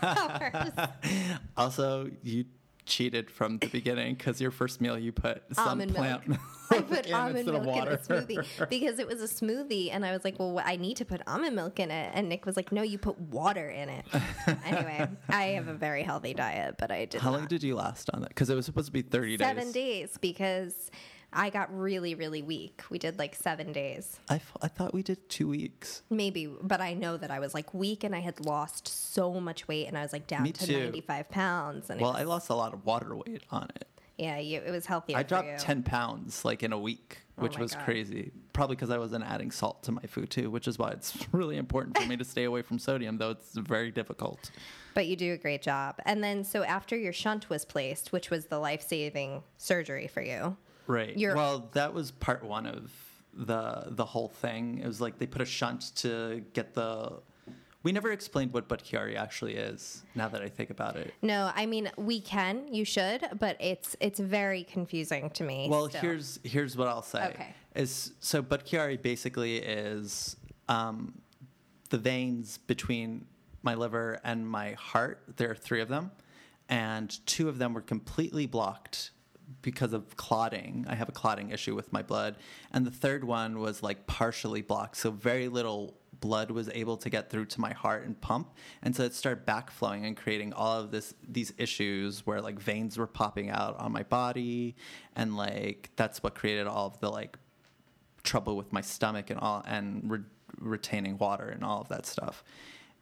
hours. 0.02 0.72
Also, 1.58 2.10
you 2.22 2.46
cheated 2.86 3.32
from 3.32 3.60
the 3.60 3.68
beginning 3.68 4.14
because 4.16 4.42
your 4.42 4.52
first 4.52 4.82
meal 4.82 4.98
you 5.00 5.14
put 5.14 5.42
some 5.54 5.70
almond 5.70 5.96
plant 5.96 6.28
milk. 6.28 6.42
I 6.70 6.82
put 6.82 7.06
in 7.06 7.14
almond 7.14 7.46
milk 7.46 7.64
in 7.66 7.88
a 7.88 7.98
smoothie 7.98 8.70
because 8.70 9.00
it 9.00 9.08
was 9.08 9.22
a 9.22 9.28
smoothie, 9.46 9.90
and 9.94 10.06
I 10.06 10.12
was 10.12 10.26
like, 10.26 10.38
"Well, 10.40 10.60
I 10.66 10.76
need 10.76 10.98
to 10.98 11.06
put 11.06 11.22
almond 11.26 11.56
milk 11.56 11.80
in 11.80 11.92
it." 11.92 12.12
And 12.14 12.28
Nick 12.28 12.46
was 12.46 12.58
like, 12.58 12.72
"No, 12.74 12.82
you 12.82 12.98
put 12.98 13.18
water 13.20 13.70
in 13.70 13.88
it." 13.90 14.06
anyway, 14.66 15.08
I 15.30 15.44
have 15.58 15.68
a 15.70 15.74
very 15.74 16.04
healthy 16.04 16.34
diet, 16.34 16.76
but 16.78 16.92
I 16.92 17.06
did 17.06 17.22
How 17.22 17.32
not. 17.32 17.38
long 17.40 17.48
did 17.48 17.64
you 17.64 17.76
last 17.76 18.10
on 18.14 18.20
that? 18.22 18.30
Because 18.30 18.50
it 18.50 18.56
was 18.56 18.66
supposed 18.66 18.88
to 18.88 18.92
be 18.92 19.02
30 19.02 19.38
seven 19.38 19.72
days. 19.72 19.74
days 20.10 20.18
because 20.20 20.92
I 21.34 21.50
got 21.50 21.76
really, 21.78 22.16
really 22.16 22.42
weak. 22.42 22.84
We 22.90 23.00
did 23.00 23.18
like 23.20 23.36
seven 23.36 23.72
days, 23.72 24.20
I, 24.30 24.36
f- 24.36 24.58
I 24.62 24.68
thought 24.68 24.94
we 24.94 25.04
did 25.04 25.30
two 25.30 25.48
weeks. 25.48 26.02
maybe, 26.10 26.46
but 26.62 26.82
I 26.82 26.94
know 26.94 27.18
that 27.18 27.32
I 27.32 27.40
was 27.40 27.54
like 27.54 27.74
weak 27.74 28.04
and 28.04 28.16
I 28.16 28.20
had 28.20 28.40
lost 28.46 28.88
so 28.88 29.40
much 29.40 29.68
weight, 29.68 29.88
and 29.88 29.98
I 29.98 30.02
was 30.04 30.14
like 30.14 30.28
down 30.28 30.44
Me 30.44 30.52
to 30.52 30.66
too. 30.68 30.80
ninety-five 30.80 31.30
pounds. 31.30 31.90
And 31.90 32.00
Well, 32.00 32.12
was- 32.14 32.22
I 32.22 32.24
lost 32.26 32.50
a 32.50 32.56
lot 32.56 32.74
of 32.74 32.86
water 32.86 33.16
weight 33.16 33.44
on 33.52 33.70
it. 33.76 33.88
yeah, 34.18 34.38
you, 34.38 34.62
it 34.66 34.72
was 34.72 34.86
healthier. 34.86 35.18
I 35.18 35.24
dropped 35.24 35.48
you. 35.48 35.58
10 35.58 35.84
pounds 35.84 36.46
like 36.46 36.62
in 36.64 36.72
a 36.72 36.80
week, 36.80 37.18
oh 37.38 37.44
which 37.44 37.56
my 37.56 37.62
was 37.62 37.74
God. 37.74 37.84
crazy. 37.86 38.32
Probably 38.54 38.76
because 38.76 38.92
I 38.92 39.00
wasn't 39.00 39.24
adding 39.24 39.50
salt 39.50 39.82
to 39.84 39.92
my 39.92 40.04
food 40.04 40.30
too, 40.30 40.52
which 40.52 40.68
is 40.68 40.78
why 40.78 40.92
it's 40.92 41.18
really 41.32 41.58
important 41.58 41.98
for 41.98 42.06
me 42.08 42.16
to 42.18 42.24
stay 42.24 42.44
away 42.44 42.62
from 42.62 42.78
sodium, 42.78 43.18
though 43.18 43.32
it's 43.32 43.54
very 43.56 43.90
difficult. 43.90 44.52
But 44.94 45.08
you 45.08 45.16
do 45.16 45.34
a 45.34 45.38
great 45.38 45.64
job. 45.64 45.96
And 46.06 46.24
then, 46.24 46.44
so 46.44 46.62
after 46.64 46.96
your 46.96 47.14
shunt 47.14 47.50
was 47.50 47.66
placed, 47.66 48.12
which 48.12 48.30
was 48.30 48.46
the 48.46 48.60
life 48.60 48.84
saving 48.88 49.42
surgery 49.58 50.06
for 50.08 50.22
you, 50.22 50.56
Right. 50.88 51.18
You're- 51.18 51.36
well, 51.36 51.70
that 51.74 51.94
was 51.94 52.12
part 52.12 52.44
one 52.44 52.66
of 52.66 52.92
the 53.34 53.86
the 53.88 54.06
whole 54.06 54.30
thing. 54.30 54.80
It 54.80 54.88
was 54.88 55.02
like 55.02 55.18
they 55.18 55.26
put 55.28 55.42
a 55.42 55.46
shunt 55.46 55.96
to 55.98 56.44
get 56.54 56.74
the 56.74 57.22
We 57.82 57.92
never 57.92 58.14
explained 58.14 58.54
what 58.54 58.70
Budd-Chiari 58.70 59.18
actually 59.18 59.56
is. 59.56 60.04
Now 60.16 60.30
that 60.30 60.42
I 60.42 60.48
think 60.48 60.70
about 60.70 60.96
it. 60.96 61.14
No, 61.22 61.52
I 61.54 61.66
mean 61.66 61.92
we 61.98 62.22
can, 62.22 62.74
you 62.74 62.86
should, 62.86 63.28
but 63.40 63.58
it's 63.60 63.96
it's 64.00 64.20
very 64.20 64.64
confusing 64.64 65.30
to 65.32 65.44
me. 65.44 65.68
Well, 65.70 65.90
still. 65.90 66.02
here's 66.02 66.40
here's 66.44 66.78
what 66.78 66.88
I'll 66.88 67.02
say. 67.02 67.28
Okay. 67.34 67.56
Is 67.76 68.14
so 68.20 68.42
Budd-Chiari 68.42 69.02
basically 69.02 69.58
is 69.58 70.38
um, 70.70 71.20
the 71.90 71.98
veins 71.98 72.60
between 72.60 73.26
my 73.64 73.74
liver 73.74 74.20
and 74.24 74.48
my 74.48 74.74
heart. 74.74 75.24
There 75.38 75.50
are 75.50 75.56
three 75.56 75.82
of 75.82 75.90
them, 75.90 76.12
and 76.70 77.26
two 77.26 77.50
of 77.50 77.58
them 77.58 77.74
were 77.74 77.82
completely 77.82 78.46
blocked 78.46 79.12
because 79.62 79.94
of 79.94 80.18
clotting. 80.18 80.86
I 80.88 80.96
have 80.96 81.10
a 81.10 81.14
clotting 81.14 81.52
issue 81.52 81.76
with 81.76 81.92
my 81.94 82.02
blood, 82.02 82.36
and 82.72 82.86
the 82.86 82.92
third 82.92 83.24
one 83.24 83.60
was 83.60 83.84
like 83.84 84.08
partially 84.08 84.62
blocked, 84.62 84.98
so 84.98 85.12
very 85.12 85.48
little 85.48 85.98
blood 86.24 86.52
was 86.52 86.70
able 86.74 86.96
to 86.96 87.10
get 87.10 87.30
through 87.30 87.44
to 87.44 87.60
my 87.60 87.74
heart 87.74 88.06
and 88.06 88.20
pump. 88.22 88.54
And 88.82 88.96
so 88.96 89.04
it 89.04 89.14
started 89.14 89.46
backflowing 89.46 90.06
and 90.06 90.16
creating 90.16 90.54
all 90.54 90.80
of 90.80 90.90
this 90.90 91.14
these 91.28 91.52
issues 91.58 92.26
where 92.26 92.40
like 92.40 92.58
veins 92.58 92.98
were 92.98 93.08
popping 93.08 93.50
out 93.50 93.78
on 93.78 93.92
my 93.92 94.04
body. 94.04 94.78
And 95.18 95.36
like 95.36 95.92
that's 95.98 96.24
what 96.24 96.34
created 96.34 96.66
all 96.66 96.88
of 96.88 96.98
the 97.02 97.10
like 97.10 97.38
trouble 98.24 98.56
with 98.56 98.72
my 98.72 98.80
stomach 98.80 99.32
and 99.32 99.40
all 99.42 99.64
and 99.68 100.10
re- 100.10 100.20
retaining 100.58 101.18
water 101.18 101.50
and 101.50 101.62
all 101.62 101.82
of 101.82 101.90
that 101.90 102.06
stuff. 102.06 102.42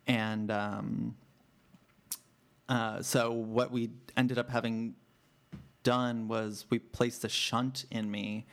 And 0.07 0.49
um, 0.49 1.15
uh, 2.67 3.03
so 3.03 3.31
what 3.31 3.69
we 3.69 3.91
ended 4.17 4.39
up 4.39 4.49
having 4.49 4.95
done 5.83 6.27
was 6.27 6.65
we 6.69 6.79
placed 6.79 7.23
a 7.23 7.29
shunt 7.29 7.85
in 7.91 8.09
me 8.09 8.45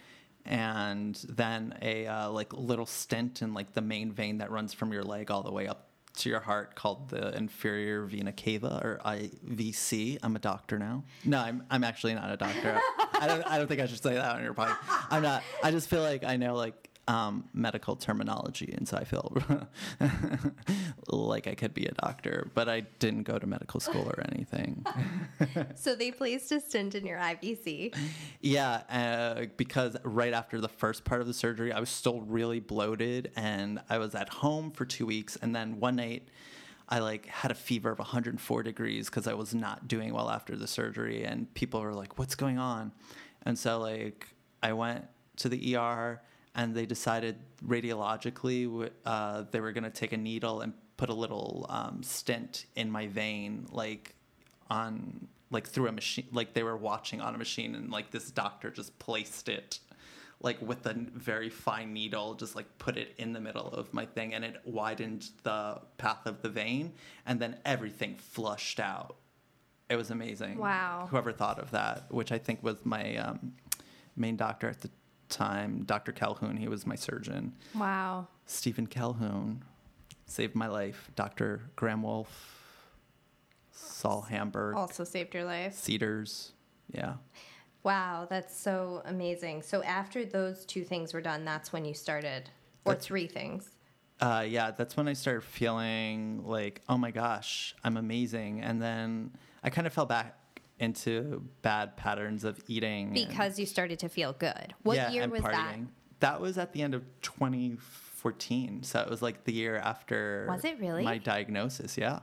and 0.45 1.15
then 1.29 1.75
a 1.83 2.07
uh, 2.07 2.31
like 2.31 2.53
little 2.55 2.87
stent 2.87 3.43
in 3.43 3.53
like 3.53 3.75
the 3.75 3.83
main 3.83 4.13
vein 4.13 4.39
that 4.39 4.51
runs 4.51 4.73
from 4.73 4.93
your 4.93 5.03
leg 5.03 5.31
all 5.31 5.43
the 5.43 5.53
way 5.53 5.67
up 5.67 5.89
to 6.17 6.29
your 6.29 6.41
heart 6.41 6.75
called 6.75 7.11
the 7.11 7.37
inferior 7.37 8.05
vena 8.05 8.33
cava 8.33 8.81
or 8.83 9.01
IVC. 9.05 10.19
I'm 10.23 10.35
a 10.37 10.39
doctor 10.39 10.79
now. 10.79 11.05
No, 11.25 11.39
I'm 11.39 11.65
I'm 11.71 11.85
actually 11.85 12.15
not 12.15 12.31
a 12.31 12.37
doctor. 12.37 12.81
I 13.21 13.27
don't 13.27 13.47
I 13.47 13.59
don't 13.59 13.69
think 13.69 13.81
I 13.81 13.87
should 13.87 14.03
say 14.03 14.15
that 14.15 14.35
on 14.37 14.43
your 14.43 14.55
podcast. 14.55 14.77
I'm 15.11 15.23
not. 15.23 15.43
I 15.63 15.71
just 15.71 15.89
feel 15.89 16.03
like 16.03 16.25
I 16.25 16.37
know 16.37 16.55
like 16.55 16.88
um, 17.09 17.49
medical 17.55 17.97
terminology, 17.97 18.73
and 18.77 18.87
so 18.87 18.99
I 18.99 19.05
feel 19.05 19.37
like 21.09 21.47
I 21.47 21.55
could 21.55 21.73
be 21.73 21.87
a 21.87 21.93
doctor, 21.93 22.51
but 22.55 22.69
I 22.69 22.81
didn't 22.99 23.23
go 23.23 23.39
to 23.39 23.47
medical 23.47 23.81
school 23.81 24.07
or 24.07 24.23
anything. 24.31 24.85
so 25.75 25.95
they 25.95 26.13
placed 26.13 26.53
a 26.53 26.61
stent 26.61 26.95
in 26.95 27.07
your 27.07 27.19
IVC. 27.19 27.97
Yeah, 28.43 28.83
uh, 28.91 29.47
because 29.57 29.97
right 30.05 30.35
after 30.35 30.61
the 30.61 30.69
first 30.69 31.05
part 31.05 31.23
of 31.23 31.27
the 31.27 31.33
surgery, 31.33 31.73
I 31.73 31.81
was 31.81 31.89
still 31.89 32.21
really 32.21 32.61
bloated, 32.61 33.33
and 33.37 33.81
I 33.89 33.97
was 33.97 34.15
at 34.15 34.29
home 34.29 34.71
for 34.71 34.85
two 34.85 35.07
weeks, 35.07 35.37
and 35.41 35.57
then 35.57 35.81
one 35.81 35.97
night. 35.97 36.29
I 36.91 37.01
like 37.01 37.27
had 37.27 37.51
a 37.51 37.55
fever 37.55 37.91
of 37.91 37.99
104 37.99 38.63
degrees 38.63 39.11
because 39.11 39.27
I 39.27 39.35
was 39.35 39.55
not 39.55 39.89
doing 39.89 40.15
well 40.15 40.31
after 40.31 40.57
the 40.57 40.67
surgery, 40.67 41.23
and 41.23 41.53
people 41.53 41.83
were 41.83 41.93
like, 41.93 42.19
"What's 42.19 42.35
going 42.35 42.57
on?" 42.57 42.93
And 43.43 43.59
so 43.59 43.79
like 43.79 44.27
I 44.63 44.73
went 44.73 45.05
to 45.37 45.51
the 45.51 45.77
ER, 45.77 46.23
and 46.59 46.75
they 46.75 46.85
decided 46.85 47.37
radiologically 47.65 48.91
uh, 49.07 49.45
they 49.53 49.61
were 49.61 49.71
going 49.71 49.85
to 49.85 49.91
take 49.91 50.13
a 50.13 50.17
needle 50.17 50.61
and 50.61 50.73
put 50.97 51.09
a 51.09 51.15
little 51.15 51.65
um, 51.71 52.03
stent 52.03 52.67
in 52.75 52.91
my 52.91 53.07
vein, 53.07 53.67
like 53.71 54.17
on 54.69 55.29
like 55.51 55.67
through 55.67 55.87
a 55.87 55.93
machine, 55.93 56.27
like 56.33 56.53
they 56.53 56.65
were 56.65 56.77
watching 56.77 57.21
on 57.21 57.35
a 57.35 57.39
machine, 57.39 57.77
and 57.77 57.91
like 57.91 58.11
this 58.11 58.33
doctor 58.33 58.71
just 58.71 58.99
placed 58.99 59.49
it 59.49 59.79
like 60.41 60.61
with 60.61 60.85
a 60.87 60.95
very 60.95 61.49
fine 61.49 61.93
needle, 61.93 62.35
just 62.35 62.57
like 62.57 62.67
put 62.79 62.97
it 62.97 63.15
in 63.19 63.33
the 63.33 63.41
middle 63.41 63.69
of 63.69 63.95
my 63.95 64.05
thing, 64.05 64.35
and 64.35 64.45
it 64.45 64.61
widened 64.65 65.31
the 65.45 65.81
path 65.97 66.27
of 66.27 66.43
the 66.43 66.49
vein, 66.49 66.93
and 67.25 67.39
then 67.41 67.57
everything 67.65 68.17
flushed 68.17 68.81
out. 68.81 69.17
It 69.89 69.97
was 69.97 70.11
amazing. 70.11 70.59
Wow. 70.59 71.07
Whoever 71.09 71.33
thought 71.33 71.61
of 71.61 71.71
that, 71.71 72.13
which 72.13 72.33
I 72.33 72.39
think 72.39 72.63
was 72.65 72.85
my 72.85 73.17
um, 73.17 73.55
main 74.17 74.37
doctor 74.37 74.69
at 74.69 74.81
the 74.81 74.91
time, 75.29 75.85
Dr. 75.85 76.13
Calhoun. 76.13 76.57
He 76.57 76.69
was 76.69 76.87
my 76.87 76.95
surgeon. 76.97 77.55
Wow. 77.75 78.29
Stephen 78.47 78.87
Calhoun 78.87 79.63
saved 80.27 80.55
my 80.55 80.67
life. 80.69 81.11
Dr. 81.17 81.63
Graham 81.77 82.03
Wolf, 82.03 82.55
Saul 83.71 84.23
Hamburg, 84.23 84.77
Also 84.77 85.05
saved 85.05 85.35
your 85.35 85.45
life. 85.45 85.75
Cedars. 85.75 86.53
Yeah. 86.93 87.15
Wow, 87.85 88.27
that's 88.29 88.59
so 88.59 89.03
amazing. 89.05 89.63
So 89.63 89.83
after 89.83 90.25
those 90.25 90.65
two 90.65 90.85
things 90.85 91.15
were 91.15 91.21
done, 91.21 91.45
that's 91.45 91.73
when 91.73 91.85
you 91.85 91.95
started, 91.95 92.51
or 92.85 92.93
That's- 92.93 93.07
three 93.07 93.27
things. 93.27 93.71
Uh, 94.21 94.45
yeah, 94.49 94.73
that's 94.73 94.97
when 94.97 95.07
I 95.07 95.13
started 95.13 95.45
feeling 95.45 96.45
like, 96.45 96.83
oh 96.89 96.99
my 96.99 97.13
gosh, 97.13 97.77
I'm 97.85 97.97
amazing. 97.97 98.61
And 98.63 98.83
then 98.83 99.31
I 99.63 99.71
kind 99.71 99.87
of 99.87 99.93
fell 99.93 100.07
back 100.07 100.37
into 100.81 101.43
bad 101.63 101.97
patterns 101.97 102.45
of 102.45 102.61
eating. 102.69 103.07
and- 103.07 103.15
Because 103.29 103.59
you 103.59 103.67
started 103.67 103.99
to 104.01 104.09
feel 104.09 104.33
good. 104.33 104.75
What 104.83 104.97
yeah, 104.97 105.11
year 105.11 105.23
and 105.25 105.33
was 105.33 105.43
that? 105.43 105.53
partying. 105.53 105.87
That 106.21 106.41
was 106.41 106.59
at 106.59 106.73
the 106.73 106.83
end 106.83 106.95
of 106.95 107.05
2014. 107.23 108.83
So 108.83 109.01
it 109.01 109.09
was 109.09 109.23
like 109.23 109.45
the 109.45 109.53
year 109.53 109.77
after 109.77 110.47
Was 110.49 110.65
it 110.65 110.79
really? 110.81 111.05
my 111.05 111.19
diagnosis. 111.19 111.97
Yeah. 111.97 112.21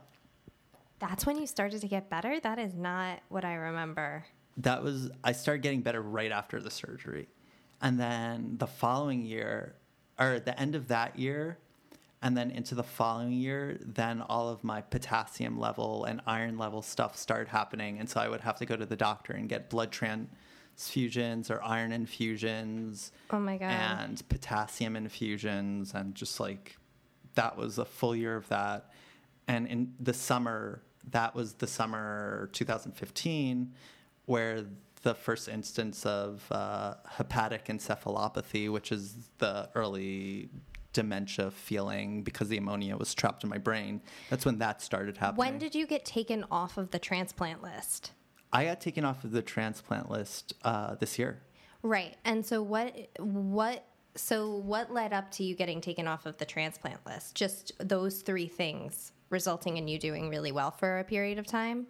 That's 0.99 1.25
when 1.25 1.37
you 1.37 1.47
started 1.47 1.81
to 1.81 1.87
get 1.87 2.09
better? 2.09 2.39
That 2.39 2.57
is 2.59 2.73
not 2.73 3.19
what 3.29 3.43
I 3.45 3.55
remember. 3.55 4.25
that 4.57 4.81
was 4.81 5.09
I 5.23 5.33
started 5.33 5.61
getting 5.63 5.81
better 5.81 6.01
right 6.01 6.31
after 6.31 6.61
the 6.61 6.71
surgery. 6.71 7.27
And 7.81 7.99
then 7.99 8.55
the 8.57 8.67
following 8.67 9.25
year 9.25 9.75
or 10.17 10.27
at 10.27 10.45
the 10.45 10.57
end 10.57 10.75
of 10.75 10.87
that 10.87 11.19
year 11.19 11.57
and 12.25 12.35
then 12.35 12.49
into 12.49 12.73
the 12.73 12.83
following 12.83 13.31
year, 13.31 13.77
then 13.85 14.21
all 14.21 14.49
of 14.49 14.63
my 14.63 14.81
potassium 14.81 15.59
level 15.59 16.05
and 16.05 16.19
iron 16.25 16.57
level 16.57 16.81
stuff 16.81 17.15
started 17.15 17.47
happening. 17.47 17.99
And 17.99 18.09
so 18.09 18.19
I 18.19 18.27
would 18.27 18.41
have 18.41 18.57
to 18.57 18.65
go 18.65 18.75
to 18.75 18.85
the 18.85 18.95
doctor 18.95 19.33
and 19.33 19.47
get 19.47 19.69
blood 19.69 19.91
transfusions 19.91 21.49
or 21.51 21.63
iron 21.63 21.91
infusions 21.91 23.11
Oh 23.29 23.39
my 23.39 23.57
God. 23.57 23.69
and 23.71 24.27
potassium 24.29 24.95
infusions 24.95 25.93
and 25.93 26.15
just 26.15 26.39
like 26.39 26.77
that 27.35 27.57
was 27.57 27.77
a 27.77 27.85
full 27.85 28.15
year 28.15 28.35
of 28.35 28.47
that 28.49 28.91
and 29.47 29.67
in 29.67 29.93
the 29.99 30.13
summer 30.13 30.81
that 31.11 31.35
was 31.35 31.53
the 31.53 31.67
summer 31.67 32.49
2015 32.53 33.71
where 34.25 34.65
the 35.03 35.13
first 35.13 35.47
instance 35.47 36.05
of 36.05 36.43
uh, 36.51 36.95
hepatic 37.07 37.65
encephalopathy 37.65 38.69
which 38.71 38.91
is 38.91 39.29
the 39.37 39.69
early 39.75 40.49
dementia 40.95 41.51
feeling 41.51 42.23
because 42.23 42.49
the 42.49 42.57
ammonia 42.57 42.97
was 42.97 43.13
trapped 43.13 43.43
in 43.43 43.49
my 43.49 43.57
brain 43.57 44.01
that's 44.29 44.45
when 44.45 44.57
that 44.57 44.81
started 44.81 45.17
happening 45.17 45.37
when 45.37 45.57
did 45.59 45.75
you 45.75 45.85
get 45.85 46.03
taken 46.05 46.43
off 46.49 46.77
of 46.77 46.89
the 46.91 46.99
transplant 46.99 47.61
list? 47.61 48.11
i 48.51 48.65
got 48.65 48.81
taken 48.81 49.05
off 49.05 49.23
of 49.23 49.31
the 49.31 49.41
transplant 49.41 50.09
list 50.09 50.53
uh, 50.63 50.95
this 50.95 51.19
year 51.19 51.41
Right. 51.85 52.17
And 52.25 52.43
so 52.43 52.63
what 52.63 53.09
what 53.19 53.85
so 54.15 54.55
what 54.55 54.91
led 54.91 55.13
up 55.13 55.29
to 55.31 55.43
you 55.43 55.55
getting 55.55 55.81
taken 55.81 56.07
off 56.07 56.25
of 56.25 56.35
the 56.37 56.45
transplant 56.45 57.05
list? 57.05 57.35
Just 57.35 57.73
those 57.77 58.23
three 58.23 58.47
things 58.47 59.11
resulting 59.29 59.77
in 59.77 59.87
you 59.87 59.99
doing 59.99 60.29
really 60.29 60.51
well 60.51 60.71
for 60.71 60.97
a 60.97 61.03
period 61.03 61.37
of 61.37 61.45
time? 61.45 61.85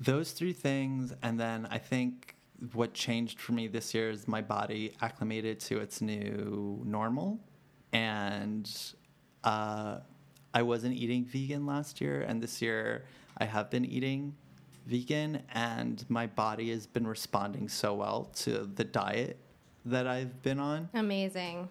Those 0.00 0.32
three 0.32 0.54
things, 0.54 1.12
and 1.22 1.38
then 1.38 1.68
I 1.70 1.76
think 1.76 2.36
what 2.72 2.94
changed 2.94 3.38
for 3.38 3.52
me 3.52 3.66
this 3.68 3.92
year 3.92 4.08
is 4.08 4.26
my 4.26 4.40
body 4.40 4.94
acclimated 5.02 5.60
to 5.60 5.78
its 5.78 6.00
new 6.00 6.82
normal, 6.86 7.38
and 7.92 8.70
uh, 9.44 9.98
I 10.54 10.62
wasn't 10.62 10.94
eating 10.96 11.24
vegan 11.24 11.66
last 11.66 12.00
year, 12.00 12.22
and 12.22 12.42
this 12.42 12.60
year 12.62 13.04
I 13.38 13.44
have 13.44 13.70
been 13.70 13.84
eating 13.84 14.34
vegan, 14.86 15.42
and 15.52 16.04
my 16.08 16.26
body 16.26 16.70
has 16.70 16.86
been 16.86 17.06
responding 17.06 17.68
so 17.68 17.94
well 17.94 18.30
to 18.36 18.68
the 18.74 18.84
diet 18.84 19.38
that 19.84 20.06
I've 20.06 20.42
been 20.42 20.58
on. 20.58 20.88
Amazing. 20.94 21.68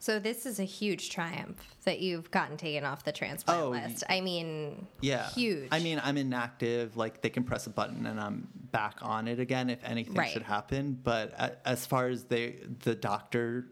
So 0.00 0.20
this 0.20 0.46
is 0.46 0.60
a 0.60 0.64
huge 0.64 1.10
triumph 1.10 1.74
that 1.84 1.98
you've 1.98 2.30
gotten 2.30 2.56
taken 2.56 2.84
off 2.84 3.02
the 3.04 3.10
transplant 3.10 3.60
Oh, 3.60 3.70
list. 3.70 4.04
I 4.08 4.20
mean, 4.20 4.86
Yeah. 5.00 5.28
huge. 5.30 5.66
I 5.72 5.80
mean, 5.80 6.00
I'm 6.04 6.16
inactive. 6.16 6.96
Like 6.96 7.20
they 7.20 7.30
can 7.30 7.42
press 7.42 7.66
a 7.66 7.70
button 7.70 8.06
and 8.06 8.20
I'm 8.20 8.46
back 8.70 8.98
on 9.02 9.26
it 9.26 9.40
again 9.40 9.70
if 9.70 9.82
anything 9.82 10.14
Right. 10.14 10.30
should 10.30 10.42
happen. 10.44 11.00
But 11.02 11.60
as 11.64 11.84
far 11.84 12.06
as 12.06 12.24
they, 12.24 12.60
the 12.84 12.94
doctor, 12.94 13.70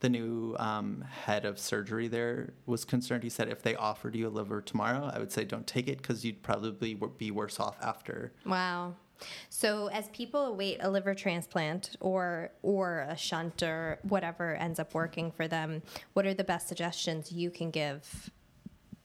the 0.00 0.08
new 0.08 0.54
um, 0.58 1.02
head 1.02 1.44
of 1.44 1.58
surgery 1.58 2.08
there 2.08 2.54
was 2.66 2.84
concerned, 2.84 3.22
he 3.22 3.28
said 3.30 3.48
if 3.48 3.62
they 3.62 3.74
offered 3.74 4.14
you 4.14 4.28
a 4.28 4.30
liver 4.30 4.60
tomorrow, 4.60 5.10
I 5.12 5.18
would 5.18 5.32
say 5.32 5.44
don't 5.44 5.66
take 5.66 5.88
it 5.88 5.98
because 5.98 6.24
you'd 6.24 6.42
probably 6.42 6.94
be 6.94 7.30
worse 7.30 7.58
off 7.58 7.76
after. 7.82 8.32
Wow. 8.46 8.94
So 9.48 9.88
as 9.88 10.08
people 10.10 10.46
await 10.46 10.78
a 10.80 10.88
liver 10.88 11.12
transplant 11.14 11.96
or 11.98 12.50
or 12.62 13.00
a 13.08 13.16
shunt 13.16 13.62
or 13.64 13.98
whatever 14.02 14.54
ends 14.54 14.78
up 14.78 14.94
working 14.94 15.32
for 15.32 15.48
them, 15.48 15.82
what 16.12 16.24
are 16.26 16.34
the 16.34 16.44
best 16.44 16.68
suggestions 16.68 17.32
you 17.32 17.50
can 17.50 17.70
give? 17.72 18.30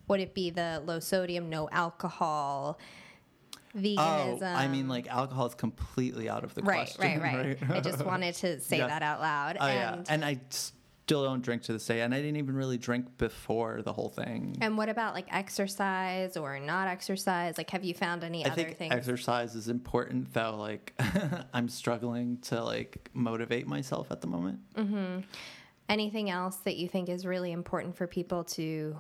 Would 0.07 0.19
it 0.19 0.35
be 0.35 0.51
the 0.51 0.83
low 0.85 0.99
sodium, 0.99 1.49
no 1.49 1.67
alcohol, 1.71 2.77
veganism? 3.75 4.41
Oh, 4.43 4.45
I 4.45 4.67
mean, 4.67 4.87
like 4.87 5.07
alcohol 5.07 5.47
is 5.47 5.55
completely 5.55 6.29
out 6.29 6.43
of 6.43 6.53
the 6.53 6.61
right, 6.61 6.93
question. 6.93 7.19
right, 7.21 7.35
right, 7.61 7.61
right. 7.69 7.77
I 7.77 7.79
just 7.81 8.05
wanted 8.05 8.35
to 8.35 8.59
say 8.59 8.77
Yeah. 8.77 8.87
that 8.87 9.01
out 9.01 9.19
loud. 9.19 9.57
Oh 9.59 9.65
and 9.65 10.05
yeah, 10.07 10.13
and 10.13 10.23
I, 10.25 10.39
still 11.05 11.23
don't 11.23 11.41
drink 11.41 11.63
to 11.63 11.73
this 11.73 11.85
day, 11.85 12.01
and 12.01 12.13
I 12.13 12.17
didn't 12.21 12.37
even 12.37 12.55
really 12.55 12.77
drink 12.77 13.17
before 13.17 13.81
the 13.81 13.91
whole 13.91 14.09
thing. 14.09 14.57
And 14.61 14.77
what 14.77 14.87
about 14.89 15.13
like 15.13 15.27
exercise 15.31 16.37
or 16.37 16.59
not 16.59 16.87
exercise? 16.87 17.57
Like, 17.57 17.69
have 17.71 17.83
you 17.83 17.93
found 17.93 18.23
any 18.23 18.45
I 18.45 18.49
other 18.49 18.63
think 18.63 18.77
things? 18.77 18.93
exercise 18.93 19.53
is 19.55 19.67
important, 19.67 20.33
though. 20.33 20.55
Like, 20.57 20.93
I'm 21.53 21.67
struggling 21.67 22.37
to 22.43 22.63
like 22.63 23.09
motivate 23.13 23.67
myself 23.67 24.11
at 24.11 24.21
the 24.21 24.27
moment. 24.27 24.59
Mm-hmm. 24.75 25.19
Anything 25.89 26.29
else 26.29 26.57
that 26.57 26.77
you 26.77 26.87
think 26.87 27.09
is 27.09 27.25
really 27.25 27.51
important 27.51 27.97
for 27.97 28.07
people 28.07 28.45
to 28.45 28.99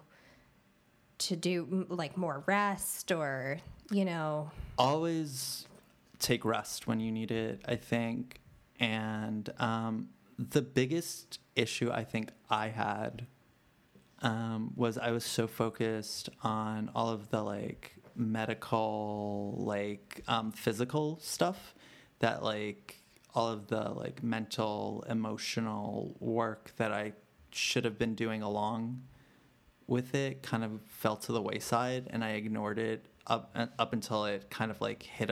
to 1.19 1.35
do, 1.37 1.85
like 1.89 2.17
more 2.17 2.43
rest 2.47 3.11
or 3.11 3.59
you 3.91 4.03
know? 4.03 4.51
always 4.77 5.67
take 6.19 6.43
rest 6.43 6.87
when 6.87 6.99
you 6.99 7.11
need 7.11 7.31
it, 7.31 7.61
I 7.65 7.75
think. 7.75 8.39
And 8.79 9.49
um, 9.59 10.09
the 10.37 10.61
biggest 10.61 11.39
issue 11.55 11.91
I 11.91 12.03
think 12.03 12.31
I 12.49 12.69
had 12.69 13.27
um, 14.21 14.71
was 14.75 14.97
I 14.97 15.11
was 15.11 15.25
so 15.25 15.47
focused 15.47 16.29
on 16.43 16.89
all 16.95 17.09
of 17.09 17.29
the 17.29 17.41
like 17.43 17.95
medical, 18.15 19.55
like 19.57 20.23
um, 20.27 20.51
physical 20.51 21.19
stuff 21.21 21.75
that 22.19 22.43
like 22.43 23.01
all 23.35 23.49
of 23.49 23.67
the 23.67 23.89
like 23.89 24.23
mental, 24.23 25.03
emotional 25.09 26.15
work 26.19 26.71
that 26.77 26.91
I 26.91 27.13
should 27.51 27.85
have 27.85 27.97
been 27.97 28.15
doing 28.15 28.41
along 28.41 29.01
with 29.87 30.15
it 30.15 30.41
kind 30.41 30.63
of 30.63 30.79
fell 30.87 31.17
to 31.17 31.31
the 31.33 31.41
wayside 31.41 32.07
and 32.09 32.23
I 32.23 32.31
ignored 32.31 32.79
it 32.79 33.05
up 33.27 33.55
up 33.77 33.93
until 33.93 34.25
it 34.25 34.49
kind 34.49 34.71
of 34.71 34.79
like 34.79 35.03
hit 35.03 35.29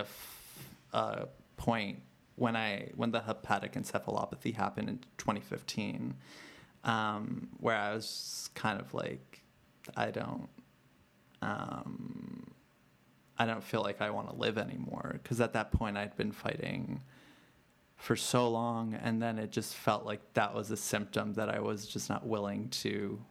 a 0.93 1.28
point 1.55 2.01
when 2.41 2.55
I 2.55 2.89
when 2.95 3.11
the 3.11 3.19
hepatic 3.21 3.73
encephalopathy 3.73 4.55
happened 4.55 4.89
in 4.89 4.97
2015 5.19 6.15
um, 6.83 7.49
where 7.59 7.77
I 7.77 7.93
was 7.93 8.49
kind 8.55 8.79
of 8.81 8.91
like 8.95 9.43
I 9.95 10.09
don't 10.09 10.49
um, 11.43 12.51
I 13.37 13.45
don't 13.45 13.63
feel 13.63 13.83
like 13.83 14.01
I 14.01 14.09
want 14.09 14.27
to 14.29 14.35
live 14.35 14.57
anymore 14.57 15.19
because 15.21 15.39
at 15.39 15.53
that 15.53 15.71
point 15.71 15.97
I'd 15.97 16.17
been 16.17 16.31
fighting 16.31 17.03
for 17.95 18.15
so 18.15 18.49
long 18.49 18.95
and 18.95 19.21
then 19.21 19.37
it 19.37 19.51
just 19.51 19.75
felt 19.75 20.03
like 20.03 20.21
that 20.33 20.55
was 20.55 20.71
a 20.71 20.77
symptom 20.77 21.33
that 21.35 21.47
I 21.47 21.59
was 21.59 21.85
just 21.85 22.09
not 22.09 22.25
willing 22.25 22.69
to 22.69 23.21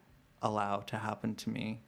allow 0.40 0.76
to 0.86 0.96
happen 0.96 1.34
to 1.34 1.50
me. 1.50 1.80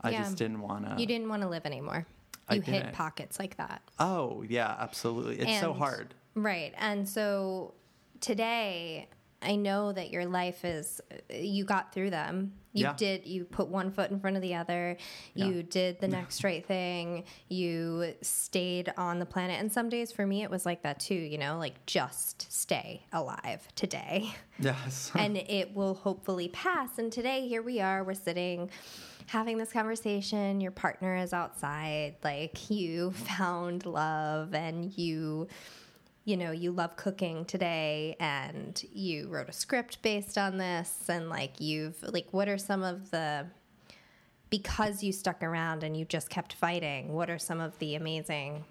I 0.00 0.10
Yeah. 0.12 0.22
just 0.22 0.36
didn't 0.38 0.62
want 0.62 0.86
to. 0.86 0.98
you 0.98 1.06
didn't 1.06 1.28
want 1.28 1.42
to 1.42 1.48
live 1.48 1.66
anymore. 1.66 2.06
I 2.48 2.54
You 2.54 2.62
hit 2.62 2.92
pockets 2.94 3.38
like 3.38 3.56
that. 3.58 3.82
Oh, 3.98 4.42
yeah, 4.48 4.74
absolutely. 4.78 5.38
It's 5.38 5.60
so 5.60 5.72
hard. 5.74 6.14
Right. 6.34 6.72
And 6.78 7.08
so 7.08 7.74
today, 8.20 9.08
I 9.44 9.56
know 9.56 9.92
that 9.92 10.10
your 10.10 10.24
life 10.24 10.64
is, 10.64 11.00
you 11.28 11.64
got 11.64 11.92
through 11.92 12.10
them. 12.10 12.52
You 12.74 12.84
Yeah. 12.84 12.94
did, 12.94 13.26
you 13.26 13.44
put 13.44 13.68
one 13.68 13.90
foot 13.90 14.10
in 14.10 14.18
front 14.20 14.36
of 14.36 14.42
the 14.42 14.54
other. 14.54 14.96
You 15.34 15.62
did 15.62 16.00
the 16.00 16.08
next 16.18 16.42
right 16.44 16.64
thing. 16.64 17.24
You 17.48 18.14
stayed 18.22 18.92
on 18.96 19.18
the 19.18 19.26
planet. 19.26 19.60
And 19.60 19.70
some 19.70 19.88
days 19.88 20.12
for 20.12 20.24
me, 20.26 20.42
it 20.42 20.50
was 20.50 20.64
like 20.64 20.82
that 20.82 21.00
too, 21.00 21.14
you 21.16 21.36
know, 21.38 21.58
like 21.58 21.84
just 21.86 22.50
stay 22.52 23.04
alive 23.12 23.66
today. 23.74 24.32
Yes. 24.58 25.10
and 25.16 25.36
it 25.36 25.74
will 25.74 25.94
hopefully 25.94 26.48
pass. 26.48 26.98
And 26.98 27.12
today, 27.12 27.46
here 27.48 27.62
we 27.62 27.80
are, 27.80 28.04
we're 28.04 28.14
sitting 28.14 28.70
having 29.26 29.58
this 29.58 29.72
conversation. 29.72 30.60
Your 30.60 30.72
partner 30.72 31.16
is 31.16 31.32
outside, 31.32 32.14
like 32.24 32.70
you 32.70 33.10
found 33.38 33.86
love, 33.86 34.54
and 34.54 34.96
you, 34.96 35.48
you 36.24 36.36
know, 36.36 36.52
you 36.52 36.70
love 36.70 36.96
cooking 36.96 37.44
today, 37.44 38.16
and 38.20 38.82
you 38.92 39.28
wrote 39.28 39.48
a 39.48 39.52
script 39.52 40.02
based 40.02 40.38
on 40.38 40.58
this, 40.58 41.08
and 41.08 41.28
like 41.28 41.60
you've, 41.60 42.00
like, 42.02 42.28
what 42.30 42.48
are 42.48 42.58
some 42.58 42.82
of 42.82 43.10
the, 43.10 43.46
because 44.50 45.02
you 45.02 45.12
stuck 45.12 45.42
around 45.42 45.82
and 45.82 45.96
you 45.96 46.04
just 46.04 46.30
kept 46.30 46.52
fighting, 46.52 47.12
what 47.12 47.28
are 47.28 47.38
some 47.38 47.60
of 47.60 47.78
the 47.78 47.94
amazing 47.96 48.64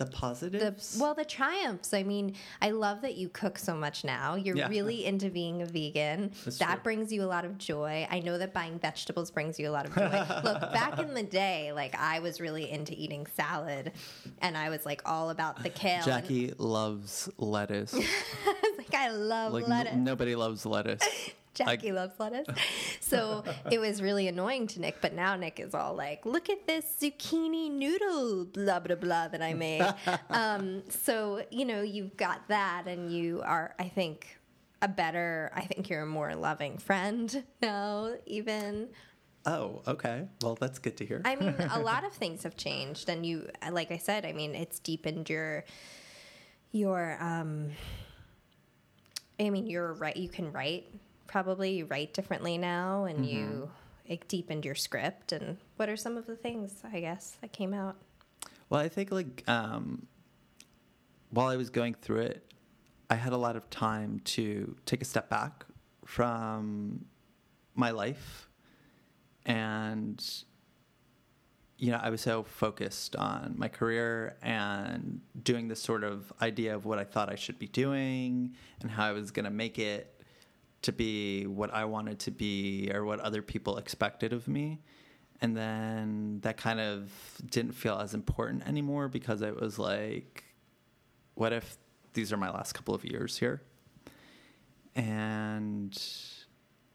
the 0.00 0.06
the 0.06 0.10
positives. 0.10 0.98
well 1.00 1.14
the 1.14 1.24
triumphs 1.24 1.92
i 1.94 2.02
mean 2.02 2.34
i 2.62 2.70
love 2.70 3.02
that 3.02 3.16
you 3.16 3.28
cook 3.28 3.58
so 3.58 3.74
much 3.76 4.02
now 4.04 4.34
you're 4.34 4.56
Yeah. 4.56 4.68
really 4.68 5.04
into 5.04 5.30
being 5.30 5.62
a 5.62 5.66
vegan 5.66 6.32
That's 6.44 6.58
that 6.58 6.74
true. 6.76 6.82
brings 6.82 7.12
you 7.12 7.22
a 7.22 7.30
lot 7.34 7.44
of 7.44 7.58
joy 7.58 8.06
i 8.10 8.18
know 8.20 8.38
that 8.38 8.52
buying 8.54 8.78
vegetables 8.78 9.30
brings 9.30 9.58
you 9.58 9.68
a 9.68 9.72
lot 9.72 9.86
of 9.86 9.94
joy 9.94 10.24
look 10.44 10.60
back 10.72 10.98
in 10.98 11.14
the 11.14 11.22
day 11.22 11.72
like 11.72 11.94
i 11.96 12.18
was 12.20 12.40
really 12.40 12.70
into 12.70 12.94
eating 12.96 13.26
salad 13.36 13.92
and 14.40 14.56
i 14.56 14.70
was 14.70 14.84
like 14.86 15.02
all 15.04 15.30
about 15.30 15.62
the 15.62 15.70
kale 15.70 15.96
and 15.96 16.04
Jackie 16.04 16.52
loves 16.58 17.28
lettuce. 17.38 17.94
I 18.46 18.72
like 18.78 18.94
i 18.94 19.10
love 19.10 19.52
like 19.52 19.64
n- 19.64 19.70
lettuce 19.70 19.94
nobody 19.96 20.34
loves 20.34 20.64
lettuce. 20.66 21.02
Jackie 21.64 21.92
loves 21.92 22.18
lettuce. 22.18 22.46
So 23.00 23.42
it 23.72 23.80
was 23.80 24.00
really 24.00 24.28
annoying 24.28 24.68
to 24.68 24.80
Nick, 24.80 25.00
but 25.00 25.14
now 25.14 25.34
Nick 25.34 25.58
is 25.58 25.74
all 25.74 25.94
like, 25.94 26.24
look 26.24 26.48
at 26.48 26.68
this 26.68 26.84
zucchini 27.00 27.68
noodle, 27.68 28.44
blah, 28.44 28.78
blah, 28.78 28.94
blah, 28.94 29.26
that 29.26 29.42
I 29.42 29.52
made. 29.52 29.82
um, 30.30 30.84
so, 30.88 31.44
you 31.50 31.64
know, 31.64 31.82
you've 31.82 32.16
got 32.16 32.46
that, 32.48 32.84
and 32.86 33.12
you 33.12 33.42
are, 33.44 33.74
I 33.80 33.88
think, 33.88 34.38
a 34.80 34.86
better, 34.86 35.50
I 35.56 35.62
think 35.62 35.90
you're 35.90 36.02
a 36.02 36.06
more 36.06 36.36
loving 36.36 36.78
friend 36.78 37.42
now, 37.62 38.12
even. 38.26 38.90
Oh, 39.44 39.82
okay. 39.88 40.28
Well, 40.42 40.54
that's 40.54 40.78
good 40.78 40.96
to 40.98 41.06
hear. 41.06 41.22
I 41.24 41.34
mean, 41.34 41.56
a 41.72 41.80
lot 41.80 42.04
of 42.04 42.12
things 42.12 42.44
have 42.44 42.56
changed, 42.56 43.08
and 43.08 43.26
you, 43.26 43.48
like 43.72 43.90
I 43.90 43.96
said, 43.96 44.24
I 44.24 44.32
mean, 44.32 44.54
it's 44.54 44.78
deepened 44.78 45.28
your, 45.28 45.64
your, 46.70 47.16
um, 47.20 47.70
I 49.40 49.50
mean, 49.50 49.66
you're 49.66 49.94
right. 49.94 50.16
You 50.16 50.28
can 50.28 50.52
write 50.52 50.86
probably. 51.30 51.70
You 51.70 51.86
write 51.86 52.12
differently 52.12 52.58
now, 52.58 53.04
and 53.04 53.24
you 53.24 53.70
it 54.04 54.26
deepened 54.28 54.64
your 54.64 54.74
script. 54.74 55.32
And 55.32 55.56
what 55.76 55.88
are 55.88 55.96
some 55.96 56.16
of 56.16 56.26
the 56.26 56.36
things 56.36 56.82
I 56.92 57.00
guess 57.00 57.38
that 57.40 57.52
came 57.52 57.72
out? 57.72 57.96
Well, 58.68 58.80
I 58.80 58.88
think 58.88 59.12
like 59.12 59.44
um, 59.48 60.06
while 61.30 61.46
I 61.46 61.56
was 61.56 61.70
going 61.70 61.94
through 61.94 62.22
it, 62.22 62.52
I 63.08 63.14
had 63.14 63.32
a 63.32 63.36
lot 63.36 63.56
of 63.56 63.70
time 63.70 64.20
to 64.24 64.76
take 64.84 65.00
a 65.00 65.04
step 65.04 65.30
back 65.30 65.64
from 66.04 67.04
my 67.74 67.92
life, 67.92 68.48
and 69.46 70.22
you 71.78 71.90
know, 71.90 72.00
I 72.02 72.10
was 72.10 72.20
so 72.20 72.42
focused 72.42 73.16
on 73.16 73.54
my 73.56 73.68
career 73.68 74.36
and 74.42 75.22
doing 75.42 75.68
this 75.68 75.80
sort 75.80 76.04
of 76.04 76.30
idea 76.42 76.74
of 76.74 76.84
what 76.84 76.98
I 76.98 77.04
thought 77.04 77.30
I 77.30 77.36
should 77.36 77.58
be 77.58 77.68
doing 77.68 78.54
and 78.82 78.90
how 78.90 79.06
I 79.06 79.12
was 79.12 79.30
going 79.30 79.46
to 79.46 79.50
make 79.50 79.78
it 79.78 80.19
to 80.82 80.92
be 80.92 81.46
what 81.46 81.72
I 81.72 81.84
wanted 81.84 82.18
to 82.20 82.30
be 82.30 82.90
or 82.92 83.04
what 83.04 83.20
other 83.20 83.42
people 83.42 83.76
expected 83.76 84.32
of 84.32 84.48
me. 84.48 84.80
And 85.42 85.56
then 85.56 86.40
that 86.42 86.56
kind 86.56 86.80
of 86.80 87.10
didn't 87.50 87.72
feel 87.72 87.96
as 87.96 88.14
important 88.14 88.66
anymore 88.66 89.08
because 89.08 89.42
it 89.42 89.58
was 89.58 89.78
like, 89.78 90.44
what 91.34 91.52
if 91.52 91.78
these 92.12 92.32
are 92.32 92.36
my 92.36 92.50
last 92.50 92.72
couple 92.74 92.94
of 92.94 93.04
years 93.04 93.38
here? 93.38 93.62
And 94.94 95.98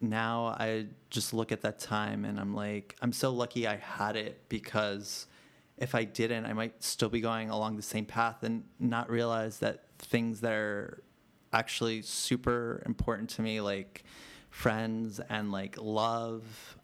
now 0.02 0.56
I 0.60 0.88
just 1.10 1.34
look 1.34 1.52
at 1.52 1.62
that 1.62 1.80
time 1.80 2.26
and 2.26 2.40
I'm 2.40 2.54
like, 2.54 2.96
I'm 3.02 3.14
so 3.14 3.32
lucky 3.32 3.68
I 3.68 3.78
had 3.78 4.16
it 4.16 4.48
because 4.50 5.28
if 5.78 5.96
I 5.96 6.04
didn't, 6.04 6.46
I 6.46 6.54
might 6.54 6.84
still 6.84 7.10
be 7.10 7.22
going 7.22 7.50
along 7.50 7.76
the 7.78 7.82
same 7.82 8.06
path 8.06 8.44
and 8.44 8.64
not 8.80 9.10
realize 9.10 9.60
that 9.60 9.86
things 9.98 10.42
that 10.42 10.54
are 10.54 11.04
actually 11.60 12.02
super 12.02 12.84
important 12.86 13.30
to 13.32 13.42
me, 13.42 13.62
like 13.62 14.04
friends 14.50 15.20
and 15.30 15.52
like 15.52 15.78
love, 15.82 16.78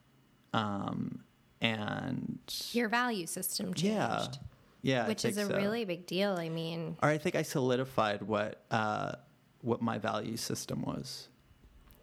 um, 0.53 1.23
and 1.61 2.39
Your 2.71 2.89
value 2.89 3.27
system 3.27 3.73
changed, 3.73 3.85
yeah, 3.85 4.27
yeah, 4.81 5.07
which 5.07 5.25
is 5.25 5.37
a 5.37 5.45
so. 5.47 5.55
really 5.55 5.85
big 5.85 6.05
deal. 6.07 6.31
I 6.37 6.49
mean, 6.49 6.97
Or 7.03 7.09
I 7.09 7.17
think 7.17 7.35
I 7.35 7.43
solidified 7.43 8.21
what 8.23 8.63
uh, 8.71 9.13
what 9.61 9.81
my 9.81 9.97
value 9.99 10.37
system 10.37 10.81
was. 10.81 11.27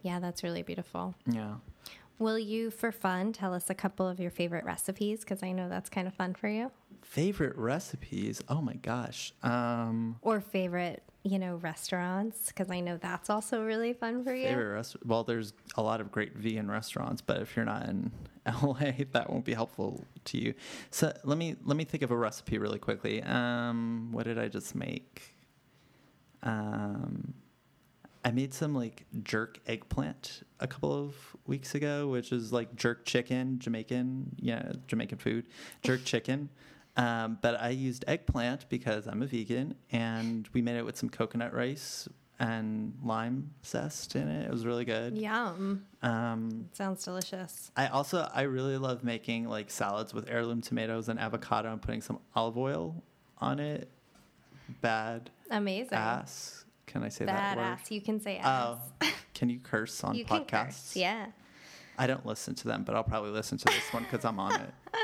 yeah, 0.03 0.21
that's 0.21 0.43
really 0.43 0.63
beautiful. 0.63 1.15
Yeah. 1.27 1.55
Will 2.21 2.39
you, 2.39 2.71
for 2.71 2.91
fun, 2.91 3.33
tell 3.33 3.55
us 3.55 3.71
a 3.71 3.75
couple 3.75 4.09
of 4.09 4.19
your 4.19 4.31
favorite 4.33 4.65
recipes? 4.65 5.21
Because 5.21 5.43
I 5.43 5.53
know 5.53 5.69
that's 5.69 5.89
kind 5.89 6.09
of 6.09 6.15
fun 6.15 6.35
for 6.35 6.49
you. 6.49 6.71
Favorite 7.03 7.57
recipes? 7.57 8.43
Oh 8.49 8.61
my 8.61 8.75
gosh. 8.75 9.33
Um, 9.45 10.17
Or 10.23 10.41
favorite, 10.41 11.03
you 11.25 11.39
know, 11.39 11.57
restaurants? 11.57 12.49
Because 12.49 12.71
I 12.71 12.81
know 12.81 12.97
that's 12.97 13.31
also 13.31 13.63
really 13.65 13.93
fun 13.93 14.25
for 14.25 14.35
you. 14.35 14.47
favorite 14.47 14.75
restaurant? 14.75 15.07
Well, 15.07 15.25
there's 15.25 15.53
a 15.77 15.83
lot 15.83 16.01
of 16.01 16.11
great 16.13 16.37
vegan 16.37 16.71
restaurants, 16.71 17.21
but 17.21 17.41
if 17.41 17.57
you're 17.57 17.65
not 17.65 17.89
in 17.89 18.11
LA, 18.63 18.93
that 19.13 19.31
won't 19.31 19.45
be 19.45 19.55
helpful 19.55 20.05
to 20.27 20.39
you. 20.39 20.55
So 20.91 21.13
let 21.25 21.39
me 21.39 21.57
let 21.65 21.77
me 21.77 21.85
think 21.85 22.03
of 22.03 22.11
a 22.11 22.17
recipe 22.17 22.59
really 22.59 22.79
quickly. 22.79 23.23
Um, 23.23 24.09
what 24.13 24.25
did 24.25 24.39
I 24.39 24.49
just 24.49 24.75
make? 24.75 25.35
Um, 26.43 27.35
I 28.25 28.31
made 28.31 28.53
some 28.53 28.75
like 28.75 29.07
jerk 29.23 29.61
eggplant 29.67 30.43
a 30.61 30.67
couple 30.67 30.93
of 30.93 31.15
weeks 31.47 31.75
ago, 31.75 32.09
which 32.09 32.33
is 32.33 32.53
like 32.53 32.75
jerk 32.77 33.05
chicken, 33.05 33.59
Jamaican, 33.59 34.37
yeah, 34.39 34.73
Jamaican 34.87 35.19
food, 35.19 35.47
jerk 35.83 36.05
chicken. 36.05 36.49
Um, 36.99 37.39
but 37.41 37.61
I 37.61 37.71
used 37.71 38.05
eggplant 38.09 38.69
because 38.69 39.07
I'm 39.07 39.23
a 39.23 39.27
vegan, 39.27 39.77
and 39.93 40.49
we 40.53 40.61
made 40.61 40.77
it 40.77 40.85
with 40.85 40.97
some 40.97 41.09
coconut 41.09 41.55
rice 41.55 42.09
and 42.41 42.93
lime 43.03 43.51
zest 43.65 44.17
in 44.17 44.29
it. 44.29 44.47
It 44.47 44.51
was 44.51 44.67
really 44.67 44.85
good. 44.85 45.17
Yum. 45.17 45.85
Um, 46.03 46.69
Sounds 46.73 47.05
delicious. 47.05 47.71
I 47.77 47.87
also 47.87 48.29
I 48.35 48.43
really 48.43 48.79
love 48.79 49.05
making 49.05 49.49
like 49.49 49.71
salads 49.71 50.13
with 50.13 50.29
heirloom 50.29 50.61
tomatoes 50.61 51.09
and 51.09 51.19
avocado 51.19 51.73
and 51.73 51.81
putting 51.81 52.01
some 52.03 52.19
olive 52.35 52.59
oil 52.59 53.03
on 53.39 53.61
it. 53.61 53.89
Bad 54.81 55.31
Amazing. 55.51 55.95
ass. 55.95 56.65
Can 56.87 57.03
I 57.03 57.09
say 57.11 57.25
that 57.27 57.57
word? 57.57 57.63
Badass. 57.63 57.91
You 57.91 58.01
can 58.01 58.21
say 58.21 58.39
ass. 58.39 58.79
Oh, 59.03 59.09
can 59.35 59.51
you 59.51 59.61
curse 59.61 60.03
on 60.05 60.15
you 60.15 60.25
podcasts? 60.25 60.49
curse. 60.51 60.93
Yeah. 60.97 61.27
I 61.97 62.07
don't 62.07 62.25
listen 62.27 62.55
to 62.57 62.69
them, 62.69 62.85
but 62.85 62.95
I'll 62.95 63.05
probably 63.05 63.31
listen 63.31 63.59
to 63.59 63.65
this 63.65 63.93
one 63.93 64.05
because 64.05 64.25
I'm 64.25 64.39
on 64.39 64.61
it. 64.61 64.71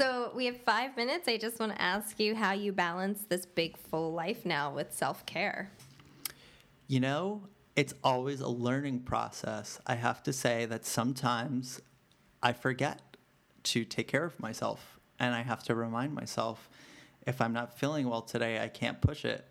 So 0.00 0.32
we 0.34 0.46
have 0.46 0.58
five 0.62 0.96
minutes. 0.96 1.28
I 1.28 1.36
just 1.36 1.60
want 1.60 1.72
to 1.72 1.82
ask 1.82 2.18
you 2.18 2.34
how 2.34 2.52
you 2.52 2.72
balance 2.72 3.26
this 3.28 3.44
big 3.44 3.76
full 3.76 4.14
life 4.14 4.46
now 4.46 4.72
with 4.72 4.94
self 4.94 5.26
care. 5.26 5.70
You 6.86 7.00
know, 7.00 7.42
it's 7.76 7.92
always 8.02 8.40
a 8.40 8.48
learning 8.48 9.00
process. 9.00 9.78
I 9.86 9.96
have 9.96 10.22
to 10.22 10.32
say 10.32 10.64
that 10.64 10.86
sometimes 10.86 11.82
I 12.42 12.54
forget 12.54 13.02
to 13.64 13.84
take 13.84 14.08
care 14.08 14.24
of 14.24 14.40
myself, 14.40 14.98
and 15.18 15.34
I 15.34 15.42
have 15.42 15.62
to 15.64 15.74
remind 15.74 16.14
myself 16.14 16.70
if 17.26 17.42
I'm 17.42 17.52
not 17.52 17.78
feeling 17.78 18.08
well 18.08 18.22
today, 18.22 18.58
I 18.58 18.68
can't 18.68 19.02
push 19.02 19.26
it 19.26 19.44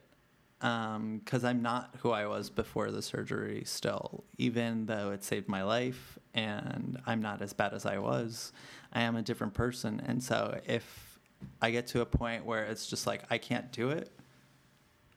um, 0.62 1.22
because 1.24 1.44
I'm 1.44 1.62
not 1.62 1.96
who 2.00 2.10
I 2.10 2.26
was 2.26 2.50
before 2.50 2.90
the 2.90 3.04
surgery 3.04 3.62
still. 3.66 4.24
Even 4.40 4.88
though 4.88 5.12
it 5.12 5.24
saved 5.24 5.48
my 5.48 5.62
life 5.62 6.18
and 6.34 7.00
I'm 7.06 7.22
not 7.22 7.44
as 7.44 7.54
bad 7.54 7.74
as 7.74 7.86
I 7.86 8.00
was, 8.00 8.52
I 8.92 9.02
am 9.02 9.16
a 9.16 9.22
different 9.22 9.54
person. 9.54 10.02
And 10.06 10.24
so 10.24 10.60
if 10.66 11.20
I 11.62 11.72
get 11.72 11.88
to 11.88 12.02
a 12.02 12.06
point 12.06 12.46
where 12.46 12.66
it's 12.66 12.88
just 12.88 13.06
like, 13.08 13.24
I 13.30 13.38
can't 13.38 13.72
do 13.72 13.90
it, 13.90 14.12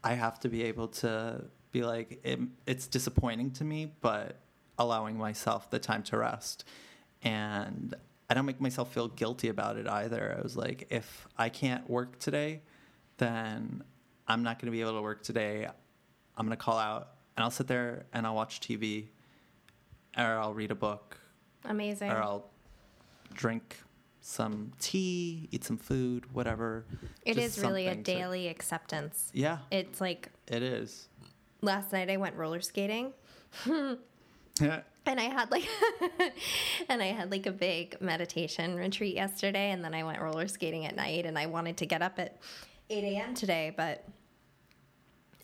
I 0.05 0.15
have 0.15 0.41
to 0.41 0.49
be 0.49 0.65
able 0.65 0.89
to 0.89 1.45
be 1.71 1.83
like, 1.85 2.21
it, 2.25 2.41
it's 2.67 2.87
disappointing 2.87 3.53
to 3.53 3.65
me, 3.65 3.93
but 4.01 4.37
allowing 4.79 5.17
myself 5.17 5.71
the 5.71 5.79
time 5.79 6.03
to 6.05 6.19
rest. 6.19 6.65
And 7.23 7.95
I 8.29 8.35
don't 8.35 8.47
make 8.47 8.61
myself 8.61 8.93
feel 8.93 9.09
guilty 9.09 9.49
about 9.49 9.77
it 9.77 9.87
either. 9.87 10.37
I 10.39 10.43
was 10.43 10.57
like, 10.57 10.87
if 10.91 11.29
I 11.39 11.49
can't 11.49 11.89
work 11.89 12.19
today, 12.19 12.63
then 13.19 13.83
I'm 14.27 14.43
not 14.43 14.59
going 14.59 14.67
to 14.67 14.73
be 14.73 14.81
able 14.81 14.95
to 14.95 15.03
work 15.03 15.23
today. 15.23 15.67
I'm 16.37 16.47
going 16.47 16.57
to 16.57 16.63
call 16.63 16.79
out 16.79 17.13
and 17.37 17.45
I'll 17.45 17.51
sit 17.51 17.67
there 17.67 18.07
and 18.13 18.27
I'll 18.27 18.35
watch 18.35 18.61
TV 18.61 19.09
or 20.17 20.25
I'll 20.25 20.55
read 20.55 20.71
a 20.71 20.75
book 20.75 21.19
Amazing. 21.65 22.11
or 22.11 22.23
I'll 22.23 22.51
drink 23.35 23.79
some 24.21 24.73
tea, 24.79 25.49
eat 25.51 25.65
some 25.65 25.77
food, 25.77 26.33
whatever. 26.33 26.85
It 27.25 27.35
Just 27.35 27.59
is 27.59 27.65
really 27.65 27.87
a 27.87 27.91
something 27.91 28.05
to- 28.05 28.15
daily 28.15 28.49
acceptance. 28.49 29.31
yeah, 29.35 29.59
It's 29.71 30.01
like 30.01 30.29
it 30.47 30.63
is. 30.63 31.09
last 31.61 31.93
night 31.93 32.09
I 32.11 32.17
went 32.19 32.37
roller 32.37 32.61
skating 32.61 33.13
Yeah. 33.67 34.81
and 35.07 35.19
I 35.21 35.25
had 35.25 35.51
like 35.51 35.67
and 36.89 37.03
I 37.03 37.07
had 37.07 37.31
like 37.33 37.47
a 37.47 37.51
big 37.53 38.01
meditation 38.01 38.77
retreat 38.77 39.17
yesterday 39.17 39.71
and 39.73 39.85
then 39.85 39.93
I 39.95 40.05
went 40.05 40.21
roller 40.21 40.47
skating 40.47 40.87
at 40.87 40.95
night 40.95 41.27
and 41.27 41.37
I 41.39 41.47
wanted 41.47 41.77
to 41.79 41.87
get 41.87 42.01
up 42.03 42.19
at 42.21 42.39
8 42.91 43.03
a.m. 43.05 43.35
today, 43.35 43.73
but 43.77 44.05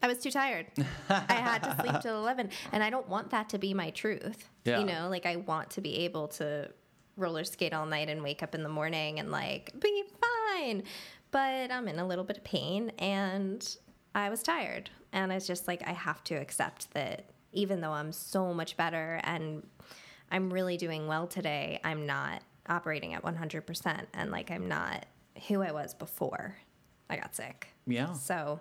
I 0.01 0.07
was 0.07 0.19
too 0.19 0.31
tired. 0.31 0.67
I 1.09 1.33
had 1.35 1.63
to 1.65 1.75
sleep 1.83 2.01
till 2.03 2.17
11 2.19 2.51
and 2.71 2.83
I 2.85 2.91
don't 2.91 3.09
want 3.09 3.31
that 3.31 3.49
to 3.49 3.59
be 3.59 3.75
my 3.75 3.91
truth. 3.91 4.49
Yeah. 4.65 4.79
You 4.79 4.87
know, 4.87 5.09
like 5.09 5.27
I 5.27 5.37
want 5.37 5.71
to 5.71 5.81
be 5.81 5.97
able 6.05 6.29
to 6.29 6.71
roller 7.19 7.45
skate 7.45 7.75
all 7.75 7.87
night 7.87 8.09
and 8.09 8.23
wake 8.23 8.43
up 8.43 8.55
in 8.55 8.63
the 8.63 8.69
morning 8.69 9.19
and 9.19 9.31
like 9.31 9.73
be 9.81 10.05
fine. 10.21 10.85
But 11.31 11.71
I'm 11.71 11.89
in 11.89 11.99
a 11.99 12.07
little 12.07 12.25
bit 12.25 12.39
of 12.39 12.45
pain 12.45 12.91
and 12.99 13.77
I 14.15 14.31
was 14.31 14.43
tired. 14.43 14.91
And 15.13 15.33
it's 15.33 15.47
just 15.47 15.69
like 15.69 15.87
I 15.87 15.93
have 15.93 16.25
to 16.25 16.35
accept 16.35 16.93
that 16.95 17.27
even 17.53 17.81
though 17.81 17.93
I'm 17.93 18.13
so 18.13 18.55
much 18.55 18.77
better 18.77 19.21
and 19.25 19.67
I'm 20.31 20.53
really 20.53 20.77
doing 20.77 21.07
well 21.07 21.27
today, 21.27 21.81
I'm 21.85 22.07
not 22.07 22.43
operating 22.69 23.15
at 23.15 23.23
100% 23.23 24.07
and 24.15 24.31
like 24.31 24.51
I'm 24.51 24.69
not 24.69 25.07
who 25.49 25.63
I 25.63 25.73
was 25.73 25.95
before 25.95 26.57
I 27.09 27.17
got 27.17 27.35
sick. 27.35 27.69
Yeah. 27.87 28.13
So 28.13 28.61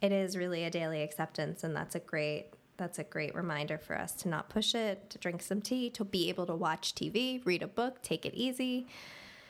it 0.00 0.12
is 0.12 0.36
really 0.36 0.64
a 0.64 0.70
daily 0.70 1.02
acceptance 1.02 1.64
and 1.64 1.74
that's 1.74 1.94
a 1.94 2.00
great 2.00 2.48
that's 2.78 2.98
a 2.98 3.04
great 3.04 3.34
reminder 3.34 3.76
for 3.76 3.98
us 3.98 4.12
to 4.12 4.28
not 4.28 4.48
push 4.48 4.74
it, 4.74 5.10
to 5.10 5.18
drink 5.18 5.42
some 5.42 5.60
tea, 5.60 5.90
to 5.90 6.04
be 6.04 6.30
able 6.30 6.46
to 6.46 6.54
watch 6.54 6.94
TV, 6.94 7.44
read 7.44 7.62
a 7.62 7.68
book, 7.68 8.02
take 8.02 8.24
it 8.24 8.32
easy. 8.34 8.86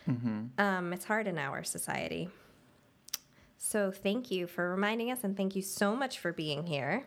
Um, 0.08 0.92
it's 0.94 1.04
hard 1.04 1.26
in 1.26 1.38
our 1.38 1.62
society. 1.62 2.30
So 3.58 3.90
thank 3.90 4.30
you 4.30 4.46
for 4.46 4.70
reminding 4.70 5.10
us 5.10 5.22
and 5.22 5.36
thank 5.36 5.54
you 5.54 5.62
so 5.62 5.94
much 5.94 6.18
for 6.18 6.32
being 6.32 6.66
here. 6.66 7.04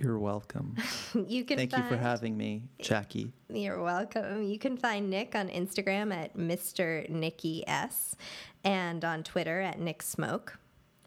You're 0.00 0.18
welcome. 0.18 0.76
You 1.28 1.44
can 1.44 1.56
Thank 1.56 1.76
you 1.76 1.84
for 1.84 1.96
having 1.96 2.36
me, 2.36 2.64
Jackie. 2.80 3.32
You're 3.48 3.80
welcome. 3.80 4.42
You 4.42 4.58
can 4.58 4.76
find 4.76 5.08
Nick 5.08 5.36
on 5.36 5.48
Instagram 5.48 6.12
at 6.12 6.36
Mr. 6.36 7.08
Nicky 7.08 7.62
S 7.68 8.16
and 8.64 9.04
on 9.04 9.22
Twitter 9.22 9.60
at 9.60 9.78
Nick 9.78 10.02
Smoke, 10.02 10.58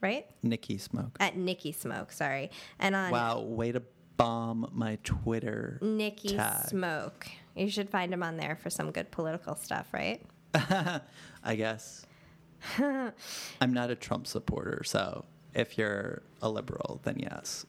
right? 0.01 0.25
Nikki 0.43 0.77
Smoke. 0.77 1.17
At 1.19 1.35
Nicky 1.35 1.73
Smoke, 1.73 2.13
sorry. 2.13 2.51
And 2.79 2.95
on 2.95 3.11
Wow, 3.11 3.41
way 3.41 3.73
to 3.73 3.81
bomb 4.17 4.69
my 4.73 4.97
Twitter. 5.03 5.79
Nicky 5.81 6.35
tag. 6.35 6.67
Smoke. 6.67 7.27
You 7.55 7.69
should 7.69 7.89
find 7.89 8.13
him 8.13 8.23
on 8.23 8.37
there 8.37 8.55
for 8.55 8.69
some 8.69 8.91
good 8.91 9.09
political 9.11 9.55
stuff, 9.55 9.87
right? 9.93 10.21
I 10.53 11.55
guess. 11.55 12.05
I'm 12.79 13.73
not 13.73 13.89
a 13.91 13.95
Trump 13.95 14.27
supporter, 14.27 14.83
so 14.83 15.25
if 15.53 15.77
you're 15.77 16.23
a 16.41 16.49
liberal, 16.49 16.99
then 17.03 17.19
yes. 17.19 17.65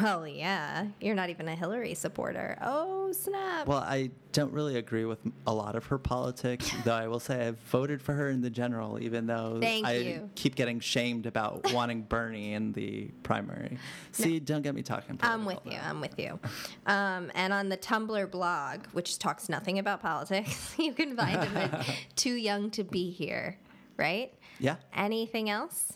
Well, 0.00 0.26
yeah. 0.26 0.86
You're 1.00 1.14
not 1.14 1.30
even 1.30 1.48
a 1.48 1.56
Hillary 1.56 1.94
supporter. 1.94 2.56
Oh, 2.62 3.10
snap. 3.12 3.66
Well, 3.66 3.78
I 3.78 4.10
don't 4.32 4.52
really 4.52 4.76
agree 4.76 5.04
with 5.04 5.18
a 5.46 5.52
lot 5.52 5.74
of 5.74 5.86
her 5.86 5.98
politics, 5.98 6.70
though 6.84 6.94
I 6.94 7.08
will 7.08 7.20
say 7.20 7.48
I've 7.48 7.58
voted 7.60 8.00
for 8.00 8.12
her 8.14 8.28
in 8.30 8.40
the 8.40 8.50
general, 8.50 9.00
even 9.02 9.26
though 9.26 9.58
Thank 9.60 9.86
I 9.86 9.96
you. 9.96 10.30
keep 10.34 10.54
getting 10.54 10.80
shamed 10.80 11.26
about 11.26 11.72
wanting 11.74 12.02
Bernie 12.02 12.52
in 12.54 12.72
the 12.72 13.10
primary. 13.22 13.78
See, 14.12 14.38
don't 14.38 14.62
get 14.62 14.74
me 14.74 14.82
talking. 14.82 15.18
I'm 15.22 15.44
with 15.44 15.60
you. 15.64 15.72
now. 15.72 15.88
I'm 15.88 16.00
with 16.00 16.18
you. 16.18 16.38
Um, 16.86 17.30
and 17.34 17.52
on 17.52 17.68
the 17.68 17.76
Tumblr 17.76 18.30
blog, 18.30 18.86
which 18.92 19.18
talks 19.18 19.48
nothing 19.48 19.78
about 19.78 20.00
politics, 20.00 20.74
you 20.78 20.92
can 20.92 21.16
find 21.16 21.42
him 21.42 21.56
at 21.56 21.86
Too 22.16 22.34
Young 22.34 22.70
to 22.72 22.84
Be 22.84 23.10
Here, 23.10 23.58
right? 23.96 24.32
Yeah. 24.58 24.76
Anything 24.94 25.50
else? 25.50 25.94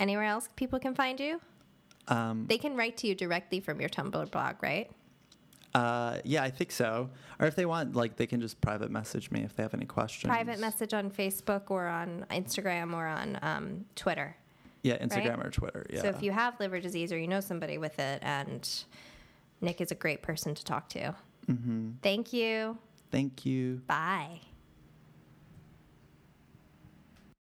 Anywhere 0.00 0.24
else 0.24 0.48
people 0.56 0.78
can 0.78 0.94
find 0.94 1.20
you? 1.20 1.40
Um, 2.08 2.46
They 2.48 2.58
can 2.58 2.76
write 2.76 2.96
to 2.98 3.06
you 3.06 3.14
directly 3.14 3.60
from 3.60 3.80
your 3.80 3.88
Tumblr 3.88 4.30
blog, 4.30 4.62
right? 4.62 4.90
uh, 5.74 6.20
yeah, 6.24 6.42
I 6.42 6.50
think 6.50 6.72
so. 6.72 7.10
Or 7.38 7.46
if 7.46 7.54
they 7.54 7.66
want, 7.66 7.94
like, 7.94 8.16
they 8.16 8.26
can 8.26 8.40
just 8.40 8.60
private 8.62 8.90
message 8.90 9.30
me 9.30 9.42
if 9.42 9.54
they 9.54 9.62
have 9.62 9.74
any 9.74 9.84
questions. 9.84 10.30
Private 10.30 10.58
message 10.58 10.94
on 10.94 11.10
Facebook 11.10 11.70
or 11.70 11.86
on 11.86 12.24
Instagram 12.30 12.94
or 12.94 13.06
on 13.06 13.38
um, 13.42 13.84
Twitter. 13.94 14.34
Yeah, 14.82 14.96
Instagram 14.98 15.44
or 15.44 15.50
Twitter. 15.50 15.84
Yeah. 15.90 16.02
So 16.02 16.08
if 16.08 16.22
you 16.22 16.32
have 16.32 16.58
liver 16.60 16.80
disease 16.80 17.12
or 17.12 17.18
you 17.18 17.28
know 17.28 17.40
somebody 17.40 17.76
with 17.76 17.98
it, 17.98 18.20
and 18.22 18.66
Nick 19.60 19.80
is 19.80 19.90
a 19.90 19.94
great 19.94 20.22
person 20.22 20.54
to 20.54 20.64
talk 20.64 20.88
to. 20.90 21.14
hmm 21.46 21.90
Thank 22.02 22.32
you. 22.32 22.78
Thank 23.10 23.44
you. 23.44 23.82
Bye. 23.86 24.40